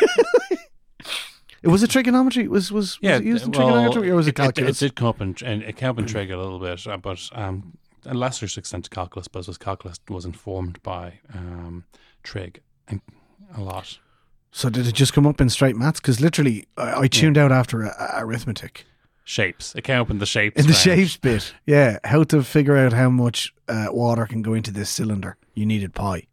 it 1.62 1.68
was 1.68 1.82
a 1.82 1.88
trigonometry. 1.88 2.48
Was 2.48 2.72
was, 2.72 2.98
yeah, 3.02 3.12
was 3.12 3.20
it 3.20 3.26
used 3.26 3.44
in 3.44 3.50
well, 3.52 3.68
trigonometry 3.68 4.10
or 4.10 4.16
was 4.16 4.26
it, 4.26 4.30
it, 4.30 4.32
it, 4.32 4.42
calculus? 4.42 4.78
did 4.78 4.94
come 4.96 5.08
up 5.08 5.20
in, 5.20 5.36
and 5.44 5.62
it 5.62 5.76
came 5.76 5.90
up 5.90 5.98
in 5.98 6.06
trig 6.06 6.30
a 6.30 6.38
little 6.38 6.58
bit, 6.58 6.86
uh, 6.86 6.96
but 6.96 7.28
um, 7.32 7.76
a 8.06 8.14
lesser 8.14 8.46
extent 8.46 8.84
to 8.84 8.90
calculus, 8.90 9.28
but 9.28 9.46
was 9.46 9.58
calculus 9.58 10.00
was 10.08 10.24
informed 10.24 10.82
by 10.82 11.20
um, 11.34 11.84
trig 12.22 12.60
and 12.88 13.00
a 13.54 13.60
lot. 13.60 13.98
so 14.50 14.70
did 14.70 14.86
it 14.86 14.94
just 14.94 15.12
come 15.12 15.26
up 15.26 15.40
in 15.40 15.50
straight 15.50 15.76
maths? 15.76 16.00
Because 16.00 16.20
literally, 16.20 16.66
I, 16.76 17.02
I 17.02 17.08
tuned 17.08 17.36
out 17.36 17.52
after 17.52 17.82
a- 17.82 18.14
arithmetic 18.16 18.86
Shapes. 19.26 19.74
It 19.74 19.84
came 19.84 20.00
up 20.00 20.10
in 20.10 20.18
the 20.18 20.26
shapes. 20.26 20.60
in 20.60 20.66
the 20.66 20.72
round. 20.72 20.82
shapes 20.82 21.16
bit. 21.16 21.54
Yeah, 21.66 21.98
how 22.04 22.24
to 22.24 22.42
figure 22.42 22.76
out 22.76 22.92
how 22.92 23.08
much 23.08 23.53
uh, 23.68 23.88
water 23.90 24.26
can 24.26 24.42
go 24.42 24.54
into 24.54 24.70
this 24.70 24.90
cylinder. 24.90 25.36
You 25.54 25.66
needed 25.66 25.94
pi. 25.94 26.26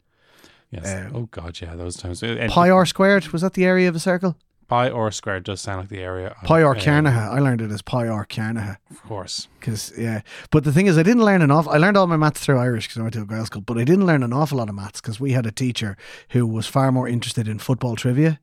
Yes. 0.70 0.86
Uh, 0.86 1.10
oh 1.13 1.28
god, 1.32 1.60
yeah, 1.60 1.76
those 1.76 1.98
times. 1.98 2.24
And 2.24 2.52
Pi 2.52 2.70
r 2.70 2.86
squared 2.86 3.28
was 3.28 3.41
that 3.41 3.54
the 3.54 3.65
area 3.65 3.89
of 3.89 3.96
a 3.96 4.00
circle? 4.00 4.38
pi 4.72 4.89
or 4.89 5.12
squared 5.12 5.44
does 5.44 5.60
sound 5.60 5.82
like 5.82 5.89
the 5.89 6.00
area. 6.00 6.34
Pi 6.46 6.63
r 6.63 6.74
uh, 6.74 6.80
Carnaha. 6.80 7.24
I 7.36 7.39
learned 7.39 7.62
it 7.62 7.72
as 7.72 7.82
pi 7.82 8.08
r 8.08 8.26
Carnaha. 8.26 8.78
Of 8.89 9.04
course. 9.04 9.50
Because 9.60 9.91
yeah, 9.98 10.22
but 10.50 10.63
the 10.63 10.72
thing 10.72 10.88
is, 10.88 10.98
I 10.98 11.04
didn't 11.04 11.26
learn 11.26 11.41
enough. 11.41 11.67
I 11.67 11.78
learned 11.78 11.98
all 11.98 12.08
my 12.08 12.15
maths 12.15 12.39
through 12.39 12.58
Irish 12.58 12.88
because 12.88 13.00
I 13.00 13.02
went 13.02 13.13
to 13.15 13.22
a 13.22 13.26
girls' 13.26 13.48
school, 13.48 13.62
but 13.62 13.78
I 13.78 13.84
didn't 13.84 14.06
learn 14.06 14.24
an 14.24 14.32
awful 14.32 14.60
lot 14.60 14.70
of 14.70 14.76
maths 14.76 15.02
because 15.02 15.20
we 15.20 15.34
had 15.34 15.46
a 15.46 15.52
teacher 15.52 15.98
who 16.30 16.48
was 16.48 16.67
far 16.67 16.89
more 16.94 17.08
interested 17.10 17.50
in 17.50 17.60
football 17.60 17.98
trivia. 17.98 18.39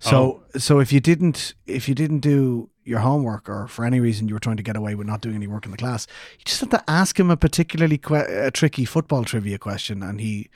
So, 0.00 0.44
so 0.56 0.78
if 0.78 0.92
you 0.92 1.00
didn't, 1.00 1.54
if 1.66 1.88
you 1.88 1.94
didn't 1.94 2.20
do 2.20 2.70
your 2.88 3.00
homework, 3.00 3.48
or 3.48 3.68
for 3.68 3.84
any 3.84 4.00
reason 4.00 4.28
you 4.28 4.34
were 4.34 4.40
trying 4.40 4.56
to 4.56 4.62
get 4.62 4.76
away 4.76 4.94
with 4.94 5.06
not 5.06 5.20
doing 5.20 5.36
any 5.36 5.46
work 5.46 5.64
in 5.64 5.70
the 5.70 5.76
class, 5.76 6.06
you 6.38 6.44
just 6.44 6.60
had 6.60 6.70
to 6.70 6.82
ask 6.88 7.18
him 7.20 7.30
a 7.30 7.36
particularly 7.36 7.98
que- 7.98 8.46
a 8.46 8.50
tricky 8.50 8.84
football 8.84 9.24
trivia 9.24 9.58
question, 9.58 10.02
and 10.02 10.20
he 10.20 10.48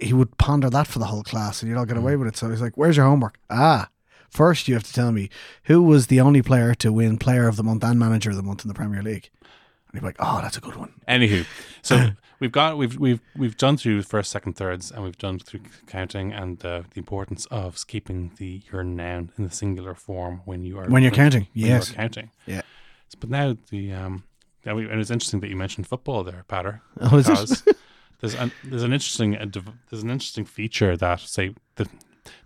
he 0.00 0.14
would 0.14 0.38
ponder 0.38 0.70
that 0.70 0.86
for 0.86 0.98
the 0.98 1.06
whole 1.06 1.22
class, 1.22 1.60
and 1.60 1.68
you'd 1.70 1.76
all 1.76 1.84
get 1.84 1.96
away 1.98 2.16
with 2.16 2.28
it. 2.28 2.36
So 2.36 2.48
he's 2.48 2.62
like, 2.62 2.76
"Where's 2.76 2.96
your 2.96 3.06
homework?" 3.06 3.38
Ah. 3.50 3.88
First, 4.30 4.66
you 4.66 4.74
have 4.74 4.82
to 4.82 4.92
tell 4.92 5.12
me 5.12 5.30
who 5.64 5.80
was 5.80 6.08
the 6.08 6.20
only 6.20 6.42
player 6.42 6.74
to 6.76 6.92
win 6.92 7.18
Player 7.18 7.46
of 7.46 7.54
the 7.54 7.62
Month 7.62 7.84
and 7.84 8.00
Manager 8.00 8.30
of 8.30 8.36
the 8.36 8.42
Month 8.42 8.64
in 8.64 8.68
the 8.68 8.74
Premier 8.74 9.00
League. 9.00 9.30
And 9.42 9.94
you'd 9.94 10.00
be 10.00 10.06
like, 10.06 10.16
"Oh, 10.18 10.40
that's 10.42 10.56
a 10.56 10.60
good 10.60 10.74
one." 10.74 10.92
Anywho, 11.06 11.46
so 11.82 11.96
we've 12.44 12.52
got 12.52 12.76
we've 12.76 12.98
we've 12.98 13.20
we've 13.36 13.56
done 13.56 13.78
through 13.78 14.02
first, 14.02 14.30
second, 14.30 14.52
thirds, 14.52 14.90
and 14.90 15.02
we've 15.02 15.16
done 15.16 15.38
through 15.38 15.60
counting 15.86 16.32
and 16.32 16.62
uh, 16.64 16.82
the 16.90 16.98
importance 16.98 17.46
of 17.46 17.86
keeping 17.86 18.32
the 18.36 18.62
your 18.70 18.84
noun 18.84 19.32
in 19.38 19.44
the 19.44 19.50
singular 19.50 19.94
form 19.94 20.42
when 20.44 20.62
you 20.62 20.78
are 20.78 20.86
When 20.86 21.02
you're 21.02 21.10
counting, 21.10 21.48
when 21.54 21.66
yes. 21.66 21.88
you 21.88 21.94
are 21.94 21.96
counting. 21.96 22.30
Yeah. 22.44 22.60
So, 23.08 23.16
but 23.18 23.30
now 23.30 23.56
the 23.70 23.92
um, 23.94 24.24
we, 24.66 24.88
and 24.90 25.00
it's 25.00 25.10
interesting 25.10 25.40
that 25.40 25.48
you 25.48 25.56
mentioned 25.56 25.86
football 25.86 26.22
there, 26.22 26.44
Peadar. 26.46 26.80
Oh, 27.00 27.16
is 27.16 27.28
it? 27.30 27.76
there's 28.20 28.34
an 28.34 28.52
there's 28.62 28.82
an 28.82 28.92
interesting 28.92 29.38
uh, 29.38 29.46
div- 29.46 29.72
there's 29.88 30.02
an 30.02 30.10
interesting 30.10 30.44
feature 30.44 30.98
that 30.98 31.20
say 31.20 31.54
the, 31.76 31.88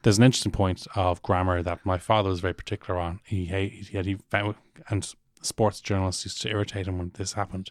there's 0.03 0.19
an 0.19 0.25
interesting 0.25 0.53
point 0.53 0.87
of 0.95 1.21
grammar 1.23 1.61
that 1.61 1.85
my 1.85 1.99
father 1.99 2.31
was 2.31 2.39
very 2.39 2.55
particular 2.55 3.01
on. 3.01 3.19
He 3.25 3.47
he 3.47 3.69
he, 3.91 4.03
he 4.03 4.15
found 4.31 4.55
and 4.89 5.13
sports 5.43 5.81
journalists 5.81 6.25
used 6.25 6.41
to 6.43 6.49
irritate 6.49 6.87
him 6.87 6.99
when 6.99 7.11
this 7.15 7.33
happened. 7.33 7.71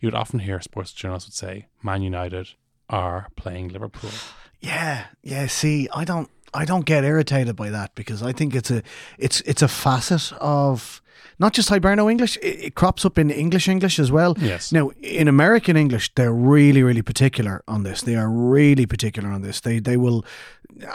You 0.00 0.08
would 0.08 0.14
often 0.14 0.40
hear 0.40 0.60
sports 0.60 0.92
journalists 0.92 1.28
would 1.28 1.34
say, 1.34 1.66
"Man 1.82 2.02
United 2.02 2.50
are 2.88 3.28
playing 3.36 3.68
Liverpool." 3.68 4.10
Yeah, 4.58 5.04
yeah. 5.22 5.46
See, 5.48 5.86
I 5.94 6.04
don't, 6.04 6.30
I 6.56 6.64
don't 6.64 6.84
get 6.84 7.04
irritated 7.04 7.54
by 7.56 7.70
that 7.70 7.94
because 7.94 8.22
I 8.22 8.32
think 8.32 8.54
it's 8.54 8.70
a, 8.70 8.82
it's, 9.18 9.40
it's 9.42 9.62
a 9.62 9.68
facet 9.68 10.32
of 10.40 11.02
not 11.38 11.52
just 11.52 11.68
Hiberno 11.68 12.10
English. 12.10 12.36
It, 12.38 12.64
it 12.66 12.74
crops 12.74 13.04
up 13.04 13.18
in 13.18 13.30
English 13.30 13.68
English 13.68 13.98
as 13.98 14.10
well. 14.10 14.34
Yes. 14.38 14.72
Now, 14.72 14.90
in 15.02 15.28
American 15.28 15.76
English, 15.76 16.12
they're 16.14 16.32
really, 16.32 16.82
really 16.82 17.02
particular 17.02 17.62
on 17.68 17.82
this. 17.82 18.02
They 18.02 18.16
are 18.16 18.30
really 18.30 18.86
particular 18.86 19.30
on 19.30 19.42
this. 19.42 19.60
They, 19.60 19.78
they 19.78 19.96
will, 19.96 20.24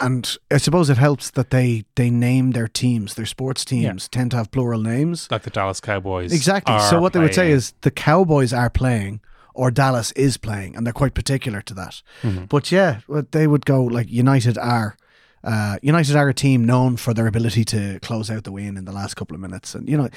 and 0.00 0.36
I 0.50 0.56
suppose 0.56 0.90
it 0.90 0.98
helps 0.98 1.30
that 1.30 1.50
they, 1.50 1.84
they 1.94 2.10
name 2.10 2.52
their 2.52 2.68
teams. 2.68 3.14
Their 3.14 3.26
sports 3.26 3.64
teams 3.64 4.08
tend 4.08 4.32
to 4.32 4.36
have 4.38 4.50
plural 4.50 4.80
names. 4.80 5.28
Like 5.30 5.42
the 5.42 5.50
Dallas 5.50 5.80
Cowboys. 5.80 6.32
Exactly. 6.32 6.78
So 6.80 7.00
what 7.00 7.12
they 7.12 7.20
would 7.20 7.34
say 7.34 7.52
is 7.52 7.74
the 7.82 7.90
Cowboys 7.90 8.52
are 8.52 8.70
playing 8.70 9.20
or 9.54 9.70
Dallas 9.70 10.12
is 10.12 10.38
playing, 10.38 10.74
and 10.74 10.86
they're 10.86 10.92
quite 10.92 11.14
particular 11.14 11.60
to 11.62 11.74
that. 11.74 12.02
Mm-hmm. 12.22 12.46
But 12.46 12.72
yeah, 12.72 13.00
they 13.30 13.46
would 13.46 13.64
go 13.64 13.84
like 13.84 14.10
United 14.10 14.58
are. 14.58 14.96
Uh, 15.44 15.76
United 15.82 16.14
are 16.16 16.28
a 16.28 16.34
team 16.34 16.64
known 16.64 16.96
for 16.96 17.12
their 17.14 17.26
ability 17.26 17.64
to 17.64 17.98
close 18.00 18.30
out 18.30 18.44
the 18.44 18.52
win 18.52 18.76
in 18.76 18.84
the 18.84 18.92
last 18.92 19.14
couple 19.14 19.34
of 19.34 19.40
minutes, 19.40 19.74
and 19.74 19.88
you 19.88 19.96
know, 19.96 20.08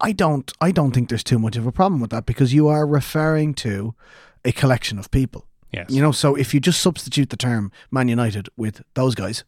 I 0.00 0.12
don't, 0.12 0.50
I 0.60 0.70
don't 0.72 0.92
think 0.92 1.08
there's 1.08 1.24
too 1.24 1.38
much 1.38 1.56
of 1.56 1.66
a 1.66 1.72
problem 1.72 2.00
with 2.00 2.10
that 2.10 2.24
because 2.26 2.54
you 2.54 2.68
are 2.68 2.86
referring 2.86 3.54
to 3.54 3.94
a 4.44 4.52
collection 4.52 4.98
of 4.98 5.10
people. 5.10 5.44
yes. 5.72 5.90
You 5.90 6.00
know, 6.02 6.12
so 6.12 6.34
if 6.36 6.52
you 6.54 6.60
just 6.60 6.80
substitute 6.80 7.30
the 7.30 7.36
term 7.36 7.70
Man 7.90 8.08
United 8.08 8.48
with 8.56 8.82
those 8.94 9.14
guys, 9.14 9.44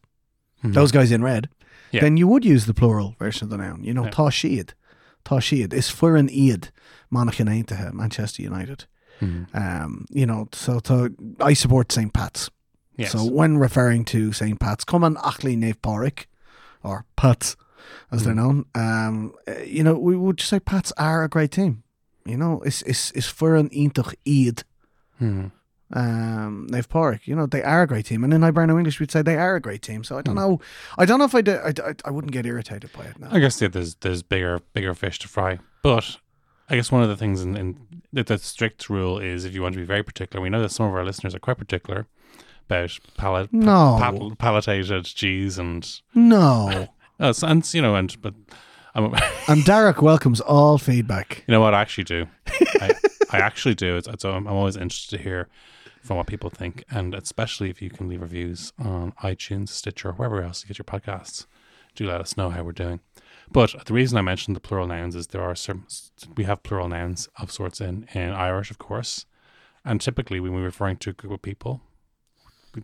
Mhm. 0.63 0.73
those 0.73 0.91
guys 0.91 1.11
in 1.11 1.21
red, 1.23 1.49
Yeah. 1.91 2.01
then 2.01 2.15
you 2.17 2.27
would 2.29 2.45
use 2.45 2.65
the 2.65 2.73
plural 2.73 3.15
version 3.19 3.45
of 3.45 3.49
the 3.49 3.57
noun. 3.57 3.83
You 3.83 3.93
know, 3.93 4.05
Yeah. 4.05 4.11
tá 4.11 5.39
siad 5.39 5.73
is 5.73 5.89
for 5.89 6.15
an 6.15 6.29
Monaghan 7.09 7.47
Aintahe, 7.47 7.91
Manchester 7.93 8.41
United. 8.43 8.85
Mhm. 9.21 9.47
Um, 9.53 10.05
you 10.11 10.25
know, 10.25 10.47
so 10.53 10.79
to, 10.81 11.13
I 11.39 11.53
support 11.53 11.91
St. 11.91 12.11
Pat's. 12.13 12.49
Yes. 12.97 13.11
So 13.11 13.25
when 13.25 13.57
referring 13.57 14.05
to 14.05 14.31
St. 14.33 14.59
Pat's, 14.59 14.83
come 14.83 15.03
on 15.03 15.15
Achley 15.17 15.55
Nave 15.57 15.81
Porrick, 15.81 16.25
or 16.83 17.05
Pats, 17.15 17.55
as 18.11 18.23
they're 18.23 18.35
known, 18.35 18.65
um, 18.75 19.33
uh, 19.47 19.59
you 19.65 19.83
know, 19.83 19.95
we 19.95 20.15
would 20.15 20.37
just 20.37 20.49
say 20.49 20.59
Pats 20.59 20.91
are 20.97 21.23
a 21.23 21.29
great 21.29 21.51
team. 21.51 21.83
You 22.25 22.37
know, 22.37 22.61
it's 22.65 22.81
it's 22.83 23.11
it's 23.11 23.27
for 23.27 23.55
an 23.55 23.69
Intach 23.69 24.13
Iad 24.25 24.63
Mhm. 25.21 25.51
um, 25.91 26.67
Nave 26.69 26.87
Porrick. 26.89 27.27
You 27.27 27.35
know, 27.35 27.45
they 27.45 27.61
are 27.63 27.83
a 27.83 27.87
great 27.87 28.05
team. 28.05 28.23
And 28.23 28.33
in 28.33 28.41
Hiberno 28.41 28.77
English, 28.77 28.99
we'd 28.99 29.11
say 29.11 29.21
they 29.21 29.37
are 29.37 29.55
a 29.55 29.61
great 29.61 29.81
team. 29.81 30.03
So 30.03 30.15
I 30.17 30.19
Hmm. 30.19 30.23
don't 30.23 30.35
know. 30.35 30.61
I 30.97 31.05
don't 31.05 31.19
know 31.19 31.25
if 31.25 31.35
I, 31.35 31.41
do, 31.41 31.53
I, 31.55 31.69
I, 31.69 31.93
I 32.05 32.11
wouldn't 32.11 32.31
get 32.33 32.45
irritated 32.45 32.91
by 32.93 33.05
it 33.05 33.19
now. 33.19 33.27
I 33.31 33.39
guess 33.39 33.61
yeah, 33.61 33.67
there's 33.67 33.95
there's 33.95 34.23
bigger 34.23 34.59
bigger 34.73 34.93
fish 34.93 35.19
to 35.19 35.27
fry. 35.27 35.59
But 35.81 36.17
I 36.69 36.75
guess 36.75 36.91
one 36.91 37.03
of 37.03 37.09
the 37.09 37.17
things 37.17 37.41
in, 37.41 37.57
in 37.57 37.77
that 38.13 38.27
the 38.27 38.37
strict 38.37 38.89
rule 38.89 39.19
is 39.19 39.43
if 39.45 39.53
you 39.53 39.61
want 39.61 39.73
to 39.73 39.79
be 39.79 39.85
very 39.85 40.03
particular, 40.03 40.41
we 40.41 40.49
know 40.49 40.61
that 40.61 40.71
some 40.71 40.85
of 40.85 40.93
our 40.93 41.03
listeners 41.05 41.35
are 41.35 41.39
quite 41.39 41.57
particular 41.57 42.07
about 42.65 42.97
palate 43.17 43.51
No. 43.53 43.97
pal- 43.99 44.31
palatated 44.37 45.13
cheese 45.13 45.57
and 45.57 46.01
No. 46.13 46.87
uh, 47.19 47.33
and 47.43 47.73
you 47.73 47.81
know 47.81 47.95
and 47.95 48.15
but 48.21 48.33
I'm, 48.95 49.13
and 49.47 49.63
Derek 49.65 50.01
welcomes 50.01 50.39
all 50.41 50.77
feedback. 50.77 51.43
you 51.47 51.51
know 51.51 51.61
what 51.61 51.73
I 51.73 51.81
actually 51.81 52.03
do. 52.05 52.27
I, 52.81 52.91
I 53.31 53.37
actually 53.39 53.75
do. 53.75 53.95
It's, 53.97 54.07
it's, 54.07 54.23
I'm 54.23 54.47
always 54.47 54.75
interested 54.77 55.17
to 55.17 55.23
hear 55.23 55.47
from 56.01 56.17
what 56.17 56.27
people 56.27 56.49
think, 56.49 56.83
and 56.91 57.15
especially 57.15 57.69
if 57.69 57.81
you 57.81 57.89
can 57.89 58.07
leave 58.09 58.21
reviews 58.21 58.71
on 58.77 59.13
iTunes, 59.23 59.69
Stitcher, 59.69 60.11
wherever 60.11 60.41
else 60.43 60.63
you 60.63 60.67
get 60.67 60.77
your 60.77 60.85
podcasts. 60.85 61.45
Do 61.95 62.05
let 62.07 62.21
us 62.21 62.35
know 62.37 62.49
how 62.49 62.63
we're 62.63 62.71
doing. 62.71 62.99
But 63.51 63.73
the 63.85 63.93
reason 63.93 64.17
I 64.17 64.21
mentioned 64.21 64.55
the 64.55 64.59
plural 64.59 64.87
nouns 64.87 65.15
is 65.15 65.27
there 65.27 65.41
are 65.43 65.55
some 65.55 65.85
we 66.35 66.43
have 66.43 66.61
plural 66.63 66.87
nouns 66.89 67.29
of 67.39 67.51
sorts 67.51 67.79
in 67.81 68.07
in 68.13 68.29
Irish, 68.31 68.69
of 68.71 68.77
course, 68.79 69.25
and 69.85 69.99
typically 70.01 70.39
when 70.39 70.53
we're 70.53 70.63
referring 70.63 70.97
to 70.97 71.09
a 71.11 71.13
group 71.13 71.33
of 71.33 71.41
people, 71.41 71.81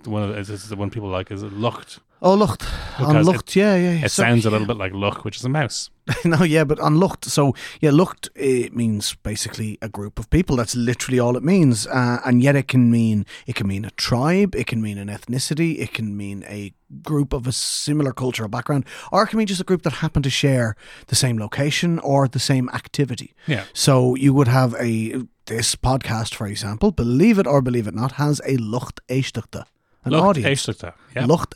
one 0.06 0.24
of 0.24 0.48
the, 0.48 0.54
the 0.54 0.76
one 0.76 0.90
people 0.90 1.10
like 1.10 1.32
is 1.32 1.44
lucht. 1.44 2.00
Oh, 2.22 2.34
lucht. 2.34 2.64
On 3.00 3.24
lucht, 3.24 3.56
yeah, 3.56 3.76
yeah. 3.76 3.92
yeah. 3.94 4.06
It 4.06 4.12
So- 4.12 4.24
sounds 4.24 4.46
a 4.46 4.50
little 4.50 4.68
bit 4.68 4.76
like 4.78 4.94
look, 4.94 5.24
which 5.24 5.38
is 5.38 5.46
a 5.46 5.50
mouse. 5.50 5.90
no, 6.26 6.44
yeah, 6.44 6.66
but 6.66 6.78
on 6.80 7.00
lucht. 7.00 7.24
So, 7.26 7.54
yeah, 7.80 7.92
looked, 7.92 8.30
it 8.36 8.76
means 8.76 9.16
basically 9.24 9.78
a 9.82 9.88
group 9.88 10.20
of 10.20 10.30
people. 10.30 10.58
That's 10.58 10.76
literally 10.76 11.18
all 11.20 11.38
it 11.38 11.44
means. 11.44 11.88
Uh, 11.88 12.20
and 12.26 12.44
yet 12.44 12.56
it 12.58 12.68
can 12.68 12.92
mean, 12.92 13.26
it 13.48 13.56
can 13.56 13.68
mean 13.68 13.86
a 13.86 13.92
tribe, 13.92 14.54
it 14.54 14.68
can 14.68 14.82
mean 14.82 14.98
an 14.98 15.08
ethnicity, 15.08 15.80
it 15.80 15.94
can 15.94 16.18
mean 16.18 16.44
a 16.50 16.74
group 17.04 17.32
of 17.32 17.48
a 17.48 17.52
similar 17.54 18.12
cultural 18.12 18.50
background, 18.50 18.86
or 19.14 19.24
it 19.24 19.28
can 19.28 19.38
mean 19.38 19.48
just 19.48 19.62
a 19.62 19.66
group 19.66 19.84
that 19.84 19.94
happen 19.94 20.22
to 20.24 20.30
share 20.30 20.76
the 21.08 21.16
same 21.16 21.38
location 21.38 22.00
or 22.00 22.28
the 22.28 22.40
same 22.40 22.68
activity. 22.74 23.34
Yeah. 23.48 23.64
So 23.74 24.16
you 24.16 24.34
would 24.34 24.50
have 24.50 24.74
a, 24.78 25.22
this 25.46 25.76
podcast, 25.76 26.34
for 26.36 26.48
example, 26.48 26.92
believe 26.92 27.40
it 27.40 27.48
or 27.48 27.62
believe 27.62 27.88
it 27.88 27.96
not, 27.96 28.14
has 28.14 28.42
a 28.46 28.58
lucht 28.58 29.00
éisteachta, 29.08 29.66
an 30.10 30.16
Look, 30.20 30.24
audience. 30.26 30.66
éisteachta, 30.68 30.94
yeah. 31.16 31.26
Lucht. 31.26 31.54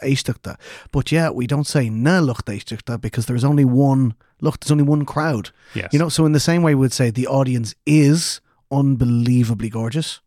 But 0.92 1.12
yeah, 1.12 1.30
we 1.30 1.48
don't 1.48 1.68
say 1.68 1.89
na 1.89 2.20
lucht 2.22 2.46
éisteachta 2.48 3.00
because 3.00 3.26
there's 3.26 3.44
only 3.44 3.66
one 3.66 4.13
lucht, 4.42 4.62
there's 4.62 4.72
only 4.72 4.84
one 4.84 5.06
crowd. 5.06 5.52
Yes. 5.74 5.92
You 5.94 6.00
know, 6.00 6.10
so 6.10 6.26
in 6.26 6.34
the 6.34 6.39
same 6.39 6.63
way 6.63 6.76
we'd 6.76 6.94
say 6.94 7.10
the 7.12 7.28
audience 7.28 7.76
is 7.86 8.42
unbelievably 8.72 9.70
gorgeous. 9.70 10.20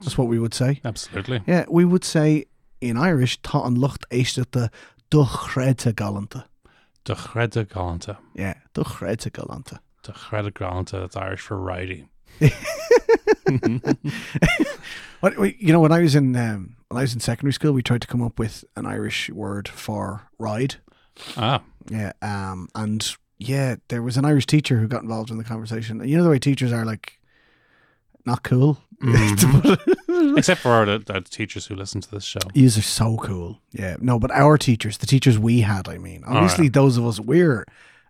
That's 0.00 0.18
what 0.18 0.28
we 0.28 0.38
would 0.38 0.54
say. 0.54 0.80
Absolutely. 0.84 1.42
Yeah, 1.46 1.64
we 1.70 1.84
would 1.84 2.04
say 2.04 2.46
in 2.80 2.96
Irish, 2.96 3.40
tá 3.40 3.66
an 3.66 3.76
lucht 3.76 4.04
éisteachta 4.10 4.70
do 5.10 5.24
chréite 5.24 5.92
galanta. 5.94 6.44
De 7.04 7.14
chredde 7.14 7.64
galanta. 7.66 8.18
Yeah, 8.34 8.54
do 8.74 8.82
chréite 8.84 9.30
galanta. 9.30 9.78
De 10.02 10.12
chredde 10.12 10.52
galanta, 10.52 11.00
that's 11.00 11.16
Irish 11.16 11.40
for 11.40 11.58
we- 15.38 15.56
you 15.58 15.72
know, 15.72 15.80
when 15.80 15.92
I 15.92 16.00
was 16.00 16.14
in 16.14 16.36
um, 16.36 16.75
when 16.88 16.98
I 16.98 17.02
was 17.02 17.14
in 17.14 17.20
secondary 17.20 17.52
school, 17.52 17.72
we 17.72 17.82
tried 17.82 18.02
to 18.02 18.06
come 18.06 18.22
up 18.22 18.38
with 18.38 18.64
an 18.76 18.86
Irish 18.86 19.30
word 19.30 19.68
for 19.68 20.28
ride. 20.38 20.76
Ah, 21.36 21.62
Yeah, 21.90 22.12
um, 22.22 22.68
and 22.74 23.16
yeah, 23.38 23.76
there 23.88 24.02
was 24.02 24.16
an 24.16 24.24
Irish 24.24 24.46
teacher 24.46 24.78
who 24.78 24.86
got 24.88 25.02
involved 25.02 25.30
in 25.30 25.38
the 25.38 25.44
conversation. 25.44 26.06
You 26.06 26.16
know 26.16 26.24
the 26.24 26.30
way 26.30 26.38
teachers 26.38 26.72
are 26.72 26.84
like 26.84 27.18
not 28.24 28.42
cool. 28.42 28.78
It- 29.02 30.38
except 30.38 30.60
for 30.60 30.84
the, 30.86 30.98
the 30.98 31.20
teachers 31.20 31.66
who 31.66 31.74
listen 31.74 32.00
to 32.00 32.10
this 32.10 32.24
show. 32.24 32.40
Yous 32.54 32.78
are 32.78 32.82
so 32.82 33.16
cool. 33.18 33.60
Yeah, 33.72 33.96
no, 34.00 34.18
but 34.18 34.30
our 34.30 34.56
teachers, 34.58 34.98
the 34.98 35.06
teachers 35.06 35.38
we 35.38 35.60
had, 35.60 35.88
I 35.88 35.98
mean, 35.98 36.24
obviously 36.26 36.68
those 36.68 36.96
of 36.96 37.06
us 37.06 37.20
we're 37.20 37.66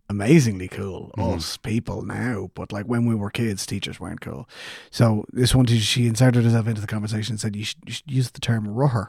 amazingly 0.09 0.69
cool, 0.69 1.13
mm-hmm. 1.17 1.37
us 1.37 1.57
people 1.57 2.03
now. 2.03 2.51
But 2.55 2.73
like 2.73 2.87
when 2.87 3.07
we 3.07 3.15
were 3.15 3.31
kids, 3.31 3.67
teachers 3.67 3.99
weren't 4.01 4.21
cool. 4.21 4.49
So 4.91 5.25
this 5.33 5.55
one 5.55 5.67
she 5.67 6.07
inserted 6.07 6.45
herself 6.45 6.67
into 6.69 6.81
the 6.81 6.87
conversation 6.87 7.33
and 7.35 7.41
said, 7.41 7.57
"You 7.57 7.65
should, 7.65 7.79
you 7.87 7.93
should 7.93 8.11
use 8.11 8.31
the 8.31 8.41
term 8.41 8.67
ruher." 8.67 9.09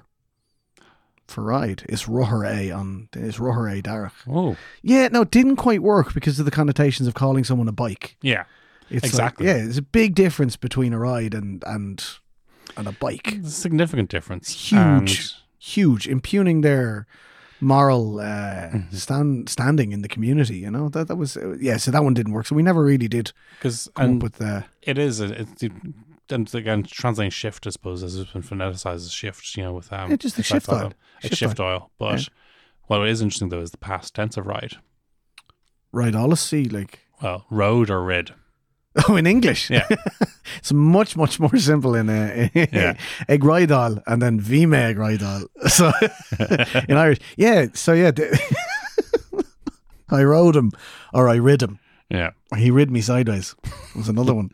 For 1.27 1.43
ride, 1.43 1.83
it's 1.89 2.05
ruher 2.05 2.47
a 2.49 2.71
on 2.71 3.09
it's 3.13 3.37
ruher 3.37 3.77
a 3.77 3.81
Darach. 3.81 4.13
Oh, 4.29 4.55
Yeah, 4.81 5.09
no, 5.09 5.23
it 5.23 5.31
didn't 5.31 5.57
quite 5.57 5.81
work 5.81 6.13
because 6.13 6.39
of 6.39 6.45
the 6.45 6.51
connotations 6.51 7.05
of 7.05 7.15
calling 7.15 7.43
someone 7.43 7.67
a 7.67 7.73
bike. 7.73 8.15
yeah. 8.21 8.45
It's 8.89 9.03
like- 9.03 9.09
Exactly. 9.11 9.45
yeah, 9.47 9.53
there's 9.55 9.77
a 9.77 9.81
big 9.81 10.15
difference 10.15 10.55
between 10.55 10.93
a 10.93 10.99
ride 10.99 11.33
and 11.33 11.61
and 11.67 12.01
and 12.77 12.87
a 12.87 12.93
bike. 12.93 13.33
It's 13.33 13.49
a 13.49 13.51
significant 13.51 14.09
difference. 14.09 14.53
Huge, 14.71 15.33
huge, 15.59 16.07
impugning 16.07 16.61
their 16.61 17.05
moral 17.59 18.19
uh, 18.19 18.23
Mm-hmm. 18.69 18.95
stand 18.95 19.49
standing 19.49 19.91
in 19.91 20.01
the 20.01 20.07
community. 20.07 20.57
You 20.57 20.71
know 20.71 20.89
that 20.89 21.07
that 21.07 21.15
was 21.15 21.37
uh, 21.37 21.55
yeah. 21.59 21.77
So 21.77 21.91
that 21.91 22.03
one 22.03 22.13
didn't 22.13 22.33
work. 22.33 22.45
So 22.47 22.55
we 22.55 22.63
never 22.63 22.83
really 22.83 23.07
did 23.07 23.31
Because 23.57 23.89
come 23.95 24.05
and 24.05 24.17
up 24.17 24.23
with 24.23 24.33
the 24.35 24.65
it 24.81 24.97
is 24.97 25.19
a, 25.21 25.41
it's 25.41 25.61
the, 25.61 25.71
and 26.29 26.53
again 26.53 26.83
translating 26.83 27.31
shift 27.31 27.65
I 27.65 27.69
suppose 27.71 28.01
has 28.01 28.17
been 28.25 28.41
phoneticized 28.41 28.95
as 29.05 29.11
shift 29.11 29.55
you 29.55 29.63
know 29.63 29.73
with 29.73 29.91
um 29.93 30.09
Yeah, 30.11 30.17
just 30.17 30.35
the 30.35 30.43
shift 30.43 30.69
oil. 30.69 30.91
it's 31.19 31.29
Shift 31.29 31.35
shift 31.37 31.59
oil 31.59 31.89
but 31.97 32.27
what 32.87 33.07
is 33.07 33.21
interesting 33.21 33.49
though 33.49 33.61
is 33.61 33.71
the 33.71 33.77
past 33.77 34.13
tense 34.13 34.37
of 34.37 34.45
ride 34.45 34.73
right 35.91 36.13
policy. 36.13 36.65
Like 36.69 36.99
well 37.21 37.45
road 37.49 37.89
or 37.89 38.03
rid 38.03 38.33
oh, 39.09 39.15
in 39.15 39.27
English, 39.27 39.69
yeah 39.69 39.87
it's 40.57 40.71
much 40.73 41.15
much 41.17 41.39
more 41.39 41.57
simple 41.57 41.95
in 41.95 42.09
uh, 42.09 42.49
Yeah. 42.53 42.93
rydal 43.29 44.01
and 44.07 44.21
then 44.21 44.39
vime 44.39 44.73
ag 44.73 44.97
rydal. 44.97 45.47
So 45.69 45.91
in 46.89 46.97
Irish, 46.97 47.19
yeah. 47.37 47.67
So 47.73 47.93
yeah, 47.93 48.11
I 50.09 50.23
rode 50.23 50.55
him 50.55 50.71
or 51.13 51.29
I 51.29 51.35
rid 51.35 51.61
him. 51.61 51.79
yeah 52.09 52.31
he 52.55 52.71
rid 52.71 52.89
me 52.91 53.01
sideways. 53.01 53.55
It 53.63 53.95
Was 53.95 54.09
another 54.09 54.33
one. 54.33 54.49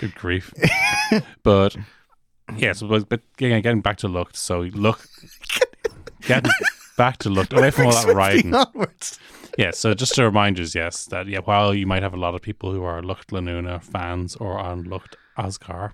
good 0.00 0.14
grief 0.14 0.52
but 1.42 1.76
yeah 2.56 2.72
so 2.72 2.86
but, 2.88 3.08
but 3.08 3.20
again, 3.38 3.62
getting 3.62 3.80
back 3.82 3.96
to 3.98 4.08
look 4.08 4.36
so 4.36 4.60
look 4.60 5.00
getting 6.22 6.52
back 6.98 7.16
to 7.18 7.30
look 7.30 7.50
away 7.52 7.70
from 7.70 7.86
all 7.86 7.92
that 8.06 8.14
riding 8.26 8.54
onwards. 8.54 9.18
Yeah, 9.56 9.70
so 9.72 9.94
just 9.94 10.14
to 10.16 10.24
remind 10.24 10.58
you, 10.58 10.66
yes, 10.74 11.06
that 11.06 11.26
yeah, 11.26 11.40
while 11.40 11.74
you 11.74 11.86
might 11.86 12.02
have 12.02 12.14
a 12.14 12.18
lot 12.18 12.34
of 12.34 12.42
people 12.42 12.72
who 12.72 12.84
are 12.84 13.00
Lucht 13.02 13.28
Lanuna 13.32 13.82
fans 13.82 14.36
or 14.36 14.58
on 14.58 14.84
Lucht 14.84 15.16
Asgar, 15.36 15.92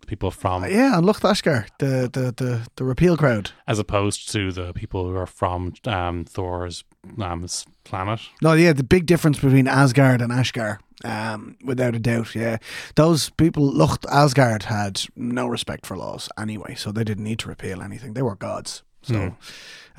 the 0.00 0.06
people 0.06 0.30
from 0.30 0.64
Yeah, 0.64 0.98
and 0.98 1.06
look, 1.06 1.20
Ashgar, 1.20 1.66
the, 1.78 2.08
the 2.12 2.32
the 2.36 2.68
the 2.76 2.84
repeal 2.84 3.16
crowd. 3.16 3.50
as 3.66 3.78
opposed 3.78 4.30
to 4.32 4.52
the 4.52 4.72
people 4.72 5.08
who 5.08 5.16
are 5.16 5.26
from 5.26 5.72
um, 5.86 6.24
Thor's 6.24 6.84
um, 7.20 7.46
planet. 7.84 8.20
No, 8.40 8.52
yeah, 8.52 8.72
the 8.72 8.84
big 8.84 9.06
difference 9.06 9.38
between 9.40 9.66
Asgard 9.68 10.20
and 10.22 10.30
Ashgar, 10.32 10.78
um, 11.04 11.56
without 11.64 11.94
a 11.96 11.98
doubt. 11.98 12.34
Yeah, 12.36 12.58
those 12.94 13.30
people, 13.30 13.64
look, 13.64 14.04
Asgard 14.12 14.64
had 14.64 15.02
no 15.16 15.48
respect 15.48 15.86
for 15.86 15.96
laws 15.96 16.28
anyway, 16.38 16.74
so 16.76 16.92
they 16.92 17.04
didn't 17.04 17.24
need 17.24 17.40
to 17.40 17.48
repeal 17.48 17.82
anything. 17.82 18.14
They 18.14 18.22
were 18.22 18.36
gods. 18.36 18.84
So, 19.04 19.34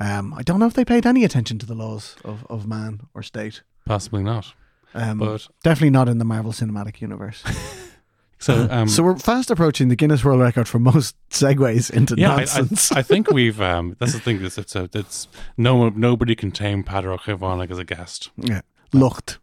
um, 0.00 0.34
I 0.34 0.42
don't 0.42 0.58
know 0.60 0.66
if 0.66 0.74
they 0.74 0.84
paid 0.84 1.06
any 1.06 1.24
attention 1.24 1.58
to 1.60 1.66
the 1.66 1.74
laws 1.74 2.16
of, 2.24 2.46
of 2.50 2.66
man 2.66 3.00
or 3.14 3.22
state. 3.22 3.62
Possibly 3.86 4.22
not, 4.22 4.54
Um, 4.94 5.18
but 5.18 5.48
definitely 5.62 5.90
not 5.90 6.08
in 6.08 6.18
the 6.18 6.24
Marvel 6.24 6.52
Cinematic 6.52 7.00
Universe. 7.00 7.42
so 8.38 8.66
um, 8.70 8.88
so 8.88 9.02
we're 9.02 9.16
fast 9.16 9.50
approaching 9.50 9.88
the 9.88 9.96
Guinness 9.96 10.24
World 10.24 10.40
Record 10.40 10.68
for 10.68 10.78
most 10.78 11.16
segues 11.30 11.90
into 11.90 12.14
yeah, 12.16 12.30
I, 12.30 12.32
I, 12.32 12.36
nonsense. 12.36 12.92
I 12.92 13.02
think 13.02 13.30
we've 13.32 13.60
um, 13.60 13.96
that's 13.98 14.12
the 14.12 14.20
thing. 14.20 14.40
It's 14.42 15.28
no 15.56 15.88
nobody 15.90 16.34
can 16.34 16.50
tame 16.50 16.82
Peadar 16.84 17.16
Ó 17.16 17.20
Caomhánaigh 17.20 17.70
as 17.70 17.78
a 17.78 17.84
guest. 17.84 18.30
yeah, 18.36 18.62
Lucht. 18.92 19.38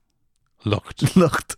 Looked, 0.64 1.02
Lucht. 1.16 1.56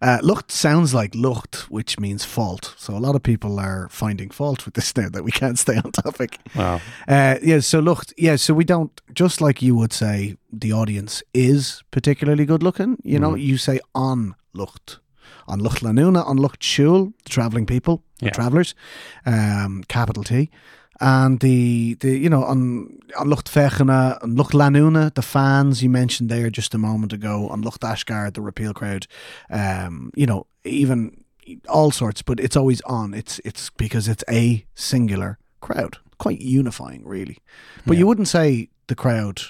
Uh, 0.00 0.18
Lucht 0.22 0.50
sounds 0.50 0.92
like 0.92 1.14
Lucht, 1.14 1.70
which 1.70 1.98
means 1.98 2.24
fault. 2.24 2.74
So 2.76 2.94
a 2.94 2.98
lot 2.98 3.14
of 3.14 3.22
people 3.22 3.58
are 3.58 3.88
finding 3.88 4.30
fault 4.30 4.64
with 4.64 4.74
this 4.74 4.94
now 4.96 5.08
that 5.08 5.24
we 5.24 5.30
can't 5.30 5.58
stay 5.58 5.76
on 5.76 5.92
topic. 5.92 6.38
Wow. 6.54 6.80
Uh, 7.08 7.36
yeah, 7.42 7.60
so 7.60 7.80
Lucht. 7.80 8.12
Yeah, 8.16 8.36
so 8.36 8.52
we 8.54 8.64
don't, 8.64 9.00
just 9.14 9.40
like 9.40 9.62
you 9.62 9.74
would 9.76 9.92
say 9.92 10.36
the 10.52 10.72
audience 10.72 11.22
is 11.32 11.82
particularly 11.90 12.44
good 12.44 12.62
looking, 12.62 12.98
you 13.02 13.18
know, 13.18 13.34
you 13.34 13.56
say 13.56 13.80
on 13.94 14.34
Lucht. 14.54 14.98
On 15.48 15.58
Lucht 15.60 15.82
Lanuna, 15.82 16.24
on 16.26 16.36
Lucht 16.38 16.60
Schul, 16.60 17.12
the 17.24 17.30
travelling 17.30 17.66
people, 17.66 18.02
the 18.20 18.30
travellers, 18.30 18.74
um, 19.26 19.82
capital 19.88 20.22
T. 20.22 20.50
And 21.02 21.40
the, 21.40 21.94
the 21.94 22.16
you 22.16 22.30
know, 22.30 22.44
on, 22.44 23.00
on 23.18 23.26
Lucht 23.26 23.50
Fechena, 23.50 24.22
on 24.22 24.36
Lucht 24.36 24.52
Lanuna, 24.52 25.12
the 25.12 25.20
fans 25.20 25.82
you 25.82 25.90
mentioned 25.90 26.30
there 26.30 26.48
just 26.48 26.74
a 26.74 26.78
moment 26.78 27.12
ago, 27.12 27.48
on 27.48 27.60
Lucht 27.60 27.80
Ashgard, 27.80 28.34
the 28.34 28.40
repeal 28.40 28.72
crowd, 28.72 29.08
um, 29.50 30.12
you 30.14 30.26
know, 30.26 30.46
even 30.64 31.24
all 31.68 31.90
sorts, 31.90 32.22
but 32.22 32.38
it's 32.38 32.56
always 32.56 32.80
on. 32.82 33.14
It's 33.14 33.40
it's 33.44 33.68
because 33.70 34.06
it's 34.06 34.22
a 34.30 34.64
singular 34.76 35.38
crowd. 35.60 35.98
Quite 36.18 36.40
unifying, 36.40 37.02
really. 37.04 37.38
But 37.84 37.98
you 37.98 38.06
wouldn't 38.06 38.28
say 38.28 38.68
the 38.86 38.94
crowd. 38.94 39.42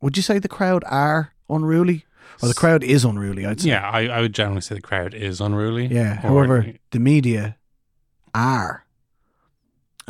Would 0.00 0.16
you 0.16 0.22
say 0.22 0.38
the 0.38 0.48
crowd 0.48 0.84
are 0.86 1.32
unruly? 1.48 2.04
Or 2.40 2.46
the 2.46 2.54
crowd 2.54 2.84
is 2.84 3.04
unruly, 3.04 3.44
I'd 3.44 3.60
say. 3.60 3.70
yeah, 3.70 3.90
I, 3.90 4.06
I 4.06 4.20
would 4.20 4.32
generally 4.32 4.60
say 4.60 4.76
the 4.76 4.80
crowd 4.80 5.12
is 5.12 5.40
unruly. 5.40 5.86
Yeah. 5.86 6.14
However, 6.14 6.72
the 6.92 7.00
media 7.00 7.56
are. 8.32 8.86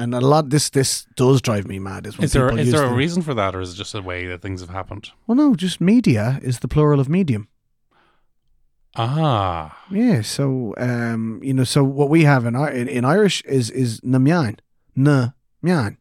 And 0.00 0.14
a 0.14 0.20
lot 0.20 0.48
this 0.50 0.70
this 0.70 1.06
does 1.16 1.40
drive 1.42 1.66
me 1.68 1.78
mad 1.78 2.06
is 2.06 2.14
is 2.18 2.32
there 2.32 2.48
is 2.58 2.70
there 2.72 2.86
a 2.86 2.88
the- 2.88 2.94
reason 3.02 3.22
for 3.22 3.34
that, 3.34 3.54
or 3.54 3.60
is 3.60 3.70
it 3.74 3.76
just 3.76 3.94
a 3.94 4.00
way 4.10 4.26
that 4.30 4.40
things 4.40 4.60
have 4.64 4.70
happened? 4.70 5.10
Well 5.26 5.36
no, 5.36 5.54
just 5.54 5.80
media 5.80 6.38
is 6.42 6.58
the 6.60 6.68
plural 6.68 7.00
of 7.00 7.08
medium. 7.08 7.48
Ah, 8.96 9.76
Yeah, 9.90 10.22
so 10.22 10.74
um, 10.78 11.40
you 11.42 11.54
know, 11.54 11.64
so 11.64 11.84
what 11.84 12.08
we 12.10 12.24
have 12.24 12.44
in 12.44 12.56
in, 12.56 12.88
in 12.88 13.04
Irish 13.04 13.42
is 13.44 13.70
is 13.70 14.00
namyan, 14.00 14.58
na 14.96 15.30
mian. 15.62 15.96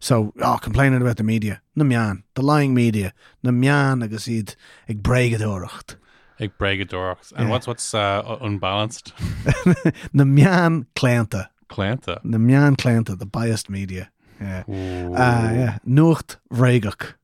So, 0.00 0.32
oh, 0.40 0.58
complaining 0.62 1.02
about 1.02 1.16
the 1.16 1.24
media, 1.24 1.60
namyan, 1.76 2.22
the 2.34 2.42
lying 2.42 2.72
media, 2.74 3.12
namyan 3.44 4.04
agus 4.04 4.28
iad 4.28 4.54
ag 4.88 5.02
bregadóracht. 5.02 5.96
Ag 6.38 6.52
bregadorach. 6.58 7.32
And 7.34 7.46
Yeah. 7.46 7.50
what's 7.50 7.66
what's 7.66 7.92
uh, 7.94 8.38
unbalanced? 8.40 9.12
namyan 10.14 10.86
clanta, 11.68 12.20
Clanta. 12.20 12.20
namyan 12.24 12.76
clanta, 12.76 13.16
the 13.18 13.26
biased 13.26 13.68
media. 13.70 14.10
Yeah, 14.40 14.62
uh, 14.68 15.52
yeah, 15.52 15.78
nucht 15.86 16.36
vregach, 16.52 17.14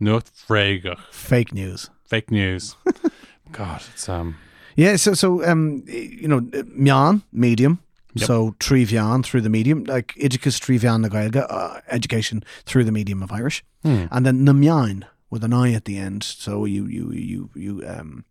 Not 0.00 0.24
Fragach. 0.48 0.98
fake 1.10 1.52
news. 1.52 1.90
Fake 2.06 2.30
news. 2.30 2.76
God, 3.52 3.82
it's 3.92 4.08
um 4.08 4.36
Yeah, 4.74 4.96
so 4.96 5.12
so 5.14 5.44
um, 5.44 5.82
you 5.86 6.26
know, 6.28 6.40
mian 6.74 7.22
medium. 7.32 7.78
Yep. 8.14 8.26
So 8.26 8.54
trivian 8.58 9.22
through 9.24 9.40
the 9.42 9.48
medium, 9.50 9.84
like 9.84 10.14
educus 10.20 10.58
trivian 10.58 11.00
na 11.00 11.08
Gaeilge, 11.08 11.46
uh, 11.48 11.80
education 11.88 12.42
through 12.66 12.84
the 12.84 12.92
medium 12.92 13.22
of 13.22 13.32
Irish, 13.32 13.64
Hmm. 13.84 14.04
and 14.10 14.24
then 14.26 14.44
namyan 14.46 15.04
with 15.32 15.42
an 15.42 15.54
i 15.54 15.72
at 15.72 15.86
the 15.86 15.96
end. 15.96 16.22
So 16.22 16.66
you 16.66 16.86
you 16.86 17.10
you 17.10 17.50
you 17.54 17.82
um, 17.86 18.24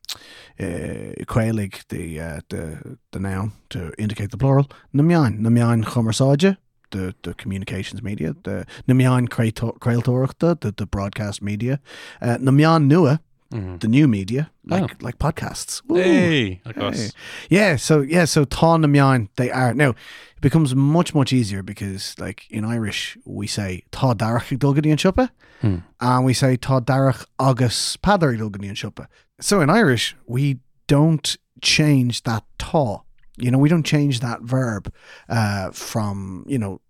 uh, 0.59 1.25
quaelig 1.25 1.87
the 1.87 2.19
uh, 2.19 2.39
the 2.49 2.97
the 3.11 3.19
noun 3.19 3.51
to 3.69 3.91
indicate 3.97 4.29
the 4.29 4.37
plural. 4.37 4.69
Namyan 4.93 5.39
namyan 5.39 5.83
chomersaja. 5.83 6.57
The, 6.91 7.15
the 7.23 7.33
communications 7.33 8.03
media, 8.03 8.35
the 8.43 8.65
Namian 8.85 9.29
Creiltorachta, 9.29 10.59
the, 10.59 10.73
the 10.73 10.85
broadcast 10.85 11.41
media, 11.41 11.79
uh, 12.21 12.35
Namian 12.35 12.91
Nua, 12.91 13.21
mhm. 13.51 13.79
the 13.79 13.87
new 13.87 14.07
media, 14.07 14.49
like 14.65 14.83
Oh. 14.91 14.95
like 15.01 15.17
podcasts. 15.19 15.81
Woo. 15.87 15.97
Hey, 16.01 16.61
like 16.65 16.75
Hey. 16.77 16.87
us. 16.87 17.11
Yeah, 17.49 17.75
so 17.75 18.01
yeah, 18.01 18.25
so 18.25 18.45
tá 18.45 18.79
na 18.79 18.87
Mian, 18.87 19.29
they 19.35 19.51
are 19.51 19.73
now. 19.73 19.89
It 19.91 20.41
becomes 20.41 20.73
much 20.75 21.13
much 21.13 21.31
easier 21.33 21.61
because 21.63 22.15
like 22.19 22.45
in 22.49 22.65
Irish 22.65 23.17
we 23.25 23.47
say 23.47 23.83
tá 23.91 24.13
darach 24.15 24.51
ag 24.51 24.59
dulgadí 24.59 24.91
an 24.91 24.97
sipa, 24.97 25.29
Hmm. 25.61 25.77
and 25.99 26.25
we 26.25 26.33
say 26.33 26.57
tá 26.57 26.79
darach 26.83 27.25
agus 27.39 27.97
Peadar 27.97 28.33
ag 28.33 28.39
dulgadí 28.39 28.69
an 28.69 28.75
sipa. 28.75 29.07
So 29.39 29.61
in 29.61 29.69
Irish 29.69 30.15
we 30.25 30.59
don't 30.87 31.37
change 31.61 32.23
that 32.23 32.43
tá. 32.57 33.01
You 33.37 33.49
know, 33.49 33.57
we 33.57 33.69
don't 33.69 33.85
change 33.85 34.19
that 34.19 34.41
verb 34.41 34.91
uh, 35.29 35.71
from 35.71 36.43
you 36.47 36.59
know 36.59 36.81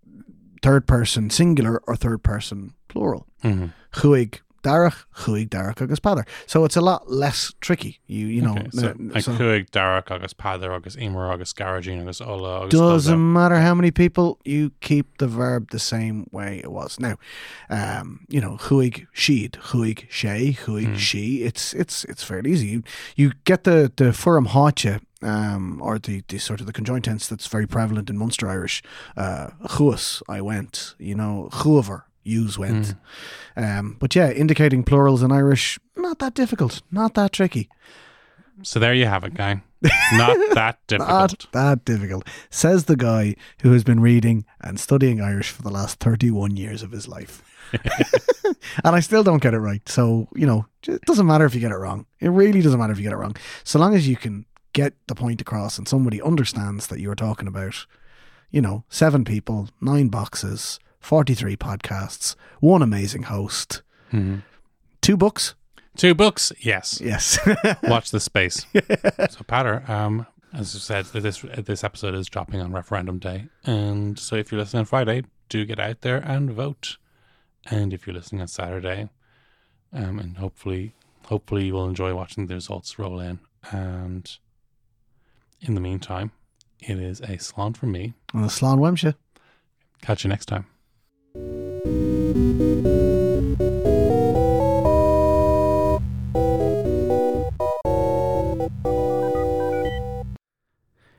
third 0.62 0.86
person 0.86 1.28
singular 1.30 1.82
or 1.86 1.96
third 1.96 2.22
person 2.22 2.74
plural. 2.88 3.26
Mm-hmm. 3.44 3.66
Chuig 3.94 4.40
darach, 4.62 5.04
chuig 5.16 5.48
darach 5.50 5.80
agus 5.82 6.00
Peadar. 6.00 6.26
So 6.46 6.64
it's 6.64 6.76
a 6.76 6.80
lot 6.80 7.10
less 7.10 7.52
tricky. 7.60 8.00
You 8.06 8.26
you 8.26 8.42
know, 8.42 8.52
Okay, 8.52 8.68
so, 8.72 8.88
uh, 9.14 9.20
so- 9.20 9.32
chuig 9.36 9.70
darach 9.70 10.10
agus 10.10 10.34
Peadar 10.34 10.74
agus 10.76 10.96
imar 10.96 11.32
agus 11.32 11.52
garagine 11.52 12.00
agus 12.02 12.20
ola 12.20 12.62
agus 12.62 12.72
doesn't 12.72 13.16
doza. 13.18 13.20
matter 13.32 13.56
how 13.60 13.74
many 13.74 13.90
people 13.90 14.38
you 14.44 14.70
keep 14.80 15.18
the 15.18 15.26
verb 15.26 15.70
the 15.70 15.78
same 15.78 16.26
way 16.32 16.60
it 16.62 16.70
was. 16.72 16.98
Now, 17.00 17.16
um, 17.70 18.26
you 18.28 18.40
know, 18.40 18.56
chuig 18.56 19.06
sheed, 19.14 19.52
chuig 19.70 20.06
she, 20.10 20.56
chuig 20.64 20.96
she. 20.98 21.42
It's 21.42 21.74
it's 21.74 22.04
it's 22.04 22.22
fairly 22.22 22.52
easy. 22.52 22.68
You, 22.68 22.82
you 23.16 23.32
get 23.44 23.64
the 23.64 23.92
the 23.96 24.12
furum 24.12 24.46
hache, 24.48 25.00
um, 25.22 25.80
or 25.82 25.98
the, 25.98 26.22
the 26.28 26.38
sort 26.38 26.60
of 26.60 26.66
the 26.66 26.72
conjoint 26.72 27.04
tense 27.04 27.26
that's 27.28 27.46
very 27.46 27.66
prevalent 27.66 28.10
in 28.10 28.18
Munster 28.18 28.48
Irish. 28.48 28.82
Uh, 29.16 29.48
chuas, 29.66 30.22
I 30.28 30.40
went. 30.40 30.94
You 30.98 31.14
know, 31.14 31.48
chuaver, 31.52 32.02
yous 32.22 32.58
went. 32.58 32.94
Um, 33.56 33.96
but 33.98 34.14
yeah, 34.14 34.30
indicating 34.30 34.84
plurals 34.84 35.22
in 35.22 35.32
Irish, 35.32 35.78
not 35.96 36.18
that 36.20 36.34
difficult, 36.34 36.82
not 36.90 37.14
that 37.14 37.32
tricky. 37.32 37.68
So 38.62 38.78
there 38.78 38.94
you 38.94 39.06
have 39.06 39.24
it, 39.24 39.34
guy. 39.34 39.62
Not 40.12 40.36
that 40.54 40.78
difficult. 40.86 41.10
Not 41.10 41.46
that 41.52 41.84
difficult, 41.84 42.28
says 42.50 42.84
the 42.84 42.96
guy 42.96 43.34
who 43.62 43.72
has 43.72 43.82
been 43.82 44.00
reading 44.00 44.44
and 44.60 44.78
studying 44.78 45.20
Irish 45.20 45.50
for 45.50 45.62
the 45.62 45.70
last 45.70 45.98
31 45.98 46.56
years 46.56 46.82
of 46.82 46.92
his 46.92 47.08
life. 47.08 47.42
and 48.84 48.96
I 48.96 49.00
still 49.00 49.22
don't 49.22 49.42
get 49.42 49.54
it 49.54 49.58
right. 49.58 49.86
So, 49.88 50.28
you 50.34 50.46
know, 50.46 50.66
it 50.86 51.02
doesn't 51.02 51.26
matter 51.26 51.44
if 51.44 51.54
you 51.54 51.60
get 51.60 51.72
it 51.72 51.76
wrong. 51.76 52.06
It 52.20 52.28
really 52.28 52.62
doesn't 52.62 52.78
matter 52.78 52.92
if 52.92 52.98
you 52.98 53.04
get 53.04 53.12
it 53.12 53.16
wrong. 53.16 53.36
So 53.64 53.78
long 53.78 53.94
as 53.94 54.06
you 54.06 54.16
can 54.16 54.46
get 54.72 54.94
the 55.06 55.14
point 55.14 55.40
across 55.40 55.78
and 55.78 55.88
somebody 55.88 56.20
understands 56.22 56.86
that 56.88 57.00
you're 57.00 57.14
talking 57.14 57.48
about, 57.48 57.86
you 58.50 58.60
know, 58.60 58.84
seven 58.88 59.24
people, 59.24 59.68
nine 59.80 60.08
boxes, 60.08 60.78
43 61.02 61.56
podcasts, 61.56 62.36
one 62.60 62.80
amazing 62.82 63.24
host, 63.24 63.82
Mhm. 64.12 64.42
two 65.00 65.16
books. 65.16 65.54
Two 65.96 66.14
books, 66.14 66.52
yes. 66.60 67.00
Yes. 67.04 67.38
Watch 67.82 68.10
the 68.12 68.20
space. 68.20 68.64
so, 68.72 69.44
Peadar, 69.44 69.86
um, 69.90 70.26
as 70.54 70.74
I 70.74 70.78
said, 70.78 71.04
this 71.06 71.40
this 71.58 71.84
episode 71.84 72.14
is 72.14 72.28
dropping 72.28 72.60
on 72.60 72.72
referendum 72.72 73.18
day, 73.18 73.48
and 73.64 74.18
so 74.18 74.36
if 74.36 74.50
you're 74.50 74.60
listening 74.60 74.80
on 74.80 74.84
Friday, 74.86 75.24
do 75.50 75.64
get 75.66 75.78
out 75.80 76.00
there 76.00 76.18
and 76.18 76.50
vote. 76.50 76.96
And 77.66 77.92
if 77.92 78.06
you're 78.06 78.14
listening 78.14 78.40
on 78.40 78.48
Saturday, 78.48 79.08
um, 79.92 80.18
and 80.18 80.36
hopefully, 80.38 80.94
hopefully 81.26 81.66
you 81.66 81.74
will 81.74 81.86
enjoy 81.88 82.14
watching 82.14 82.46
the 82.46 82.54
results 82.54 82.98
roll 82.98 83.20
in. 83.20 83.38
And 83.70 84.30
in 85.60 85.74
the 85.74 85.80
meantime, 85.80 86.32
it 86.80 86.98
is 86.98 87.20
a 87.20 87.38
salon 87.38 87.74
from 87.74 87.92
me. 87.92 88.14
On 88.34 88.42
the 88.42 88.48
Slán 88.48 88.78
Wemsha. 88.78 89.14
Catch 90.00 90.24
you 90.24 90.28
next 90.30 90.46
time. 90.46 90.66
Música 92.42 93.01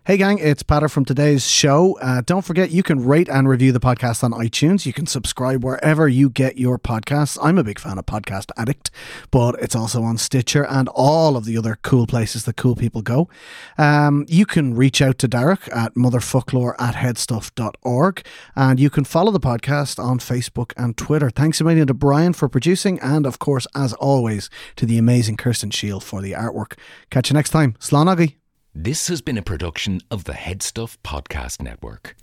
Hey, 0.06 0.18
gang, 0.18 0.38
it's 0.40 0.64
Peadar 0.64 0.92
from 0.92 1.06
today's 1.06 1.50
show. 1.50 1.98
Uh, 2.00 2.22
don't 2.26 2.44
forget, 2.44 2.72
you 2.72 2.84
can 2.84 3.06
rate 3.06 3.30
and 3.30 3.48
review 3.48 3.72
the 3.72 3.80
podcast 3.80 4.22
on 4.22 4.34
iTunes. 4.34 4.86
You 4.86 4.92
can 4.92 5.08
subscribe 5.08 5.64
wherever 5.64 6.10
you 6.10 6.30
get 6.30 6.58
your 6.58 6.78
podcasts. 6.78 7.38
I'm 7.42 7.58
a 7.58 7.64
big 7.64 7.80
fan 7.80 7.98
of 7.98 8.06
Podcast 8.06 8.52
Addict, 8.58 8.92
but 9.32 9.56
it's 9.62 9.78
also 9.78 10.04
on 10.04 10.18
Stitcher 10.18 10.66
and 10.66 10.90
all 10.90 11.38
of 11.38 11.46
the 11.46 11.58
other 11.58 11.78
cool 11.84 12.06
places 12.06 12.44
that 12.44 12.58
cool 12.58 12.76
people 12.76 13.02
go. 13.02 13.30
Um, 13.78 14.26
you 14.28 14.46
can 14.46 14.76
reach 14.76 15.02
out 15.02 15.20
to 15.20 15.30
Darach 15.30 15.74
at 15.74 15.94
motherfocloir 15.94 16.76
at 16.82 16.96
headstuff.org, 16.96 18.26
and 18.58 18.82
you 18.82 18.90
can 18.90 19.06
follow 19.06 19.32
the 19.32 19.40
podcast 19.40 20.04
on 20.04 20.20
Facebook 20.20 20.74
and 20.76 20.98
Twitter. 20.98 21.30
Thanks 21.30 21.62
a 21.62 21.64
million 21.64 21.88
to 21.88 21.94
Brian 21.94 22.34
for 22.34 22.50
producing, 22.50 23.00
and 23.00 23.26
of 23.26 23.40
course, 23.40 23.68
as 23.74 23.94
always, 23.94 24.50
to 24.76 24.86
the 24.86 24.98
amazing 24.98 25.38
Kirsten 25.38 25.72
Shield 25.72 26.04
for 26.04 26.22
the 26.22 26.34
artwork. 26.34 26.78
Catch 27.10 27.30
you 27.30 27.36
next 27.36 27.52
time. 27.52 27.78
Slánagi. 27.80 28.43
This 28.76 29.08
has 29.08 29.22
been 29.22 29.38
a 29.38 29.44
production 29.44 30.02
of 30.10 30.24
the 30.24 30.34
HeadStuff 30.34 30.98
Podcast 31.04 31.62
Network. 31.62 32.16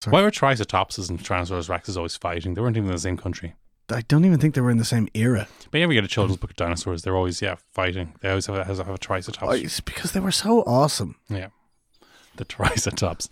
Sorry. 0.00 0.12
Why 0.12 0.22
were 0.22 0.30
Triceratopses 0.30 1.10
and 1.10 1.18
Tyrannosaurus 1.18 1.68
Rexes 1.68 1.96
always 1.96 2.16
fighting? 2.16 2.54
They 2.54 2.60
weren't 2.60 2.76
even 2.76 2.88
in 2.88 2.94
the 2.94 3.00
same 3.00 3.16
country. 3.16 3.54
I 3.88 4.02
don't 4.02 4.24
even 4.24 4.38
think 4.38 4.54
they 4.54 4.60
were 4.60 4.70
in 4.70 4.78
the 4.78 4.84
same 4.84 5.08
era. 5.12 5.48
But 5.72 5.78
yeah, 5.78 5.86
we 5.86 5.94
get 5.96 6.04
a 6.04 6.08
children's 6.08 6.38
book 6.38 6.50
of 6.50 6.56
dinosaurs. 6.56 7.02
They're 7.02 7.16
always 7.16 7.42
yeah 7.42 7.56
fighting. 7.72 8.14
They 8.20 8.28
always 8.28 8.46
have 8.46 8.54
a, 8.54 8.64
have 8.64 8.78
a 8.78 8.92
oh, 8.92 8.96
Triceratops. 8.96 9.48
Oh, 9.48 9.56
it's 9.56 9.80
because 9.80 10.12
they 10.12 10.20
were 10.20 10.30
so 10.30 10.60
awesome. 10.62 11.16
Yeah. 11.28 11.48
The 12.36 12.44
Triceratops. 12.44 13.28